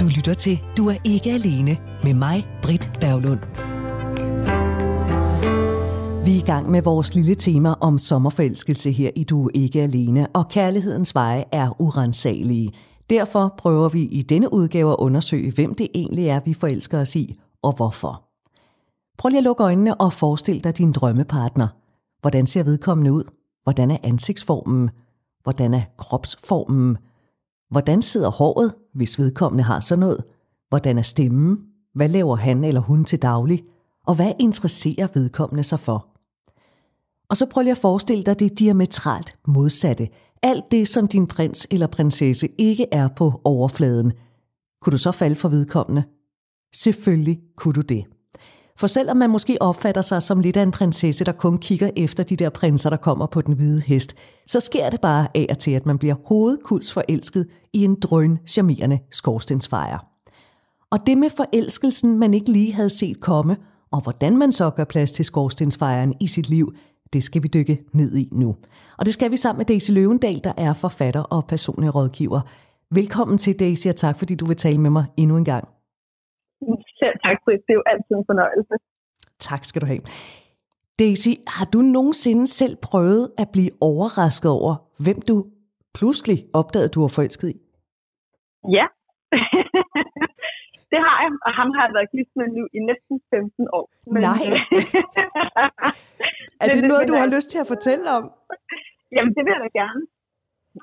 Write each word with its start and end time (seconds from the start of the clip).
Du 0.00 0.04
lytter 0.16 0.34
til 0.34 0.60
Du 0.76 0.88
er 0.88 0.94
ikke 1.04 1.30
alene 1.30 1.78
med 2.02 2.14
mig, 2.14 2.46
Britt 2.62 2.90
Berglund. 3.00 3.40
Vi 6.24 6.32
er 6.32 6.42
i 6.42 6.46
gang 6.46 6.70
med 6.70 6.82
vores 6.82 7.14
lille 7.14 7.34
tema 7.34 7.74
om 7.80 7.98
sommerforelskelse 7.98 8.92
her 8.92 9.10
i 9.16 9.24
Du 9.24 9.46
er 9.46 9.50
ikke 9.54 9.82
alene, 9.82 10.26
og 10.26 10.48
kærlighedens 10.48 11.14
veje 11.14 11.44
er 11.52 11.80
urensagelige. 11.80 12.72
Derfor 13.10 13.54
prøver 13.58 13.88
vi 13.88 14.02
i 14.02 14.22
denne 14.22 14.52
udgave 14.52 14.90
at 14.90 14.96
undersøge, 14.98 15.52
hvem 15.52 15.74
det 15.74 15.88
egentlig 15.94 16.26
er, 16.26 16.40
vi 16.44 16.54
forelsker 16.54 17.00
os 17.00 17.16
i, 17.16 17.40
og 17.62 17.72
hvorfor. 17.72 18.22
Prøv 19.18 19.28
lige 19.28 19.38
at 19.38 19.44
lukke 19.44 19.64
øjnene 19.64 20.00
og 20.00 20.12
forestil 20.12 20.64
dig 20.64 20.78
din 20.78 20.92
drømmepartner. 20.92 21.68
Hvordan 22.20 22.46
ser 22.46 22.62
vedkommende 22.62 23.12
ud? 23.12 23.24
Hvordan 23.62 23.90
er 23.90 23.98
ansigtsformen? 24.02 24.90
Hvordan 25.42 25.74
er 25.74 25.82
kropsformen? 25.98 26.96
Hvordan 27.70 28.02
sidder 28.02 28.30
håret, 28.30 28.74
hvis 28.94 29.18
vedkommende 29.18 29.64
har 29.64 29.80
sådan 29.80 30.00
noget? 30.00 30.24
Hvordan 30.68 30.98
er 30.98 31.02
stemmen? 31.02 31.58
Hvad 31.94 32.08
laver 32.08 32.36
han 32.36 32.64
eller 32.64 32.80
hun 32.80 33.04
til 33.04 33.22
daglig? 33.22 33.64
Og 34.06 34.14
hvad 34.14 34.32
interesserer 34.40 35.08
vedkommende 35.14 35.62
sig 35.62 35.80
for? 35.80 36.06
Og 37.28 37.36
så 37.36 37.46
prøv 37.46 37.62
lige 37.62 37.70
at 37.72 37.78
forestille 37.78 38.24
dig 38.24 38.40
det 38.40 38.58
diametralt 38.58 39.38
modsatte. 39.46 40.08
Alt 40.42 40.64
det, 40.70 40.88
som 40.88 41.08
din 41.08 41.26
prins 41.26 41.66
eller 41.70 41.86
prinsesse 41.86 42.48
ikke 42.58 42.86
er 42.92 43.08
på 43.08 43.40
overfladen. 43.44 44.12
Kunne 44.80 44.90
du 44.92 44.98
så 44.98 45.12
falde 45.12 45.36
for 45.36 45.48
vedkommende? 45.48 46.02
Selvfølgelig 46.74 47.40
kunne 47.56 47.74
du 47.74 47.80
det. 47.80 48.04
For 48.80 48.86
selvom 48.86 49.16
man 49.16 49.30
måske 49.30 49.56
opfatter 49.60 50.02
sig 50.02 50.22
som 50.22 50.40
lidt 50.40 50.56
af 50.56 50.62
en 50.62 50.70
prinsesse, 50.70 51.24
der 51.24 51.32
kun 51.32 51.58
kigger 51.58 51.90
efter 51.96 52.22
de 52.22 52.36
der 52.36 52.50
prinser, 52.50 52.90
der 52.90 52.96
kommer 52.96 53.26
på 53.26 53.40
den 53.40 53.54
hvide 53.54 53.82
hest, 53.86 54.14
så 54.46 54.60
sker 54.60 54.90
det 54.90 55.00
bare 55.00 55.28
af 55.34 55.46
og 55.50 55.58
til, 55.58 55.70
at 55.70 55.86
man 55.86 55.98
bliver 55.98 56.14
hovedkuls 56.26 56.92
forelsket 56.92 57.46
i 57.72 57.84
en 57.84 57.94
drøn 58.00 58.38
charmerende 58.46 58.98
skorstensfejr. 59.10 59.98
Og 60.90 60.98
det 61.06 61.18
med 61.18 61.30
forelskelsen, 61.36 62.18
man 62.18 62.34
ikke 62.34 62.52
lige 62.52 62.72
havde 62.72 62.90
set 62.90 63.20
komme, 63.20 63.56
og 63.90 64.00
hvordan 64.00 64.36
man 64.36 64.52
så 64.52 64.70
gør 64.70 64.84
plads 64.84 65.12
til 65.12 65.24
skorstensfejren 65.24 66.14
i 66.20 66.26
sit 66.26 66.48
liv, 66.48 66.72
det 67.12 67.24
skal 67.24 67.42
vi 67.42 67.48
dykke 67.48 67.84
ned 67.94 68.16
i 68.16 68.28
nu. 68.32 68.56
Og 68.98 69.06
det 69.06 69.14
skal 69.14 69.30
vi 69.30 69.36
sammen 69.36 69.58
med 69.58 69.66
Daisy 69.66 69.90
Løvendal, 69.90 70.40
der 70.44 70.52
er 70.56 70.72
forfatter 70.72 71.22
og 71.22 71.44
personlig 71.44 71.94
rådgiver. 71.94 72.40
Velkommen 72.90 73.38
til 73.38 73.58
Daisy, 73.58 73.88
og 73.88 73.96
tak 73.96 74.18
fordi 74.18 74.34
du 74.34 74.46
vil 74.46 74.56
tale 74.56 74.78
med 74.78 74.90
mig 74.90 75.04
endnu 75.16 75.36
en 75.36 75.44
gang. 75.44 75.68
Tak, 77.24 77.36
Britt. 77.44 77.62
Det 77.66 77.72
er 77.74 77.78
jo 77.82 77.86
altid 77.92 78.14
en 78.20 78.26
fornøjelse. 78.30 78.74
Tak 79.48 79.62
skal 79.64 79.82
du 79.82 79.86
have. 79.92 80.02
Daisy, 80.98 81.32
har 81.56 81.66
du 81.74 81.78
nogensinde 81.96 82.46
selv 82.60 82.74
prøvet 82.88 83.24
at 83.42 83.48
blive 83.54 83.70
overrasket 83.90 84.50
over, 84.50 84.74
hvem 85.04 85.18
du 85.30 85.36
pludselig 85.98 86.38
opdagede, 86.60 86.90
du 86.94 87.00
var 87.04 87.12
forelsket 87.18 87.48
i? 87.54 87.56
Ja, 88.76 88.86
det 90.92 90.98
har 91.06 91.16
jeg, 91.22 91.30
og 91.46 91.52
ham 91.58 91.68
har 91.76 91.82
jeg 91.86 91.94
været 91.98 92.10
gift 92.16 92.32
med 92.38 92.46
nu 92.56 92.62
i 92.78 92.80
næsten 92.90 93.14
15 93.34 93.68
år. 93.78 93.86
Men, 94.12 94.20
Nej. 94.28 94.40
er 96.60 96.66
det, 96.66 96.78
det 96.82 96.90
noget, 96.92 97.04
du 97.10 97.16
har 97.22 97.28
lyst 97.36 97.48
til 97.52 97.60
at 97.64 97.70
fortælle 97.74 98.06
om? 98.18 98.24
Jamen, 99.14 99.32
det 99.34 99.42
vil 99.44 99.54
jeg 99.56 99.62
da 99.66 99.70
gerne. 99.82 100.02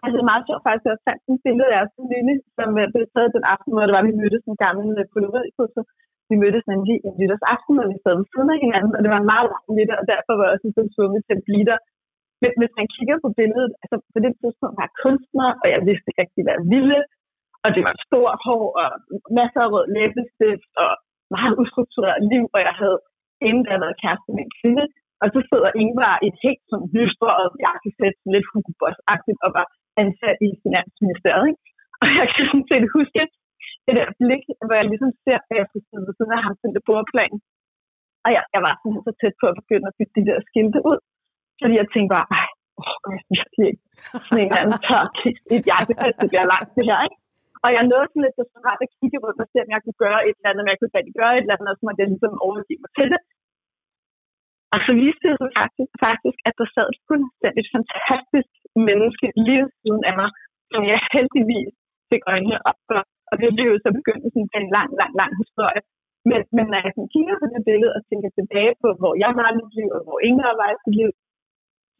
Altså, 0.01 0.13
det 0.15 0.23
er 0.25 0.31
meget 0.33 0.45
sjovt 0.47 0.63
faktisk, 0.67 0.85
at 0.87 0.93
jeg 0.93 1.05
fandt 1.07 1.21
en 1.31 1.39
billede 1.45 1.71
af 1.79 1.83
sådan 1.93 2.09
lille, 2.15 2.35
som 2.57 2.67
blev 2.93 3.05
taget 3.15 3.35
den 3.37 3.45
aften, 3.53 3.71
hvor 3.73 3.85
det 3.87 3.95
var, 3.97 4.03
vi 4.09 4.19
mødtes 4.21 4.43
en 4.51 4.57
gammel 4.65 4.87
polaroidfoto. 5.13 5.81
Vi 6.29 6.35
mødtes 6.43 6.65
nemlig 6.73 6.95
en 7.07 7.15
nytårsaften, 7.19 7.75
og 7.81 7.87
vi 7.91 7.97
sad 8.03 8.13
ved 8.19 8.27
siden 8.31 8.49
af 8.55 8.59
hinanden, 8.65 8.93
og 8.95 9.01
det 9.03 9.11
var 9.13 9.21
en 9.21 9.31
meget 9.33 9.47
lang 9.53 9.65
middag, 9.77 9.97
og 10.01 10.05
derfor 10.13 10.31
var 10.33 10.45
jeg 10.45 10.53
også 10.55 10.67
sådan 10.75 10.93
tvunget 10.95 11.21
til 11.23 11.37
at 11.37 11.45
blive 11.47 11.65
der. 11.69 11.79
Men 12.43 12.51
hvis 12.59 12.73
man 12.79 12.87
kigger 12.95 13.17
på 13.23 13.29
billedet, 13.39 13.71
altså 13.83 13.95
på 14.13 14.19
det 14.25 14.33
tidspunkt 14.41 14.75
var 14.77 14.85
jeg 14.87 14.97
kunstner, 15.03 15.49
og 15.61 15.67
jeg 15.73 15.81
vidste 15.87 16.07
ikke 16.09 16.21
rigtig, 16.23 16.41
hvad 16.43 16.55
jeg 16.57 16.67
ville. 16.75 16.99
Og 17.65 17.69
det 17.75 17.81
var 17.87 17.95
stort 18.07 18.37
hår, 18.45 18.65
og 18.81 18.89
masser 19.39 19.61
af 19.65 19.69
rød 19.73 19.85
læbestift, 19.97 20.71
og 20.83 20.91
meget 21.35 21.53
ustruktureret 21.63 22.21
liv, 22.31 22.43
og 22.55 22.59
jeg 22.67 22.75
havde 22.81 22.99
inden 23.47 23.63
da 23.69 23.73
været 23.83 23.99
kæreste 24.03 24.29
med 24.35 24.43
en 24.45 24.57
kvinde. 24.59 24.85
Og 25.21 25.27
så 25.33 25.39
sidder 25.49 25.77
Ingvar 25.81 26.15
i 26.23 26.27
et 26.31 26.39
helt 26.45 26.63
sådan 26.71 26.89
lystret 26.95 27.47
jakkesæt, 27.65 28.17
lidt 28.33 28.47
Hugo 28.51 28.71
Boss-agtigt, 28.81 29.39
og 29.45 29.49
var 29.57 29.67
ansat 30.03 30.39
i 30.47 30.49
Finansministeriet. 30.63 31.45
Ikke? 31.51 31.63
Og 32.01 32.07
jeg 32.17 32.25
kan 32.33 32.43
sådan 32.49 32.69
set 32.71 32.85
huske 32.97 33.15
det 33.87 33.95
der 33.99 34.07
blik, 34.21 34.43
hvor 34.65 34.75
jeg 34.79 34.87
ligesom 34.91 35.11
ser, 35.23 35.39
at 35.49 35.55
jeg 35.59 35.67
skulle 35.69 35.87
sidde 35.89 36.05
ved 36.07 36.15
siden 36.15 36.35
af 36.37 36.41
ham 36.45 36.55
til 36.61 36.69
det 36.75 36.83
bordplan. 36.87 37.35
Og 38.25 38.29
jeg, 38.35 38.43
jeg 38.55 38.61
var 38.67 38.73
sådan 38.81 39.05
så 39.07 39.11
tæt 39.21 39.35
på 39.41 39.45
at 39.51 39.57
begynde 39.61 39.87
at 39.89 39.95
bytte 39.97 40.15
de 40.17 40.27
der 40.29 40.37
skilte 40.49 40.79
ud. 40.91 40.99
Fordi 41.61 41.73
jeg 41.81 41.87
tænkte 41.93 42.13
bare, 42.15 42.27
ej, 42.37 42.49
åh, 42.81 42.97
jeg 43.15 43.23
virkelig 43.35 43.65
ikke 43.71 43.83
sådan 44.25 44.39
en 44.43 44.49
eller 44.49 44.61
anden 44.63 44.79
tør 44.87 45.03
i 45.51 45.55
et 45.59 45.65
jakkesæt, 45.71 46.15
det 46.21 46.29
bliver 46.31 46.47
langt 46.53 46.71
det 46.77 46.85
her, 46.89 46.99
ikke? 47.07 47.17
Og 47.65 47.69
jeg 47.75 47.83
nåede 47.91 48.07
sådan 48.09 48.25
lidt 48.25 48.39
desperat 48.41 48.79
at 48.85 48.93
kigge 48.97 49.17
rundt 49.23 49.43
og 49.43 49.47
se, 49.51 49.57
om 49.65 49.69
jeg 49.73 49.81
kunne 49.83 50.01
gøre 50.05 50.19
et 50.27 50.35
eller 50.37 50.49
andet, 50.49 50.63
om 50.63 50.69
jeg 50.71 50.77
kunne 50.79 50.95
rigtig 50.99 51.15
gøre 51.21 51.33
et 51.35 51.43
eller 51.43 51.55
andet, 51.55 51.71
og 51.71 51.77
så 51.77 51.83
måtte 51.85 52.01
jeg 52.01 52.09
ligesom 52.13 52.33
overgive 52.45 52.81
mig 52.83 52.91
til 52.97 53.07
det. 53.13 53.21
Og 54.73 54.79
så 54.85 54.91
viste 55.01 55.25
det 55.29 55.37
sig 55.41 55.51
faktisk, 55.59 55.91
faktisk, 56.07 56.37
at 56.47 56.53
der 56.59 56.67
sad 56.75 56.87
et 56.93 56.99
fuldstændig 57.09 57.63
fantastisk 57.75 58.53
menneske 58.89 59.25
lige 59.47 59.65
siden 59.81 60.03
af 60.09 60.13
mig, 60.21 60.29
som 60.71 60.81
jeg 60.91 60.99
heldigvis 61.15 61.71
fik 62.11 62.23
øjnene 62.31 62.57
op 62.69 62.79
for. 62.89 63.01
Og 63.31 63.35
det 63.41 63.49
blev 63.57 63.69
så 63.85 63.89
begyndt 63.97 64.23
sådan 64.25 64.49
en 64.59 64.67
lang, 64.77 64.89
lang, 64.99 65.13
lang 65.21 65.31
historie. 65.43 65.81
Men, 66.29 66.39
men 66.57 66.65
når 66.71 66.79
jeg 66.85 66.93
kigger 67.15 67.35
på 67.41 67.45
det 67.53 67.61
billede 67.69 67.93
og 67.97 68.01
tænker 68.09 68.29
tilbage 68.39 68.73
på, 68.81 68.87
hvor 69.01 69.13
jeg 69.23 69.31
var 69.39 69.47
i 69.51 69.57
mit 69.59 69.73
liv, 69.79 69.89
og 69.97 70.01
hvor 70.07 70.19
ingen 70.27 70.43
var 70.61 70.69
i 70.73 70.77
sit 70.83 70.95
liv, 71.01 71.11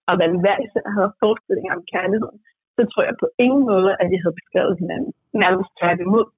og 0.10 0.14
hvad 0.18 0.28
vi 0.34 0.38
hver 0.44 0.58
især 0.66 0.88
havde 0.98 1.12
forestillinger 1.22 1.74
om 1.78 1.84
kærligheden, 1.94 2.40
så 2.76 2.82
tror 2.92 3.04
jeg 3.08 3.16
på 3.24 3.28
ingen 3.46 3.64
måde, 3.74 3.92
at 4.02 4.08
vi 4.12 4.18
havde 4.24 4.40
beskrevet 4.42 4.76
hinanden. 4.82 5.12
Nærmest 5.44 5.70
tværtimod. 5.80 6.26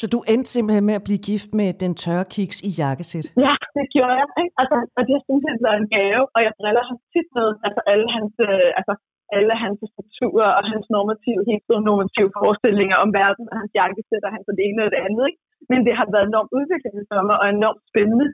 Så 0.00 0.06
du 0.14 0.18
endte 0.32 0.50
simpelthen 0.54 0.84
med 0.90 0.96
at 1.00 1.06
blive 1.08 1.20
gift 1.30 1.50
med 1.60 1.68
den 1.82 1.92
tørre 2.02 2.26
kiks 2.34 2.58
i 2.68 2.70
jakkesæt? 2.80 3.26
Ja, 3.46 3.54
det 3.76 3.84
gjorde 3.94 4.14
jeg. 4.20 4.28
Ikke? 4.42 4.54
Altså, 4.60 4.76
og 4.96 5.02
det 5.06 5.12
har 5.16 5.24
simpelthen 5.28 5.60
været 5.66 5.78
en 5.82 5.90
gave, 5.96 6.22
og 6.34 6.40
jeg 6.46 6.52
driller 6.60 6.84
ham 6.88 6.98
tit 7.12 7.28
med 7.38 7.48
altså, 7.66 7.80
alle 7.92 8.08
hans, 8.16 8.32
øh, 8.48 8.70
altså, 8.78 8.94
alle 9.36 9.54
hans 9.64 9.78
strukturer 9.92 10.50
og 10.58 10.64
hans 10.72 10.86
normative, 10.94 11.42
helt 11.50 11.64
normative 11.90 12.30
forestillinger 12.38 12.96
om 13.04 13.10
verden 13.20 13.44
og 13.50 13.56
hans 13.60 13.72
jakkesæt 13.80 14.26
og 14.26 14.32
hans 14.34 14.46
det 14.58 14.64
ene 14.68 14.82
og 14.86 14.90
det 14.94 15.00
andet. 15.06 15.24
Ikke? 15.30 15.40
Men 15.70 15.78
det 15.86 15.94
har 15.98 16.06
været 16.14 16.26
enormt 16.30 16.52
udviklende 16.58 17.02
for 17.10 17.20
mig 17.28 17.36
og 17.42 17.46
enormt 17.56 17.82
spændende. 17.90 18.28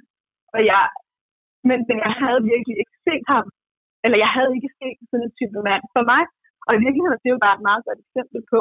Og 0.55 0.61
jeg, 0.71 0.83
men, 1.69 1.79
men 1.89 1.97
jeg 2.07 2.15
havde 2.23 2.41
virkelig 2.53 2.77
ikke 2.83 2.97
set 3.07 3.25
ham, 3.35 3.47
eller 4.05 4.19
jeg 4.25 4.31
havde 4.37 4.53
ikke 4.59 4.73
set 4.81 4.99
sådan 5.11 5.25
en 5.27 5.35
type 5.39 5.59
mand 5.69 5.85
for 5.97 6.05
mig. 6.13 6.23
Og 6.67 6.73
i 6.77 6.83
virkeligheden 6.85 7.21
det 7.23 7.29
er 7.29 7.37
jo 7.37 7.47
bare 7.47 7.59
et 7.59 7.67
meget 7.69 7.83
godt 7.89 8.01
eksempel 8.07 8.41
på, 8.53 8.59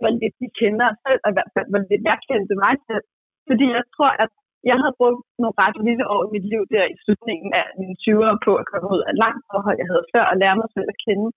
hvor 0.00 0.10
lidt 0.20 0.36
de 0.42 0.48
kender 0.60 0.86
os 0.92 1.00
selv, 1.06 1.20
og 1.24 1.30
i 1.32 1.36
hvert 1.36 1.52
fald, 1.54 1.66
hvor 1.70 1.80
lidt 1.90 2.04
jeg 2.10 2.18
kendte 2.28 2.54
mig 2.64 2.74
selv. 2.88 3.04
Fordi 3.48 3.66
jeg 3.78 3.84
tror, 3.94 4.12
at 4.24 4.32
jeg 4.70 4.76
havde 4.82 4.98
brugt 5.00 5.20
nogle 5.42 5.58
ret 5.62 5.78
lille 5.88 6.04
år 6.14 6.20
i 6.26 6.32
mit 6.34 6.46
liv 6.52 6.62
der 6.74 6.84
i 6.92 6.96
slutningen 7.02 7.50
af 7.60 7.66
mine 7.80 7.96
20'ere 8.04 8.36
på 8.46 8.52
at 8.60 8.68
komme 8.70 8.88
ud 8.94 9.00
af 9.04 9.10
et 9.12 9.20
langt 9.24 9.42
forhold, 9.50 9.76
jeg 9.82 9.90
havde 9.92 10.10
før, 10.14 10.24
og 10.32 10.36
lære 10.42 10.60
mig 10.60 10.70
selv 10.76 10.88
at 10.92 11.00
kende. 11.06 11.28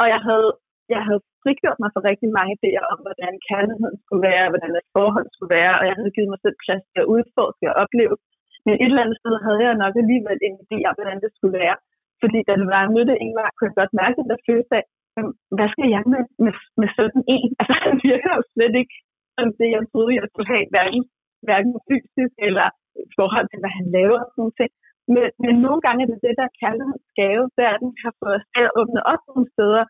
Og 0.00 0.06
jeg 0.12 0.20
havde, 0.28 0.50
jeg 0.94 1.02
havde 1.06 1.22
frigjort 1.42 1.78
mig 1.82 1.90
for 1.94 2.02
rigtig 2.10 2.28
mange 2.38 2.52
idéer 2.58 2.84
om, 2.92 2.98
hvordan 3.06 3.32
kærligheden 3.48 3.96
skulle 4.04 4.24
være, 4.30 4.50
hvordan 4.52 4.72
et 4.80 4.88
forhold 4.96 5.28
skulle 5.34 5.52
være, 5.60 5.74
og 5.80 5.84
jeg 5.88 5.96
havde 5.98 6.14
givet 6.16 6.30
mig 6.32 6.40
selv 6.44 6.56
plads 6.64 6.84
til 6.90 7.00
at 7.02 7.10
udforske 7.14 7.66
og 7.70 7.76
opleve. 7.84 8.16
Men 8.64 8.74
et 8.82 8.90
eller 8.90 9.04
andet 9.04 9.20
sted 9.22 9.34
havde 9.46 9.62
jeg 9.66 9.82
nok 9.84 9.94
alligevel 10.02 10.38
en 10.48 10.56
idé 10.64 10.78
om, 10.88 10.94
hvordan 10.98 11.18
det 11.24 11.30
skulle 11.36 11.56
være. 11.64 11.76
Fordi 12.22 12.38
da 12.48 12.52
det 12.60 12.66
var, 12.72 12.80
jeg 12.84 12.94
mødte 12.96 13.22
Ingvar, 13.24 13.48
kunne 13.52 13.68
jeg 13.70 13.80
godt 13.80 13.98
mærke 14.00 14.18
den 14.20 14.30
der 14.32 14.40
følelse 14.48 14.74
af, 14.80 14.84
hvad 15.56 15.68
skal 15.74 15.88
jeg 15.96 16.02
med, 16.12 16.22
med, 16.44 16.54
med 16.80 16.88
sådan 16.98 17.22
en? 17.36 17.48
Altså, 17.60 17.74
han 17.86 17.94
virker 18.08 18.30
jo 18.36 18.42
slet 18.54 18.74
ikke 18.82 18.96
som 19.36 19.48
det, 19.58 19.68
jeg 19.74 19.82
troede, 19.92 20.18
jeg 20.18 20.26
skulle 20.30 20.50
have, 20.54 20.66
hverken, 20.74 21.02
hverken 21.46 21.74
fysisk 21.88 22.34
eller 22.48 22.66
i 23.04 23.06
forhold 23.18 23.46
til, 23.48 23.58
hvad 23.62 23.72
han 23.78 23.86
laver 23.96 24.18
og 24.24 24.30
sådan 24.34 24.54
ting. 24.60 24.72
Men, 25.14 25.26
men 25.44 25.54
nogle 25.64 25.80
gange 25.86 26.00
er 26.02 26.08
det 26.10 26.24
det, 26.26 26.34
der 26.38 26.46
er 26.46 26.58
kærlighedens 26.60 27.08
gave, 27.20 27.44
der 27.56 27.64
er, 27.70 27.74
at 27.76 27.82
den 27.84 27.92
har 28.04 28.14
fået 28.20 28.36
os 28.38 28.46
til 28.52 28.62
at 28.68 28.74
åbne 28.80 29.00
op 29.12 29.22
nogle 29.30 29.46
steder, 29.54 29.84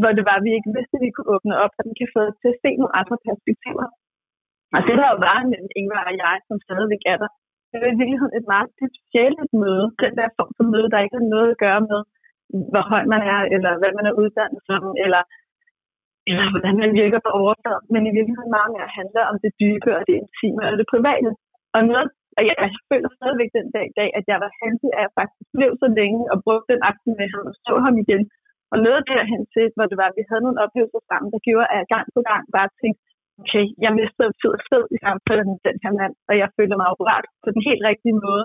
hvor 0.00 0.12
det 0.16 0.24
var, 0.30 0.38
vi 0.46 0.50
ikke 0.58 0.74
vidste, 0.76 0.96
at 0.98 1.04
vi 1.06 1.14
kunne 1.14 1.32
åbne 1.34 1.54
op, 1.64 1.72
og 1.78 1.82
den 1.86 1.94
kan 1.98 2.08
få 2.14 2.20
os 2.30 2.38
til 2.42 2.50
at 2.54 2.60
se 2.64 2.70
nogle 2.80 2.96
andre 3.00 3.16
perspektiver. 3.26 3.86
Og 4.74 4.80
det 4.86 4.94
der 5.00 5.08
jo 5.12 5.18
var 5.28 5.38
mellem 5.50 5.70
Ingvar 5.80 6.04
og 6.10 6.14
jeg, 6.22 6.36
som 6.48 6.56
stadigvæk 6.66 7.02
er 7.12 7.18
der, 7.22 7.30
det 7.70 7.78
er 7.80 7.92
i 7.94 7.98
virkeligheden 8.00 8.38
et 8.38 8.46
meget 8.54 8.68
dybt 8.78 8.98
sjældent 9.10 9.52
møde. 9.62 9.86
Den 10.04 10.12
der 10.18 10.36
form 10.38 10.52
for 10.58 10.66
møde, 10.72 10.88
der 10.92 11.04
ikke 11.04 11.18
har 11.20 11.28
noget 11.34 11.48
at 11.54 11.60
gøre 11.66 11.82
med, 11.90 12.00
hvor 12.72 12.84
høj 12.92 13.04
man 13.14 13.22
er, 13.34 13.40
eller 13.54 13.72
hvad 13.80 13.92
man 13.98 14.06
er 14.10 14.18
uddannet 14.20 14.60
som, 14.68 14.82
eller, 15.04 15.22
eller 16.30 16.46
hvordan 16.52 16.74
man 16.82 16.92
virker 17.02 17.20
på 17.26 17.30
overfladen. 17.40 17.86
Men 17.94 18.02
i 18.08 18.12
virkeligheden 18.16 18.52
meget 18.58 18.70
mere 18.76 18.96
handler 19.00 19.24
om 19.30 19.36
det 19.44 19.52
dybe, 19.62 19.90
og 19.98 20.02
det 20.08 20.14
intime, 20.22 20.62
og 20.70 20.74
det 20.80 20.92
private. 20.94 21.30
Og 21.76 21.80
noget, 21.90 22.06
og 22.38 22.42
jeg, 22.48 22.54
jeg 22.64 22.70
føler 22.90 23.10
stadigvæk 23.18 23.50
den 23.58 23.68
dag 23.76 23.86
i 23.90 23.96
dag, 24.00 24.08
at 24.18 24.24
jeg 24.30 24.38
var 24.44 24.50
heldig, 24.60 24.90
at 24.96 25.02
jeg 25.04 25.12
faktisk 25.18 25.48
blev 25.56 25.70
så 25.82 25.88
længe 25.98 26.22
og 26.32 26.36
brugte 26.44 26.70
den 26.72 26.82
aften 26.90 27.12
med 27.18 27.28
ham 27.34 27.44
og 27.50 27.54
så 27.66 27.74
ham 27.86 27.96
igen. 28.04 28.22
Og 28.72 28.78
noget 28.86 29.02
derhen 29.10 29.42
til, 29.54 29.66
hvor 29.76 29.86
det 29.90 29.96
var, 30.00 30.08
at 30.10 30.18
vi 30.18 30.24
havde 30.30 30.44
nogle 30.46 30.62
oplevelser 30.64 31.02
sammen, 31.10 31.28
der 31.34 31.40
gjorde, 31.48 31.68
at 31.72 31.76
jeg 31.80 31.88
gang 31.94 32.06
på 32.16 32.20
gang 32.30 32.42
bare 32.56 32.70
tænkte, 32.80 33.02
okay, 33.40 33.64
jeg 33.84 33.92
mistede 34.00 34.32
tid 34.40 34.52
og 34.56 34.62
sted 34.68 34.84
i 34.94 34.98
samtalen 35.04 35.48
med 35.52 35.62
den 35.68 35.76
her 35.84 35.92
mand, 36.00 36.14
og 36.28 36.34
jeg 36.42 36.48
føler 36.56 36.76
mig 36.80 36.88
operat 36.94 37.26
på 37.44 37.48
den 37.54 37.62
helt 37.68 37.82
rigtige 37.90 38.16
måde, 38.26 38.44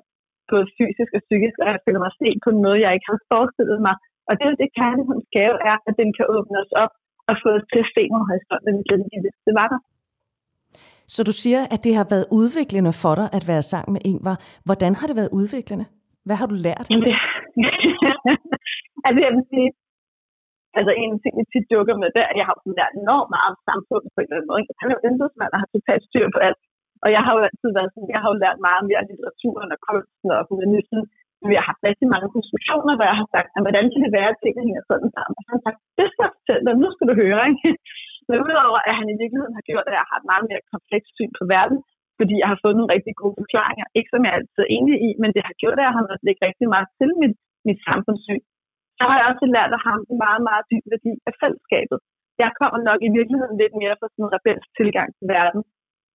både 0.51 0.65
fysisk 0.77 1.11
og 1.17 1.23
psykisk, 1.27 1.55
og 1.63 1.67
jeg 1.73 1.79
føler 1.85 2.01
mig 2.05 2.13
set 2.21 2.37
på 2.45 2.49
en 2.53 2.63
måde, 2.65 2.83
jeg 2.85 2.91
ikke 2.95 3.09
havde 3.09 3.27
forestillet 3.31 3.79
mig. 3.87 3.95
Og 4.29 4.33
det 4.39 4.45
det 4.61 4.75
kærlighedens 4.79 5.27
gave 5.37 5.57
er, 5.71 5.77
at 5.87 5.93
den 6.01 6.09
kan 6.17 6.25
åbne 6.35 6.57
os 6.63 6.73
op 6.83 6.93
og 7.29 7.35
få 7.43 7.49
os 7.57 7.65
til 7.71 7.79
at 7.85 7.89
se 7.95 8.01
nogle 8.11 8.25
horisonter, 8.29 8.71
vi 8.77 8.83
glemte, 8.89 9.29
det 9.47 9.53
var 9.59 9.67
der. 9.73 9.79
Så 11.15 11.21
du 11.29 11.33
siger, 11.43 11.61
at 11.73 11.79
det 11.85 11.93
har 11.99 12.07
været 12.13 12.27
udviklende 12.39 12.93
for 13.03 13.13
dig 13.19 13.27
at 13.37 13.43
være 13.51 13.63
sammen 13.71 13.91
med 13.95 14.01
Ingvar. 14.11 14.35
Hvordan 14.67 14.91
har 14.99 15.05
det 15.09 15.15
været 15.19 15.31
udviklende? 15.39 15.85
Hvad 16.27 16.37
har 16.41 16.47
du 16.51 16.55
lært? 16.67 16.85
altså, 19.07 19.19
jeg 19.25 19.31
vil 19.35 19.45
sige, 19.53 19.69
altså 20.77 20.91
en 21.03 21.13
ting, 21.21 21.33
jeg 21.39 21.47
tit 21.53 21.67
joker 21.75 21.95
med, 22.01 22.09
det 22.15 22.21
er, 22.23 22.29
at 22.33 22.39
jeg 22.41 22.47
har 22.49 22.57
lært 22.79 22.93
enormt 23.03 23.29
meget 23.33 23.49
om 23.51 23.57
samfundet 23.69 24.09
på 24.13 24.19
en 24.19 24.27
eller 24.27 24.37
anden 24.37 24.51
måde. 24.51 24.61
Han 24.81 24.87
er 24.89 24.95
jo 24.97 25.05
embedsmand 25.09 25.51
og 25.53 25.59
har 25.63 25.69
totalt 25.75 26.03
styr 26.09 26.27
på 26.35 26.39
alt. 26.47 26.61
Og 27.03 27.09
jeg 27.15 27.21
har 27.25 27.33
jo 27.35 27.41
altid 27.47 27.69
været 27.77 27.91
sådan, 27.93 28.13
jeg 28.15 28.21
har 28.23 28.29
jo 28.31 28.37
lært 28.43 28.59
meget 28.69 28.83
mere 28.87 29.01
af 29.03 29.07
litteraturen 29.09 29.69
og 29.75 29.79
kunsten 29.87 30.29
og 30.37 30.41
humanismen. 30.49 31.03
Men 31.41 31.49
jeg 31.53 31.61
har 31.61 31.69
haft 31.71 31.87
rigtig 31.89 32.07
mange 32.13 32.27
konstruktioner, 32.35 32.93
hvor 32.95 33.07
jeg 33.11 33.17
har 33.21 33.29
sagt, 33.35 33.49
at 33.57 33.63
hvordan 33.65 33.85
kan 33.91 34.01
det 34.05 34.11
være, 34.17 34.31
at 34.33 34.39
tingene 34.43 34.67
hænger 34.67 34.83
sådan 34.91 35.09
sammen? 35.15 35.35
Og 35.37 35.43
han 35.47 35.55
har 35.57 35.63
sagt, 35.67 35.79
det 35.97 36.07
skal 36.09 36.23
jeg 36.25 36.33
fortælle 36.37 36.65
dig, 36.67 36.75
nu 36.83 36.87
skal 36.93 37.07
du 37.09 37.15
høre. 37.23 37.41
Ikke? 37.51 37.69
Men 38.29 38.37
udover, 38.47 38.79
at 38.89 38.93
han 38.99 39.07
i 39.13 39.19
virkeligheden 39.21 39.57
har 39.59 39.65
gjort, 39.69 39.85
at 39.89 39.95
jeg 39.99 40.05
har 40.09 40.17
et 40.19 40.29
meget 40.31 40.45
mere 40.49 40.61
komplekst 40.73 41.11
syn 41.17 41.31
på 41.39 41.43
verden, 41.55 41.77
fordi 42.19 42.35
jeg 42.41 42.49
har 42.51 42.59
fået 42.63 42.77
nogle 42.77 42.93
rigtig 42.95 43.13
gode 43.21 43.35
forklaringer, 43.41 43.85
ikke 43.97 44.11
som 44.11 44.21
jeg 44.25 44.31
er 44.33 44.39
altid 44.39 44.61
er 44.63 44.73
enig 44.77 44.95
i, 45.07 45.09
men 45.21 45.29
det 45.35 45.43
har 45.47 45.55
gjort, 45.61 45.77
at 45.79 45.85
jeg 45.87 45.95
har 45.97 46.05
måttet 46.07 46.27
lægge 46.27 46.45
rigtig 46.47 46.67
meget 46.73 46.87
til 46.99 47.09
mit, 47.21 47.35
mit 47.67 47.79
samfundssyn. 47.87 48.43
Så 48.97 49.03
har 49.09 49.17
jeg 49.17 49.27
også 49.31 49.45
lært 49.55 49.71
at 49.77 49.83
have 49.87 49.99
en 50.11 50.19
meget, 50.25 50.41
meget 50.49 50.63
dyb 50.71 50.85
værdi 50.93 51.13
af 51.29 51.33
fællesskabet. 51.41 51.97
Jeg 52.43 52.49
kommer 52.59 52.79
nok 52.89 52.99
i 53.07 53.09
virkeligheden 53.17 53.55
lidt 53.61 53.75
mere 53.81 53.95
fra 53.99 54.07
sådan 54.11 54.25
en 54.25 54.33
rebelsk 54.35 54.67
tilgang 54.79 55.09
til 55.17 55.27
verden, 55.35 55.61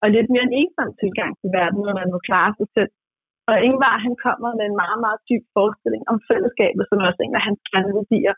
og 0.03 0.07
lidt 0.17 0.29
mere 0.33 0.45
en 0.49 0.57
ensom 0.61 0.91
tilgang 1.03 1.33
til 1.41 1.51
verden, 1.59 1.81
når 1.87 1.95
man 2.01 2.09
må 2.15 2.19
klare 2.29 2.53
sig 2.59 2.69
selv. 2.77 2.93
Og 3.53 3.59
Ingvar, 3.69 3.95
han 4.07 4.15
kommer 4.27 4.51
med 4.59 4.65
en 4.71 4.77
meget, 4.83 4.99
meget 5.05 5.21
dyb 5.29 5.45
forestilling 5.57 6.03
om 6.13 6.17
fællesskabet, 6.29 6.85
som 6.87 6.99
også 7.09 7.21
er 7.21 7.27
en 7.27 7.39
af 7.41 7.45
hans 7.49 7.61
kerneværdier. 7.69 8.35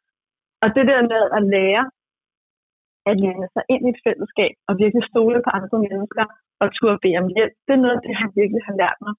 Og 0.62 0.68
det 0.76 0.84
der 0.90 1.00
med 1.12 1.22
at 1.38 1.42
lære 1.54 1.84
at 3.10 3.14
lande 3.24 3.48
sig 3.54 3.64
ind 3.74 3.82
i 3.84 3.92
et 3.94 4.00
fællesskab 4.06 4.54
og 4.68 4.72
virkelig 4.82 5.04
stole 5.12 5.38
på 5.46 5.50
andre 5.58 5.78
mennesker 5.86 6.24
og 6.62 6.66
turde 6.76 6.98
bede 7.04 7.20
om 7.22 7.28
hjælp, 7.36 7.54
det 7.66 7.72
er 7.74 7.84
noget 7.84 8.04
det, 8.06 8.20
han 8.22 8.30
virkelig 8.40 8.62
har 8.68 8.76
lært 8.82 8.98
mig. 9.04 9.14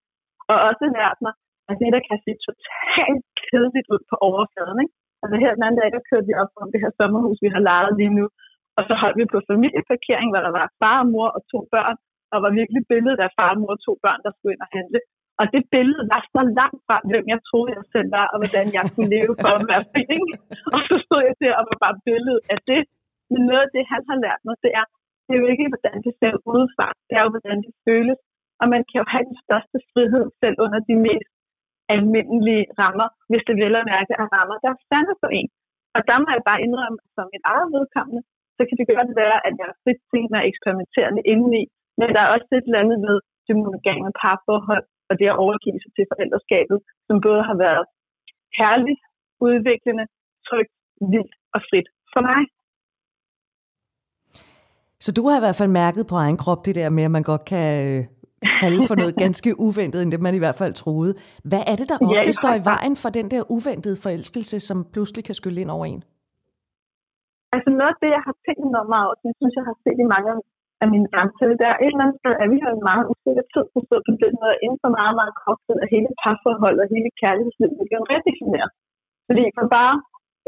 Og 0.51 0.57
også 0.69 0.85
lært 0.99 1.17
mig, 1.25 1.33
at 1.69 1.75
det, 1.81 1.89
der 1.95 2.01
kan 2.07 2.17
se 2.25 2.31
totalt 2.47 3.25
kedeligt 3.47 3.87
ud 3.93 4.01
på 4.09 4.15
overfladen. 4.29 4.77
Ikke? 4.83 4.95
Altså 5.23 5.35
her 5.43 5.51
den 5.57 5.65
anden 5.65 5.79
dag, 5.81 5.89
der 5.95 6.07
kørte 6.09 6.27
vi 6.29 6.35
op 6.43 6.51
om 6.63 6.69
det 6.73 6.79
her 6.83 6.91
sommerhus, 6.99 7.37
vi 7.45 7.49
har 7.55 7.61
lejet 7.69 7.93
lige 7.99 8.13
nu. 8.19 8.25
Og 8.77 8.81
så 8.87 8.93
holdt 9.01 9.17
vi 9.21 9.25
på 9.33 9.39
familieparkering, 9.51 10.29
hvor 10.31 10.41
der 10.47 10.53
var 10.59 10.67
far 10.81 10.97
og 11.03 11.09
mor 11.13 11.29
og 11.37 11.41
to 11.51 11.59
børn, 11.73 11.97
og 12.33 12.37
var 12.45 12.51
virkelig 12.59 12.81
billedet 12.91 13.19
af 13.25 13.31
far, 13.37 13.51
mor 13.61 13.73
og 13.77 13.81
to 13.87 13.93
børn, 14.03 14.19
der 14.25 14.31
skulle 14.33 14.53
ind 14.55 14.65
og 14.67 14.71
handle. 14.77 14.99
Og 15.39 15.45
det 15.53 15.63
billede 15.73 16.03
var 16.13 16.21
så 16.35 16.41
langt 16.59 16.81
fra, 16.87 16.97
hvem 17.11 17.25
jeg 17.33 17.39
troede, 17.49 17.75
jeg 17.77 17.85
selv 17.93 18.09
var, 18.17 18.25
og 18.33 18.37
hvordan 18.41 18.67
jeg 18.77 18.83
kunne 18.93 19.11
leve 19.17 19.33
for 19.43 19.51
at 19.59 19.65
være 19.71 19.83
fri. 19.93 20.19
Og 20.75 20.79
så 20.87 20.95
stod 21.05 21.21
jeg 21.27 21.35
der 21.43 21.53
og 21.59 21.63
var 21.69 21.77
bare 21.85 21.97
billedet 22.07 22.41
af 22.53 22.59
det. 22.69 22.81
Men 23.31 23.41
noget 23.49 23.63
af 23.67 23.71
det, 23.75 23.83
han 23.93 24.01
har 24.09 24.17
lært 24.25 24.41
mig, 24.47 24.55
det 24.65 24.71
er, 24.79 24.85
det 25.25 25.31
er 25.33 25.41
jo 25.43 25.47
ikke, 25.53 25.65
hvordan 25.71 25.97
det 26.05 26.13
ser 26.19 26.33
udefra. 26.53 26.87
Det 27.07 27.13
er 27.17 27.23
jo, 27.25 27.31
hvordan 27.35 27.57
det 27.65 27.73
føles. 27.87 28.19
Og 28.61 28.65
man 28.73 28.81
kan 28.87 28.97
jo 29.01 29.05
have 29.13 29.25
den 29.29 29.37
største 29.45 29.77
frihed 29.91 30.25
selv 30.41 30.55
under 30.65 30.79
de 30.89 30.95
mest 31.07 31.31
almindelige 31.95 32.65
rammer, 32.81 33.07
hvis 33.29 33.43
det 33.47 33.55
vel 33.63 33.79
at 33.79 33.89
mærke 33.93 34.11
er 34.21 34.27
rammer, 34.35 34.55
der 34.63 34.69
er 34.75 34.79
sande 34.91 35.13
for 35.21 35.29
en. 35.39 35.49
Og 35.95 36.01
der 36.09 36.17
må 36.21 36.27
jeg 36.35 36.43
bare 36.49 36.63
indrømme, 36.65 36.99
som 37.15 37.27
et 37.37 37.43
eget 37.51 37.69
vedkommende, 37.75 38.21
så 38.57 38.61
kan 38.67 38.77
det 38.79 38.87
godt 38.97 39.11
være, 39.21 39.37
at 39.47 39.53
jeg 39.59 39.67
er 39.73 39.77
frit 39.83 40.01
til 40.11 40.23
at 40.39 40.47
eksperimentere 40.51 41.09
indeni, 41.31 41.63
men 41.99 42.07
der 42.15 42.21
er 42.23 42.33
også 42.35 42.49
et 42.57 42.65
eller 42.67 42.83
andet 42.83 42.97
ved 43.07 43.17
det 43.47 43.55
monogame 43.61 44.11
parforhold, 44.21 44.85
og 45.09 45.13
det 45.19 45.27
at 45.33 45.39
overgive 45.43 45.79
sig 45.83 45.91
til 45.97 46.05
forældreskabet, 46.11 46.77
som 47.07 47.15
både 47.27 47.41
har 47.49 47.57
været 47.65 47.85
herligt, 48.59 49.01
udviklende, 49.47 50.05
trygt, 50.47 50.73
vildt 51.13 51.33
og 51.55 51.59
frit 51.67 51.87
for 52.13 52.21
mig. 52.29 52.41
Så 55.05 55.09
du 55.17 55.21
har 55.29 55.37
i 55.37 55.43
hvert 55.45 55.59
fald 55.61 55.71
mærket 55.83 56.03
på 56.11 56.15
egen 56.15 56.37
krop 56.43 56.65
det 56.65 56.75
der 56.75 56.89
med, 56.89 57.03
at 57.03 57.11
man 57.17 57.25
godt 57.31 57.45
kan 57.53 57.67
øh, 57.87 57.99
falde 58.61 58.81
for 58.89 58.95
noget 59.01 59.15
ganske 59.23 59.49
uventet, 59.67 59.99
end 60.01 60.11
det 60.11 60.19
man 60.27 60.35
i 60.35 60.43
hvert 60.43 60.59
fald 60.61 60.73
troede. 60.73 61.11
Hvad 61.49 61.63
er 61.71 61.75
det, 61.79 61.87
der 61.91 61.97
ofte 62.09 62.31
ja, 62.31 62.39
står 62.41 62.53
i 62.61 62.63
vejen 62.73 62.95
for 63.03 63.09
den 63.17 63.27
der 63.33 63.41
uventede 63.55 63.97
forelskelse, 64.03 64.57
som 64.59 64.77
pludselig 64.93 65.23
kan 65.27 65.35
skylle 65.39 65.61
ind 65.61 65.71
over 65.75 65.85
en? 65.93 66.01
Altså 67.55 67.69
noget 67.79 67.91
af 67.95 67.99
det, 68.03 68.09
jeg 68.17 68.23
har 68.27 68.35
tænkt 68.45 68.65
noget 68.75 68.89
meget 68.93 69.05
over, 69.07 69.17
det 69.23 69.31
synes 69.39 69.53
jeg 69.59 69.65
har 69.69 69.77
set 69.83 69.99
i 70.05 70.07
mange 70.13 70.27
af 70.33 70.37
af 70.83 70.87
min 70.93 71.05
samtale, 71.13 71.55
der 71.61 71.67
er 71.73 71.77
et 71.79 71.93
eller 71.93 72.05
andet 72.05 72.19
sted, 72.21 72.33
at 72.43 72.47
vi 72.53 72.57
har 72.63 72.71
en 72.73 72.85
meget 72.91 73.05
usikker 73.11 73.45
tid 73.53 73.65
stå 73.87 73.97
på 74.07 74.11
den 74.23 74.33
måde, 74.41 74.55
inden 74.65 74.79
for 74.83 74.91
meget, 74.99 75.15
meget 75.19 75.33
kort 75.41 75.59
tid, 75.65 75.77
at 75.83 75.91
hele 75.95 76.09
parforhold 76.23 76.77
og 76.83 76.87
hele 76.93 77.09
kærlighedslivet 77.21 77.87
bliver 77.87 78.03
redefineret. 78.11 78.71
Fordi 79.27 79.43
for 79.57 79.65
bare 79.77 79.95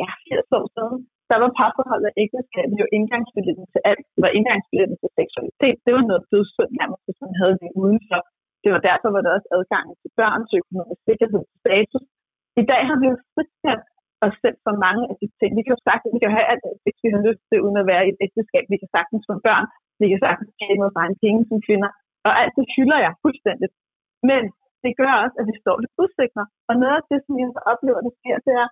ja, 0.02 0.10
80 0.30 0.58
år 0.58 0.66
siden, 0.76 0.98
der 1.32 1.38
var 1.44 1.52
parforhold 1.60 2.04
og 2.10 2.14
ægteskab 2.24 2.70
jo 2.82 2.86
indgangsbilletten 2.98 3.66
til 3.74 3.82
alt. 3.92 4.06
Det 4.16 4.22
var 4.26 4.32
indgangsbilletten 4.38 4.98
til 5.02 5.10
seksualitet. 5.20 5.78
Det 5.86 5.92
var 5.98 6.04
noget 6.10 6.24
dødssynd 6.32 6.72
nærmest, 6.80 7.04
hvis 7.08 7.20
man 7.26 7.34
havde 7.42 7.56
det 7.62 7.70
udenfor. 7.84 8.20
Det 8.64 8.70
var 8.76 8.82
derfor, 8.90 9.08
var 9.16 9.22
der 9.24 9.32
også 9.38 9.50
adgang 9.58 9.86
til 10.02 10.10
børn, 10.20 10.42
til 10.50 10.58
økonomisk 10.64 11.02
sikkerhed, 11.10 11.42
til 11.50 11.60
status. 11.66 12.04
I 12.62 12.64
dag 12.72 12.82
har 12.90 12.98
vi 13.02 13.06
jo 13.12 13.16
frisat 13.34 13.82
os 14.26 14.36
selv 14.44 14.58
for 14.66 14.74
mange 14.86 15.04
af 15.12 15.16
de 15.22 15.28
ting. 15.40 15.50
Vi 15.58 15.64
kan 15.64 15.74
jo 15.76 15.82
sagtens, 15.90 16.12
vi 16.16 16.22
kan 16.24 16.36
have 16.38 16.48
alt, 16.52 16.66
hvis 16.84 16.98
vi 17.04 17.10
har 17.16 17.22
lyst 17.28 17.44
til, 17.50 17.58
uden 17.66 17.78
at 17.82 17.90
være 17.92 18.04
i 18.06 18.12
et 18.14 18.22
ægteskab. 18.26 18.64
Vi 18.74 18.78
kan 18.82 18.90
sagtens 18.98 19.24
få 19.30 19.34
børn. 19.48 19.66
Vi 20.00 20.06
kan 20.12 20.20
sagtens 20.26 20.50
skabe 20.58 20.80
noget 20.82 21.00
egen 21.04 21.18
penge 21.24 21.42
som 21.50 21.58
kvinder. 21.68 21.90
Og 22.28 22.32
alt 22.42 22.54
det 22.58 22.66
hylder 22.76 23.00
jeg 23.06 23.14
fuldstændigt. 23.24 23.74
Men 24.30 24.44
det 24.84 24.92
gør 25.00 25.14
også, 25.24 25.36
at 25.42 25.46
vi 25.50 25.56
står 25.64 25.76
lidt 25.84 25.96
usikre. 26.04 26.44
Og 26.70 26.74
noget 26.82 26.96
af 27.00 27.06
det, 27.12 27.20
som 27.26 27.34
jeg 27.42 27.50
så 27.56 27.62
oplever, 27.72 28.00
det 28.08 28.14
sker, 28.20 28.38
det 28.48 28.54
er, 28.64 28.70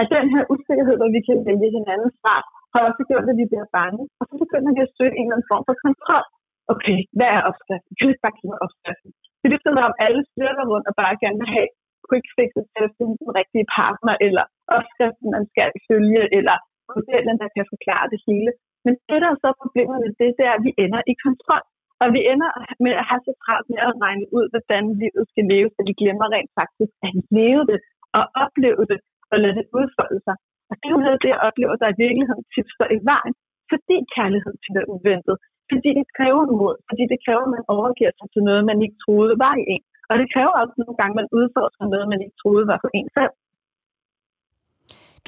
at 0.00 0.06
den 0.16 0.26
her 0.34 0.42
usikkerhed, 0.54 0.96
hvor 1.00 1.10
vi 1.16 1.20
kan 1.28 1.38
vælge 1.48 1.70
hinanden 1.78 2.10
fra, 2.20 2.36
har 2.72 2.80
også 2.88 3.02
gjort, 3.08 3.26
at 3.32 3.36
vi 3.40 3.46
bliver 3.50 3.68
bange. 3.78 4.02
Og 4.20 4.24
så 4.28 4.34
begynder 4.42 4.70
vi 4.76 4.80
at 4.86 4.94
søge 4.96 5.14
en 5.14 5.26
eller 5.26 5.36
anden 5.36 5.50
form 5.52 5.64
for 5.68 5.76
kontrol. 5.86 6.26
Okay, 6.72 6.98
hvad 7.18 7.30
er 7.36 7.42
opskriften? 7.48 7.92
Kan 7.98 8.06
vi 8.10 8.14
bare 8.24 8.36
give 8.38 8.56
opskriften? 8.64 9.10
Det 9.38 9.46
er 9.46 9.54
ligesom 9.54 9.76
om 9.88 9.94
alle 10.06 10.22
styrker 10.32 10.64
rundt 10.72 10.86
og 10.90 10.94
bare 11.02 11.14
gerne 11.22 11.38
vil 11.42 11.50
have 11.56 11.70
quick 12.06 12.26
fixes 12.36 12.66
til 12.74 12.82
at 12.88 12.94
finde 12.98 13.14
den 13.22 13.30
rigtige 13.38 13.66
partner, 13.78 14.14
eller 14.26 14.44
opskriften, 14.76 15.28
man 15.36 15.44
skal 15.52 15.70
følge, 15.88 16.22
eller 16.38 16.56
modellen, 16.94 17.36
der 17.42 17.48
kan 17.54 17.64
forklare 17.74 18.06
det 18.12 18.20
hele. 18.28 18.50
Men 18.84 18.92
det, 19.08 19.18
der 19.22 19.28
er 19.30 19.38
så 19.44 19.50
problemet 19.62 19.96
med 20.04 20.12
det, 20.20 20.30
det 20.38 20.44
er, 20.50 20.54
at 20.58 20.64
vi 20.66 20.72
ender 20.84 21.02
i 21.12 21.14
kontrol. 21.26 21.64
Og 22.02 22.08
vi 22.16 22.20
ender 22.32 22.50
med 22.84 22.94
at 23.00 23.04
have 23.10 23.22
så 23.26 23.32
travlt 23.44 23.66
med 23.72 23.80
at 23.88 23.92
regne 24.04 24.26
ud, 24.36 24.46
hvordan 24.52 24.84
livet 25.02 25.24
skal 25.32 25.44
leves, 25.52 25.72
så 25.76 25.80
vi 25.88 25.94
glemmer 26.00 26.26
rent 26.34 26.52
faktisk 26.60 26.92
at 27.06 27.12
leve 27.38 27.62
det 27.70 27.78
og 28.18 28.24
opleve 28.44 28.82
det 28.90 28.98
og 29.32 29.36
lade 29.42 29.56
det 29.58 29.66
udfolde 29.78 30.20
sig. 30.26 30.36
Og 30.70 30.74
det 30.78 30.86
er 30.88 30.94
jo 30.96 31.04
noget 31.04 31.22
det, 31.24 31.30
jeg 31.34 31.44
oplever, 31.48 31.74
der 31.82 31.88
i 31.90 32.00
virkeligheden 32.04 32.44
tit 32.54 32.68
står 32.76 32.90
i 32.98 33.00
vejen, 33.12 33.34
fordi 33.72 33.96
kærlighed 34.16 34.54
til 34.62 34.72
det 34.76 34.84
uventet. 34.94 35.36
Fordi 35.70 35.90
det 35.98 36.06
kræver 36.16 36.42
mod, 36.62 36.76
fordi 36.88 37.04
det 37.12 37.18
kræver, 37.24 37.44
at 37.48 37.54
man 37.56 37.64
overgiver 37.76 38.12
sig 38.18 38.28
til 38.34 38.42
noget, 38.48 38.68
man 38.70 38.78
ikke 38.84 38.98
troede 39.04 39.34
var 39.44 39.54
i 39.62 39.64
en. 39.74 39.82
Og 40.10 40.14
det 40.20 40.26
kræver 40.34 40.52
også 40.62 40.74
nogle 40.82 40.96
gange, 41.00 41.14
at 41.14 41.20
man 41.20 41.28
udfordrer 41.38 41.86
noget, 41.92 42.12
man 42.12 42.22
ikke 42.24 42.38
troede 42.42 42.64
var 42.70 42.78
for 42.84 42.90
en 42.98 43.08
selv. 43.16 43.34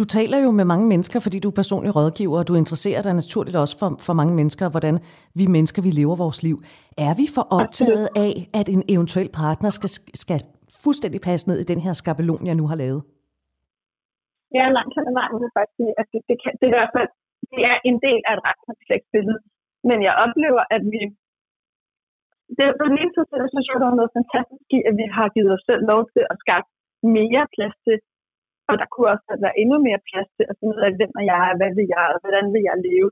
Du 0.00 0.04
taler 0.16 0.38
jo 0.44 0.50
med 0.58 0.66
mange 0.72 0.86
mennesker, 0.92 1.18
fordi 1.26 1.38
du 1.44 1.48
er 1.52 1.60
personlig 1.62 1.90
rådgiver, 1.98 2.38
og 2.40 2.48
du 2.48 2.54
interesserer 2.62 3.02
dig 3.02 3.14
naturligt 3.22 3.56
også 3.62 3.74
for, 3.80 3.88
for 4.06 4.14
mange 4.20 4.34
mennesker, 4.38 4.66
hvordan 4.74 4.94
vi 5.38 5.44
mennesker 5.56 5.80
vi 5.86 5.92
lever 6.00 6.16
vores 6.24 6.38
liv. 6.46 6.56
Er 7.06 7.14
vi 7.20 7.26
for 7.36 7.44
optaget 7.58 8.06
af, 8.26 8.34
at 8.60 8.66
en 8.74 8.82
eventuel 8.94 9.30
partner 9.42 9.70
skal, 9.78 9.90
skal 10.24 10.40
fuldstændig 10.84 11.20
passe 11.28 11.44
ned 11.50 11.58
i 11.60 11.70
den 11.72 11.80
her 11.84 11.92
skabelon, 12.00 12.46
jeg 12.48 12.56
nu 12.60 12.66
har 12.70 12.78
lavet? 12.84 13.00
Ja, 14.58 14.64
langt 14.76 14.92
hen 14.96 15.04
ad 15.10 15.14
vejen 15.20 15.36
vil 15.42 15.50
faktisk 15.56 15.76
sige, 15.80 15.92
at 16.00 16.06
det, 16.12 16.20
det, 16.28 16.36
kan, 16.42 16.50
det, 16.58 16.64
er 16.66 16.72
i 16.72 16.78
hvert 16.78 16.94
fald 16.96 17.08
det 17.52 17.62
er 17.72 17.76
en 17.90 17.98
del 18.06 18.20
af 18.28 18.32
et 18.36 18.42
ret 18.48 18.60
komplekst 18.68 19.08
billede. 19.14 19.38
Men 19.88 19.98
jeg 20.06 20.14
oplever, 20.24 20.62
at 20.76 20.82
vi... 20.92 21.00
Det, 22.56 22.64
på 22.80 22.84
den 22.90 22.98
ene 23.02 23.12
side, 23.14 23.28
så 23.30 23.36
synes 23.52 23.66
jeg, 23.68 23.76
der 23.82 23.88
er 23.90 24.00
noget 24.00 24.16
fantastisk 24.18 24.66
i, 24.76 24.78
at 24.88 24.94
vi 25.00 25.06
har 25.16 25.26
givet 25.34 25.50
os 25.56 25.64
selv 25.68 25.82
lov 25.92 26.02
til 26.14 26.22
at 26.32 26.36
skabe 26.44 26.68
mere 27.16 27.44
plads 27.54 27.76
til, 27.86 27.96
og 28.68 28.74
der 28.80 28.86
kunne 28.92 29.10
også 29.14 29.26
være 29.44 29.58
endnu 29.62 29.76
mere 29.86 30.06
plads 30.08 30.28
til 30.36 30.44
at 30.50 30.56
finde 30.58 30.74
ud 30.76 30.82
af, 30.86 30.92
hvem 30.98 31.12
er 31.20 31.24
jeg, 31.32 31.44
hvad 31.58 31.70
vil 31.78 31.88
jeg, 31.96 32.06
og 32.14 32.18
hvordan 32.22 32.46
vil 32.54 32.62
jeg 32.68 32.76
leve. 32.88 33.08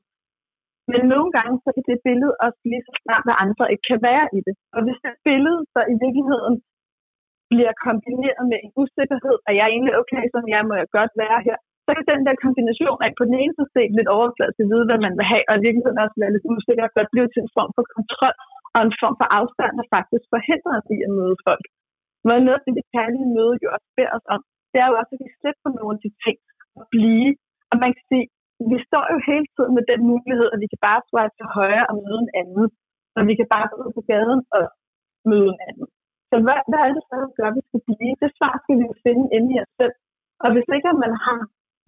Men 0.92 1.02
nogle 1.12 1.30
gange, 1.36 1.54
så 1.64 1.68
kan 1.74 1.84
det 1.90 2.04
billede 2.08 2.34
også 2.44 2.60
lige 2.70 2.86
så 2.86 2.92
snart, 3.02 3.24
hvad 3.26 3.36
andre 3.44 3.64
ikke 3.72 3.86
kan 3.90 4.00
være 4.10 4.26
i 4.38 4.40
det. 4.46 4.54
Og 4.76 4.80
hvis 4.84 4.98
det 5.04 5.14
billede 5.28 5.60
så 5.74 5.80
i 5.92 5.96
virkeligheden 6.04 6.54
bliver 7.52 7.74
kombineret 7.86 8.44
med 8.50 8.58
en 8.64 8.72
usikkerhed, 8.82 9.36
at 9.48 9.52
jeg 9.56 9.64
er 9.66 9.72
egentlig 9.74 9.94
okay, 10.02 10.24
som 10.34 10.44
jeg 10.54 10.62
må 10.68 10.74
jeg 10.80 10.88
godt 10.98 11.12
være 11.24 11.38
her, 11.48 11.56
så 11.84 11.90
kan 11.96 12.06
den 12.12 12.20
der 12.26 12.42
kombination 12.44 12.98
af 13.04 13.10
på 13.18 13.24
den 13.28 13.36
ene 13.42 13.54
side 13.56 13.96
lidt 13.98 14.10
overfladisk 14.16 14.58
at 14.62 14.68
vide, 14.72 14.88
hvad 14.88 15.00
man 15.06 15.14
vil 15.18 15.26
have, 15.32 15.44
og 15.50 15.54
i 15.56 15.62
virkeligheden 15.66 16.02
også 16.04 16.16
være 16.22 16.34
lidt 16.34 16.48
usikker, 16.52 16.94
godt 16.96 17.12
blive 17.14 17.28
til 17.32 17.42
en 17.44 17.54
form 17.56 17.70
for 17.76 17.84
kontrol 17.96 18.36
og 18.74 18.80
en 18.86 18.94
form 19.00 19.14
for 19.20 19.28
afstand, 19.40 19.72
der 19.80 19.86
faktisk 19.96 20.24
forhindrer 20.34 20.74
os 20.80 20.88
i 20.96 20.98
at 21.06 21.12
møde 21.18 21.36
folk. 21.46 21.64
Hvad 22.24 22.38
noget 22.46 22.62
af 22.68 22.72
det 22.78 22.86
kærlige 22.94 23.28
møde 23.36 23.54
jo 23.64 23.68
også 23.76 23.88
beder 23.96 24.12
os 24.18 24.26
om, 24.34 24.40
det 24.74 24.80
er 24.82 24.88
jo 24.90 24.98
også, 25.00 25.12
at 25.16 25.22
vi 25.24 25.28
slipper 25.38 25.62
på 25.64 25.70
nogle 25.78 25.94
af 25.96 26.02
de 26.04 26.10
ting 26.24 26.38
og 26.78 26.84
blive. 26.94 27.30
Og 27.70 27.76
man 27.82 27.90
kan 27.96 28.04
sige, 28.10 28.26
vi 28.72 28.78
står 28.88 29.04
jo 29.14 29.18
hele 29.30 29.46
tiden 29.54 29.72
med 29.78 29.84
den 29.90 30.00
mulighed, 30.12 30.48
at 30.54 30.58
vi 30.62 30.68
kan 30.72 30.80
bare 30.88 31.06
swipe 31.08 31.34
til 31.38 31.48
højre 31.58 31.88
og 31.90 31.94
møde 32.04 32.20
en 32.24 32.32
anden. 32.40 32.66
Og 33.16 33.20
vi 33.28 33.34
kan 33.38 33.48
bare 33.54 33.66
gå 33.70 33.76
ud 33.84 33.90
på 33.98 34.02
gaden 34.12 34.40
og 34.56 34.64
møde 35.30 35.48
en 35.54 35.60
anden. 35.68 35.86
Så 36.30 36.34
hvad, 36.44 36.58
hvad 36.70 36.80
er 36.86 36.92
det 36.96 37.04
så, 37.10 37.16
der 37.24 37.30
gør, 37.38 37.48
at 37.50 37.56
vi 37.58 37.62
skal 37.68 37.82
blive? 37.88 38.14
Det 38.22 38.30
svar 38.38 38.54
skal 38.62 38.74
vi 38.78 38.84
jo 38.90 38.94
finde 39.06 39.24
inde 39.36 39.48
i 39.54 39.60
os 39.64 39.72
selv. 39.80 39.94
Og 40.44 40.48
hvis 40.54 40.68
ikke 40.76 40.90
man 41.04 41.12
har, 41.24 41.38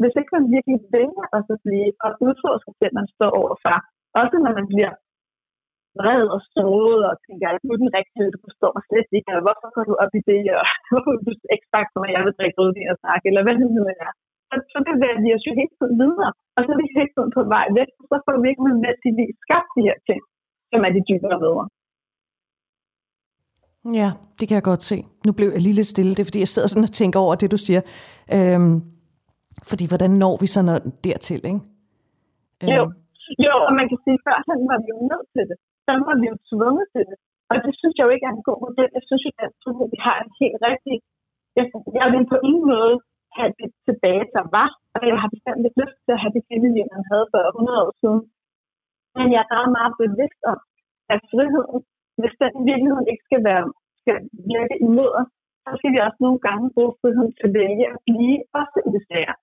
hvis 0.01 0.15
ikke 0.21 0.33
man 0.37 0.47
virkelig 0.57 0.79
vælger 0.97 1.27
os 1.37 1.49
at 1.55 1.59
blive 1.67 1.91
og 2.05 2.11
udfordre 2.27 2.61
sig 2.63 2.91
man 2.99 3.07
står 3.17 3.31
overfor, 3.41 3.77
også 4.21 4.37
når 4.45 4.53
man 4.59 4.67
bliver 4.73 4.93
vred 6.01 6.25
og 6.37 6.41
såret, 6.55 7.03
og 7.11 7.15
tænker, 7.27 7.47
at 7.49 7.61
du 7.63 7.69
er 7.75 7.81
den 7.85 7.93
rigtige, 7.99 8.35
du 8.35 8.41
forstår 8.47 8.71
mig 8.75 8.85
slet 8.89 9.09
ikke, 9.17 9.29
eller 9.31 9.45
hvorfor 9.47 9.69
går 9.75 9.85
du 9.91 9.95
op 10.05 10.13
i 10.21 10.23
det, 10.31 10.43
og 10.61 10.65
hvorfor 10.91 11.13
du 11.27 11.33
ikke 11.55 11.69
sagt, 11.75 11.91
at 11.95 12.15
jeg 12.17 12.23
vil 12.27 12.37
drikke 12.39 12.59
rødvin 12.61 12.93
og 12.93 12.99
snakke, 13.05 13.25
eller 13.31 13.43
hvad 13.45 13.55
det 13.61 13.69
nu 13.79 13.85
er. 14.05 14.11
Så, 14.49 14.55
så 14.73 14.79
bevæger 14.89 15.21
vi 15.25 15.31
os 15.37 15.47
jo 15.49 15.53
helt 15.61 15.75
tiden 15.79 15.97
videre, 16.03 16.31
og 16.57 16.61
så 16.65 16.69
er 16.75 16.81
vi 16.83 16.89
helt 16.99 17.13
tiden 17.15 17.33
på 17.37 17.43
vej 17.55 17.67
væk, 17.79 17.91
og 18.01 18.05
så 18.11 18.17
får 18.25 18.37
vi 18.43 18.49
ikke 18.53 18.65
med 18.85 18.95
til 19.03 19.13
at 19.25 19.39
skabt 19.45 19.71
de 19.77 19.83
her 19.89 19.99
ting, 20.09 20.21
som 20.71 20.81
er 20.87 20.93
de 20.97 21.03
dybere 21.11 21.39
bedre. 21.45 21.65
Ja, 24.01 24.09
det 24.39 24.45
kan 24.49 24.55
jeg 24.55 24.63
godt 24.63 24.83
se. 24.83 24.97
Nu 25.27 25.33
blev 25.39 25.49
jeg 25.55 25.63
lige 25.63 25.79
lidt 25.79 25.87
stille. 25.95 26.15
Det 26.15 26.21
er, 26.21 26.29
fordi 26.31 26.39
jeg 26.45 26.53
sidder 26.55 26.69
sådan 26.69 26.89
og 26.89 26.95
tænker 27.01 27.19
over 27.21 27.35
det, 27.35 27.51
du 27.51 27.61
siger. 27.67 27.83
Øhm, 28.37 28.75
fordi 29.71 29.85
hvordan 29.91 30.11
når 30.23 30.35
vi 30.43 30.47
så 30.55 30.61
når 30.69 30.79
dertil, 31.05 31.41
ikke? 31.51 31.61
Øhm. 32.63 32.73
Jo. 32.77 32.83
jo, 33.47 33.55
og 33.67 33.73
man 33.79 33.87
kan 33.91 33.99
sige, 34.05 34.19
at 34.19 34.23
førhen 34.27 34.61
var 34.71 34.79
vi 34.83 34.89
jo 34.95 34.99
nødt 35.13 35.29
til 35.35 35.45
det. 35.51 35.59
Så 35.87 35.93
var 36.07 36.17
vi 36.21 36.27
jo 36.33 36.37
tvunget 36.51 36.87
til 36.95 37.05
det. 37.11 37.19
Og 37.51 37.57
det 37.65 37.73
synes 37.81 37.95
jeg 37.97 38.05
jo 38.07 38.13
ikke 38.15 38.27
er 38.29 38.35
en 38.37 38.49
god 38.49 38.59
model. 38.67 38.91
Jeg 38.99 39.05
synes 39.09 39.23
jo, 39.27 39.31
at 39.85 39.91
vi 39.95 39.99
har 40.07 40.17
en 40.25 40.33
helt 40.41 40.59
rigtig... 40.69 40.97
Jeg, 41.59 41.65
jeg 42.01 42.09
vil 42.15 42.25
på 42.33 42.39
ingen 42.49 42.67
måde 42.75 42.95
have 43.39 43.53
det 43.61 43.71
tilbage, 43.89 44.25
der 44.37 44.45
var. 44.57 44.69
Og 44.95 45.01
jeg 45.11 45.17
har 45.23 45.31
bestemt 45.35 45.61
lidt 45.65 45.77
lyst 45.83 45.99
til 46.05 46.13
at 46.17 46.23
have 46.23 46.35
det 46.37 46.47
kvindelige, 46.49 46.93
man 46.95 47.05
havde 47.11 47.27
for 47.33 47.41
100 47.49 47.85
år 47.85 47.93
siden. 48.03 48.23
Men 49.17 49.27
jeg 49.35 49.41
er 49.45 49.53
bare 49.57 49.77
meget 49.79 49.95
bevidst 50.03 50.41
om, 50.53 50.59
at 51.15 51.21
friheden 51.33 51.79
hvis 52.21 52.35
den 52.43 52.53
i 52.61 52.65
virkeligheden 52.71 53.07
ikke 53.13 53.25
skal, 53.29 53.43
være, 53.49 53.65
skal 54.03 54.17
virke 54.55 54.75
imod 54.87 55.11
os, 55.21 55.31
så 55.65 55.71
skal 55.79 55.93
vi 55.95 55.99
også 56.07 56.21
nogle 56.27 56.41
gange 56.47 56.65
bruge 56.75 56.95
friheden 57.01 57.33
til 57.37 57.47
at 57.49 57.55
vælge 57.61 57.85
at 57.95 57.99
blive 58.09 58.39
også 58.61 58.79
i 58.87 58.91
det 58.95 59.03
svære. 59.09 59.35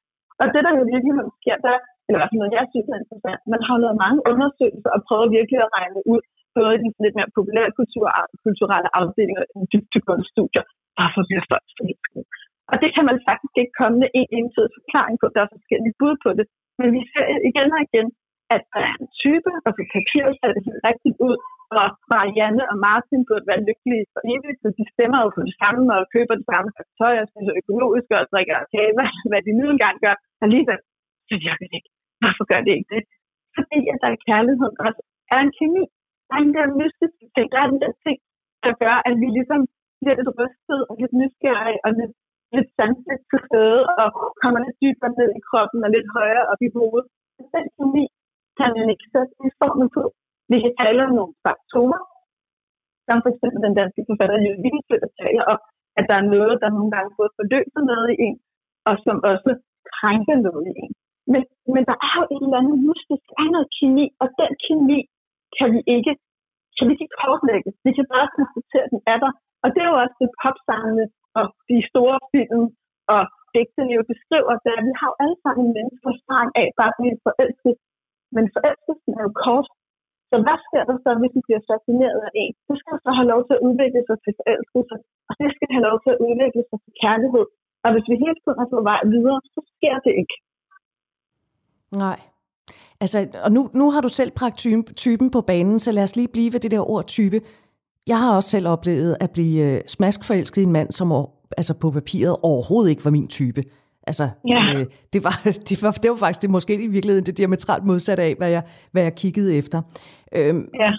Og 0.42 0.46
det, 0.54 0.62
der 0.66 0.72
i 0.74 0.92
virkeligheden 0.94 1.32
sker, 1.40 1.58
der, 1.66 1.76
eller 2.06 2.18
i 2.18 2.22
hvert 2.22 2.32
fald 2.32 2.42
noget, 2.42 2.58
jeg 2.60 2.66
synes 2.72 2.88
er 2.88 3.02
interessant, 3.04 3.42
man 3.54 3.62
har 3.68 3.78
lavet 3.84 4.02
mange 4.06 4.20
undersøgelser 4.32 4.92
og 4.96 5.02
prøvet 5.08 5.36
virkelig 5.38 5.60
at 5.64 5.74
regne 5.78 6.02
ud, 6.14 6.22
både 6.58 6.76
de 6.82 6.88
lidt 7.04 7.16
mere 7.20 7.36
populære 7.38 7.72
kultur, 7.80 8.06
kulturelle 8.46 8.90
afdelinger 9.00 9.44
og 9.58 9.64
dybtegående 9.74 10.26
studier, 10.34 10.64
hvorfor 10.96 11.22
bliver 11.28 11.44
folk 11.52 11.68
forelsket. 11.78 12.24
Og 12.72 12.76
det 12.84 12.90
kan 12.96 13.06
man 13.10 13.18
faktisk 13.30 13.56
ikke 13.62 13.76
komme 13.82 13.98
med 14.04 14.10
en 14.20 14.28
entydig 14.38 14.72
forklaring 14.78 15.16
på. 15.22 15.26
Der 15.34 15.42
er 15.42 15.56
forskellige 15.58 15.98
bud 16.00 16.16
på 16.26 16.30
det. 16.38 16.46
Men 16.80 16.88
vi 16.96 17.02
ser 17.12 17.28
igen 17.50 17.70
og 17.78 17.82
igen, 17.88 18.08
at 18.56 18.64
der 18.74 18.82
er 18.90 18.96
en 19.02 19.10
type, 19.24 19.50
og 19.66 19.72
på 19.78 19.84
papiret 19.96 20.34
ser 20.40 20.52
det 20.56 20.64
helt 20.68 20.84
rigtigt 20.90 21.18
ud, 21.28 21.36
og 21.80 21.86
Marianne 22.14 22.64
og 22.72 22.78
Martin 22.88 23.22
burde 23.28 23.50
være 23.52 23.66
lykkelige 23.68 24.06
for 24.14 24.22
evigt, 24.34 24.60
så 24.64 24.70
de 24.80 24.84
stemmer 24.94 25.20
jo 25.24 25.30
på 25.36 25.42
det 25.48 25.56
samme 25.62 25.84
og 25.98 26.04
køber 26.16 26.34
det 26.40 26.48
samme 26.52 26.70
tøj 27.00 27.16
og 27.22 27.28
spiser 27.32 27.54
økologisk 27.62 28.08
og 28.18 28.30
drikker 28.34 28.58
kage, 28.74 28.94
hvad, 28.98 29.10
hvad 29.32 29.42
de 29.48 29.52
nu 29.60 29.66
engang 29.76 29.96
gør. 30.06 30.16
Alligevel, 30.46 30.80
så 31.30 31.34
virker 31.46 31.66
det 31.70 31.78
ikke. 31.78 31.90
Hvorfor 32.22 32.46
gør 32.52 32.62
det 32.66 32.74
ikke 32.78 32.92
det? 32.96 33.04
Fordi 33.58 33.80
at 33.92 33.98
der 34.04 34.10
er 34.16 34.24
kærlighed 34.30 34.72
også 34.88 35.02
er 35.36 35.40
en 35.46 35.54
kemi. 35.60 35.84
Der 36.34 36.40
er 36.40 36.46
en 36.48 36.56
der 36.58 36.78
mystiske 36.82 37.26
ting. 37.36 37.48
Der 37.54 37.60
er 37.64 37.70
den 37.74 37.82
der 37.84 37.94
ting, 38.06 38.18
der 38.66 38.74
gør, 38.84 38.96
at 39.08 39.14
vi 39.22 39.28
ligesom 39.38 39.62
bliver 40.00 40.16
lidt 40.20 40.32
rystet 40.40 40.80
og 40.90 40.94
lidt 41.02 41.14
nysgerrige 41.22 41.80
og 41.86 41.92
lidt, 42.00 42.14
lidt 42.56 42.70
sanseligt 42.78 43.24
til 43.32 43.40
stede 43.48 43.82
og 44.02 44.08
kommer 44.42 44.60
lidt 44.66 44.78
dybere 44.84 45.12
ned 45.20 45.30
i 45.40 45.42
kroppen 45.50 45.80
og 45.86 45.90
lidt 45.96 46.08
højere 46.18 46.46
op 46.52 46.62
i 46.68 46.70
hovedet. 46.78 47.08
Den 47.56 47.66
kemi 47.76 48.06
kan 48.60 48.70
man 48.78 48.88
ikke 48.94 49.08
sætte 49.14 49.34
i 49.48 49.50
formen 49.60 49.90
på. 49.98 50.04
Vi 50.52 50.58
kan 50.64 50.74
tale 50.82 51.00
om 51.06 51.12
nogle 51.20 51.34
faktorer, 51.46 52.02
som 53.08 53.18
for 53.24 53.30
eksempel 53.34 53.60
den 53.68 53.76
danske 53.80 54.02
forfatter 54.10 54.38
Jørgen 54.46 54.82
der 55.04 55.12
taler 55.22 55.46
om, 55.54 55.60
at 55.98 56.04
der 56.10 56.16
er 56.22 56.32
noget, 56.36 56.56
der 56.62 56.76
nogle 56.78 56.92
gange 56.96 57.10
både 57.18 57.32
forløser 57.38 57.82
noget 57.92 58.08
i 58.14 58.16
en, 58.28 58.38
og 58.90 58.96
som 59.06 59.16
også 59.32 59.52
krænker 59.96 60.38
noget 60.48 60.64
i 60.72 60.74
en. 60.84 60.94
Men, 61.32 61.42
men 61.74 61.84
der 61.90 61.98
er 62.08 62.14
jo 62.20 62.24
et 62.34 62.44
eller 62.46 62.60
andet 62.62 62.78
mystisk, 62.88 63.24
der 63.30 63.38
er 63.44 63.50
noget 63.56 63.70
kemi, 63.78 64.06
og 64.22 64.28
den 64.42 64.52
kemi 64.66 65.00
kan 65.58 65.68
vi 65.76 65.82
ikke, 65.96 66.14
kan 66.76 66.86
vi 66.88 66.94
ikke 66.96 67.16
kortlægge. 67.22 67.70
Vi 67.86 67.92
kan 67.98 68.08
bare 68.14 68.28
konstatere, 68.38 68.86
at 68.88 68.94
den 68.96 69.02
er 69.14 69.18
der. 69.24 69.32
Og 69.64 69.68
det 69.74 69.82
er 69.82 69.90
jo 69.92 69.98
også 70.04 70.16
det 70.24 70.32
popsangene 70.42 71.06
og 71.40 71.46
de 71.70 71.78
store 71.92 72.18
film 72.34 72.64
og 73.14 73.22
digtene 73.56 73.94
jo 73.98 74.04
beskriver, 74.14 74.54
det 74.64 74.70
er, 74.72 74.80
at 74.82 74.88
vi 74.90 74.94
har 75.00 75.08
jo 75.12 75.16
alle 75.24 75.38
sammen 75.44 75.66
mennesker 75.78 76.10
erfaring 76.18 76.52
af 76.62 76.68
bare 76.80 76.92
at 76.94 76.98
blive 77.00 77.18
forelsket. 77.26 77.76
Men 78.36 78.46
forelskelsen 78.56 79.12
er 79.20 79.24
jo 79.28 79.34
kort, 79.46 79.68
så 80.30 80.36
hvad 80.46 80.58
sker 80.68 80.84
der 80.90 80.98
så, 81.04 81.10
hvis 81.22 81.36
vi 81.38 81.42
bliver 81.48 81.64
fascineret 81.72 82.20
af 82.28 82.32
en? 82.44 82.54
Det 82.68 82.76
skal 82.82 82.96
så 83.06 83.12
have 83.20 83.30
lov 83.34 83.42
til 83.48 83.54
at 83.58 83.64
udvikle 83.68 84.02
sig 84.08 84.18
til 84.24 84.34
forelskelse, 84.40 84.96
og 85.28 85.34
det 85.40 85.50
skal 85.56 85.70
have 85.76 85.86
lov 85.90 85.98
til 86.04 86.12
at 86.16 86.22
udvikle 86.28 86.64
sig 86.70 86.78
til 86.84 86.94
kærlighed. 87.04 87.46
Og 87.84 87.90
hvis 87.94 88.08
vi 88.12 88.16
hele 88.24 88.38
tiden 88.42 88.60
er 88.64 88.70
på 88.76 88.80
vej 88.92 89.02
videre, 89.14 89.40
så 89.54 89.60
sker 89.74 89.96
det 90.06 90.14
ikke. 90.22 90.36
Nej. 92.04 92.20
Altså, 93.04 93.28
og 93.44 93.52
nu, 93.52 93.70
nu 93.74 93.92
har 93.92 94.02
du 94.02 94.10
selv 94.10 94.32
bragt 94.32 94.66
typen 94.96 95.30
på 95.30 95.42
banen, 95.42 95.80
så 95.80 95.92
lad 95.92 96.04
os 96.04 96.16
lige 96.16 96.28
blive 96.28 96.54
ved 96.54 96.60
det 96.60 96.72
der 96.72 96.90
ord 96.90 97.08
type. 97.08 97.42
Jeg 98.08 98.20
har 98.20 98.36
også 98.36 98.50
selv 98.50 98.68
oplevet 98.68 99.18
at 99.20 99.32
blive 99.32 99.64
øh, 99.64 99.82
smaskforelsket 99.88 100.62
i 100.62 100.64
en 100.64 100.72
mand, 100.72 100.92
som 100.92 101.28
altså 101.58 101.74
på 101.74 101.92
papiret 101.92 102.36
overhovedet 102.42 102.90
ikke 102.90 103.06
var 103.06 103.12
min 103.12 103.28
type. 103.28 103.64
Altså, 104.08 104.30
ja. 104.48 104.74
øh, 104.76 104.86
det, 105.14 105.24
var, 105.24 105.42
det, 105.70 105.82
var, 105.82 105.92
det 105.92 106.12
var 106.12 106.18
faktisk 106.18 106.42
det 106.42 106.50
måske 106.50 106.74
i 106.74 106.88
virkeligheden 106.88 107.26
det 107.26 107.38
diametralt 107.38 107.86
modsatte 107.86 108.24
af, 108.24 108.36
hvad 108.36 108.50
jeg, 108.50 108.64
hvad 108.92 109.04
jeg 109.04 109.16
kiggede 109.16 109.56
efter. 109.56 109.82
Øhm, 110.36 110.68
ja. 110.80 110.92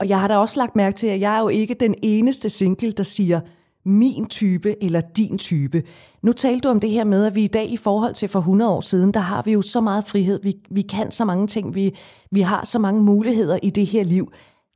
Og 0.00 0.08
jeg 0.08 0.20
har 0.20 0.28
da 0.28 0.36
også 0.36 0.60
lagt 0.60 0.76
mærke 0.76 0.96
til, 0.96 1.06
at 1.06 1.20
jeg 1.20 1.36
er 1.36 1.40
jo 1.40 1.48
ikke 1.48 1.74
den 1.74 1.94
eneste 2.02 2.50
single, 2.50 2.92
der 2.92 3.02
siger 3.02 3.40
min 3.84 4.26
type 4.26 4.84
eller 4.84 5.00
din 5.00 5.38
type. 5.38 5.82
Nu 6.22 6.32
talte 6.32 6.60
du 6.60 6.68
om 6.68 6.80
det 6.80 6.90
her 6.90 7.04
med, 7.04 7.26
at 7.26 7.34
vi 7.34 7.44
i 7.44 7.48
dag 7.48 7.70
i 7.70 7.76
forhold 7.76 8.14
til 8.14 8.28
for 8.28 8.38
100 8.38 8.72
år 8.72 8.80
siden, 8.80 9.14
der 9.14 9.20
har 9.20 9.42
vi 9.42 9.52
jo 9.52 9.62
så 9.62 9.80
meget 9.80 10.04
frihed. 10.06 10.40
Vi, 10.42 10.54
vi 10.70 10.82
kan 10.82 11.10
så 11.10 11.24
mange 11.24 11.46
ting. 11.46 11.74
Vi, 11.74 11.96
vi 12.30 12.40
har 12.40 12.64
så 12.64 12.78
mange 12.78 13.02
muligheder 13.02 13.58
i 13.62 13.70
det 13.70 13.86
her 13.86 14.04
liv. 14.04 14.32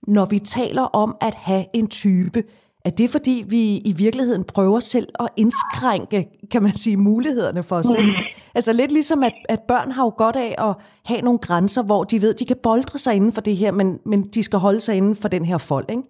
Når 0.06 0.24
vi 0.24 0.38
taler 0.38 0.82
om 0.82 1.16
at 1.20 1.34
have 1.34 1.64
en 1.74 1.86
type, 1.86 2.42
er 2.84 2.90
det 2.90 3.10
fordi, 3.10 3.44
vi 3.48 3.76
i 3.78 3.92
virkeligheden 3.92 4.44
prøver 4.44 4.80
selv 4.80 5.08
at 5.20 5.28
indskrænke, 5.36 6.28
kan 6.50 6.62
man 6.62 6.76
sige, 6.76 6.96
mulighederne 6.96 7.62
for 7.62 7.76
os 7.76 7.86
selv? 7.86 8.08
Altså 8.54 8.72
lidt 8.72 8.92
ligesom, 8.92 9.22
at, 9.22 9.32
at 9.48 9.60
børn 9.68 9.92
har 9.92 10.04
jo 10.04 10.12
godt 10.16 10.36
af 10.36 10.54
at 10.58 10.74
have 11.04 11.20
nogle 11.20 11.38
grænser, 11.38 11.82
hvor 11.82 12.04
de 12.04 12.22
ved, 12.22 12.34
de 12.34 12.44
kan 12.44 12.56
boldre 12.62 12.98
sig 12.98 13.14
inden 13.14 13.32
for 13.32 13.40
det 13.40 13.56
her, 13.56 13.72
men, 13.72 13.98
men 14.06 14.22
de 14.22 14.42
skal 14.42 14.58
holde 14.58 14.80
sig 14.80 14.96
inden 14.96 15.16
for 15.16 15.28
den 15.28 15.44
her 15.44 15.58
fold, 15.58 15.86
ikke? 15.90 16.02